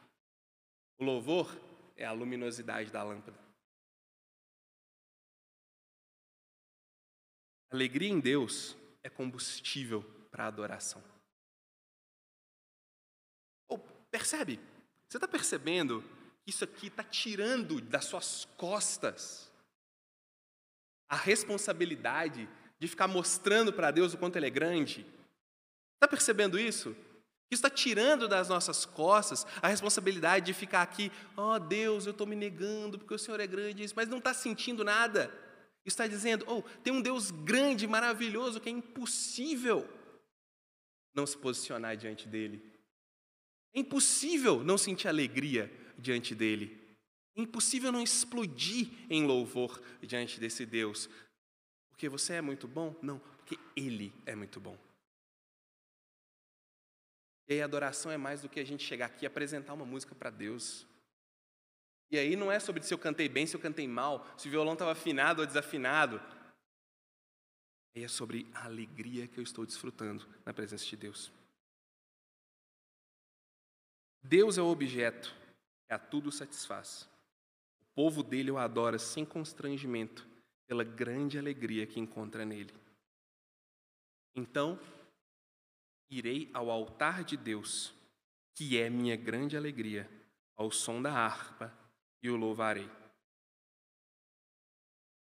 O 0.98 1.04
louvor 1.04 1.50
é 1.96 2.04
a 2.04 2.12
luminosidade 2.12 2.92
da 2.92 3.02
lâmpada. 3.02 3.38
Alegria 7.70 8.08
em 8.08 8.20
Deus 8.20 8.76
é 9.02 9.10
combustível 9.10 10.21
para 10.32 10.46
adoração. 10.46 11.04
Oh, 13.68 13.78
percebe? 14.10 14.58
Você 15.08 15.18
está 15.18 15.28
percebendo 15.28 16.02
que 16.42 16.50
isso 16.50 16.64
aqui 16.64 16.86
está 16.86 17.04
tirando 17.04 17.80
das 17.82 18.06
suas 18.06 18.46
costas 18.56 19.52
a 21.08 21.16
responsabilidade 21.16 22.48
de 22.78 22.88
ficar 22.88 23.06
mostrando 23.06 23.72
para 23.72 23.90
Deus 23.90 24.14
o 24.14 24.18
quanto 24.18 24.36
Ele 24.36 24.46
é 24.46 24.50
grande? 24.50 25.06
Está 25.96 26.08
percebendo 26.08 26.58
isso? 26.58 26.96
Isso 27.50 27.58
está 27.58 27.68
tirando 27.68 28.26
das 28.26 28.48
nossas 28.48 28.86
costas 28.86 29.46
a 29.60 29.68
responsabilidade 29.68 30.46
de 30.46 30.54
ficar 30.54 30.80
aqui, 30.80 31.12
ó 31.36 31.56
oh, 31.56 31.58
Deus, 31.58 32.06
eu 32.06 32.12
estou 32.12 32.26
me 32.26 32.34
negando 32.34 32.98
porque 32.98 33.12
o 33.12 33.18
Senhor 33.18 33.38
é 33.38 33.46
grande, 33.46 33.86
mas 33.94 34.08
não 34.08 34.16
está 34.16 34.32
sentindo 34.32 34.82
nada. 34.82 35.30
Está 35.84 36.06
dizendo, 36.06 36.46
oh, 36.48 36.62
tem 36.82 36.92
um 36.92 37.02
Deus 37.02 37.30
grande, 37.30 37.86
maravilhoso, 37.86 38.58
que 38.58 38.70
é 38.70 38.72
impossível 38.72 39.86
não 41.14 41.26
se 41.26 41.36
posicionar 41.36 41.96
diante 41.96 42.28
dele. 42.28 42.62
É 43.74 43.80
impossível 43.80 44.62
não 44.62 44.76
sentir 44.76 45.08
alegria 45.08 45.70
diante 45.98 46.34
dele. 46.34 46.78
É 47.34 47.40
impossível 47.40 47.90
não 47.90 48.02
explodir 48.02 48.88
em 49.08 49.26
louvor 49.26 49.80
diante 50.02 50.38
desse 50.38 50.66
Deus. 50.66 51.08
Porque 51.90 52.08
você 52.08 52.34
é 52.34 52.40
muito 52.40 52.68
bom? 52.68 52.94
Não, 53.02 53.18
porque 53.18 53.58
ele 53.74 54.12
é 54.26 54.34
muito 54.34 54.60
bom. 54.60 54.78
E 57.48 57.54
aí, 57.54 57.62
adoração 57.62 58.10
é 58.10 58.16
mais 58.16 58.42
do 58.42 58.48
que 58.48 58.60
a 58.60 58.64
gente 58.64 58.84
chegar 58.84 59.06
aqui 59.06 59.24
e 59.24 59.26
apresentar 59.26 59.74
uma 59.74 59.84
música 59.84 60.14
para 60.14 60.30
Deus. 60.30 60.86
E 62.10 62.18
aí 62.18 62.36
não 62.36 62.52
é 62.52 62.60
sobre 62.60 62.82
se 62.82 62.92
eu 62.92 62.98
cantei 62.98 63.28
bem, 63.28 63.46
se 63.46 63.56
eu 63.56 63.60
cantei 63.60 63.88
mal, 63.88 64.26
se 64.36 64.46
o 64.46 64.50
violão 64.50 64.74
estava 64.74 64.92
afinado 64.92 65.40
ou 65.40 65.46
desafinado. 65.46 66.20
É 67.94 68.08
sobre 68.08 68.50
a 68.54 68.64
alegria 68.64 69.28
que 69.28 69.38
eu 69.38 69.42
estou 69.42 69.66
desfrutando 69.66 70.26
na 70.44 70.54
presença 70.54 70.84
de 70.86 70.96
Deus. 70.96 71.30
Deus 74.22 74.56
é 74.56 74.62
o 74.62 74.68
objeto 74.68 75.34
que 75.86 75.92
a 75.92 75.98
tudo 75.98 76.32
satisfaz. 76.32 77.08
O 77.80 77.94
povo 77.94 78.22
dele 78.22 78.50
o 78.50 78.56
adora 78.56 78.98
sem 78.98 79.24
constrangimento, 79.24 80.26
pela 80.66 80.84
grande 80.84 81.38
alegria 81.38 81.86
que 81.86 82.00
encontra 82.00 82.46
nele. 82.46 82.72
Então, 84.34 84.80
irei 86.10 86.50
ao 86.54 86.70
altar 86.70 87.24
de 87.24 87.36
Deus, 87.36 87.92
que 88.54 88.78
é 88.78 88.88
minha 88.88 89.16
grande 89.16 89.56
alegria, 89.56 90.10
ao 90.56 90.70
som 90.70 91.02
da 91.02 91.12
harpa, 91.12 91.76
e 92.22 92.30
o 92.30 92.36
louvarei. 92.36 92.88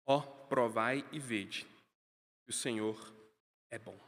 Ó, 0.06 0.22
provai 0.22 1.08
e 1.12 1.18
vede, 1.18 1.66
que 2.44 2.50
o 2.50 2.54
Senhor 2.54 3.14
é 3.70 3.78
bom. 3.78 4.00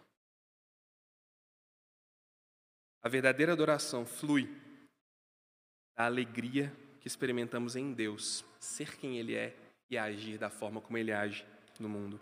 A 3.02 3.10
verdadeira 3.10 3.54
adoração 3.54 4.06
flui 4.06 4.50
da 5.96 6.06
alegria 6.06 6.74
que 7.00 7.08
experimentamos 7.08 7.76
em 7.76 7.94
Deus, 7.94 8.46
ser 8.60 8.98
quem 8.98 9.18
Ele 9.18 9.36
é 9.36 9.56
e 9.90 9.98
agir 9.98 10.38
da 10.38 10.50
forma 10.50 10.80
como 10.80 10.98
Ele 10.98 11.12
age 11.12 11.46
no 11.80 11.90
mundo. 11.90 12.20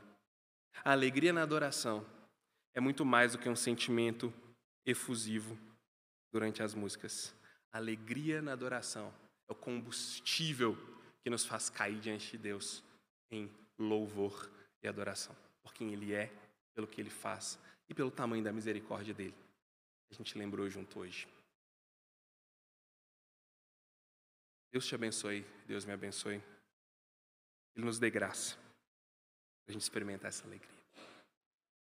A 0.84 0.92
alegria 0.92 1.32
na 1.32 1.44
adoração 1.44 2.06
é 2.74 2.80
muito 2.80 3.06
mais 3.06 3.34
do 3.34 3.38
que 3.38 3.48
um 3.48 3.56
sentimento 3.56 4.34
efusivo 4.86 5.58
durante 6.32 6.64
as 6.64 6.74
músicas. 6.74 7.36
A 7.72 7.78
alegria 7.78 8.42
na 8.42 8.54
adoração 8.54 9.14
é 9.48 9.52
o 9.52 9.56
combustível 9.56 10.76
que 11.24 11.30
nos 11.30 11.46
faz 11.46 11.70
cair 11.70 12.00
diante 12.00 12.32
de 12.32 12.38
Deus 12.38 12.84
em 13.30 13.52
louvor 13.78 14.50
e 14.82 14.88
adoração, 14.88 15.36
por 15.64 15.74
quem 15.74 15.94
Ele 15.94 16.14
é, 16.14 16.32
pelo 16.74 16.88
que 16.88 17.00
Ele 17.00 17.10
faz 17.10 17.60
e 17.90 17.94
pelo 17.94 18.12
tamanho 18.12 18.44
da 18.44 18.52
misericórdia 18.52 19.14
dele. 19.14 19.36
A 20.10 20.14
gente 20.14 20.38
lembrou 20.38 20.70
junto 20.70 21.00
hoje. 21.00 21.28
Deus 24.72 24.86
te 24.86 24.96
abençoe, 24.96 25.46
Deus 25.66 25.86
me 25.86 25.94
abençoe. 25.94 26.42
Ele 27.76 27.86
nos 27.86 28.00
dê 28.00 28.10
graça 28.10 28.56
para 28.56 29.70
a 29.70 29.72
gente 29.74 29.82
experimentar 29.82 30.30
essa 30.30 30.46
alegria. 30.46 30.81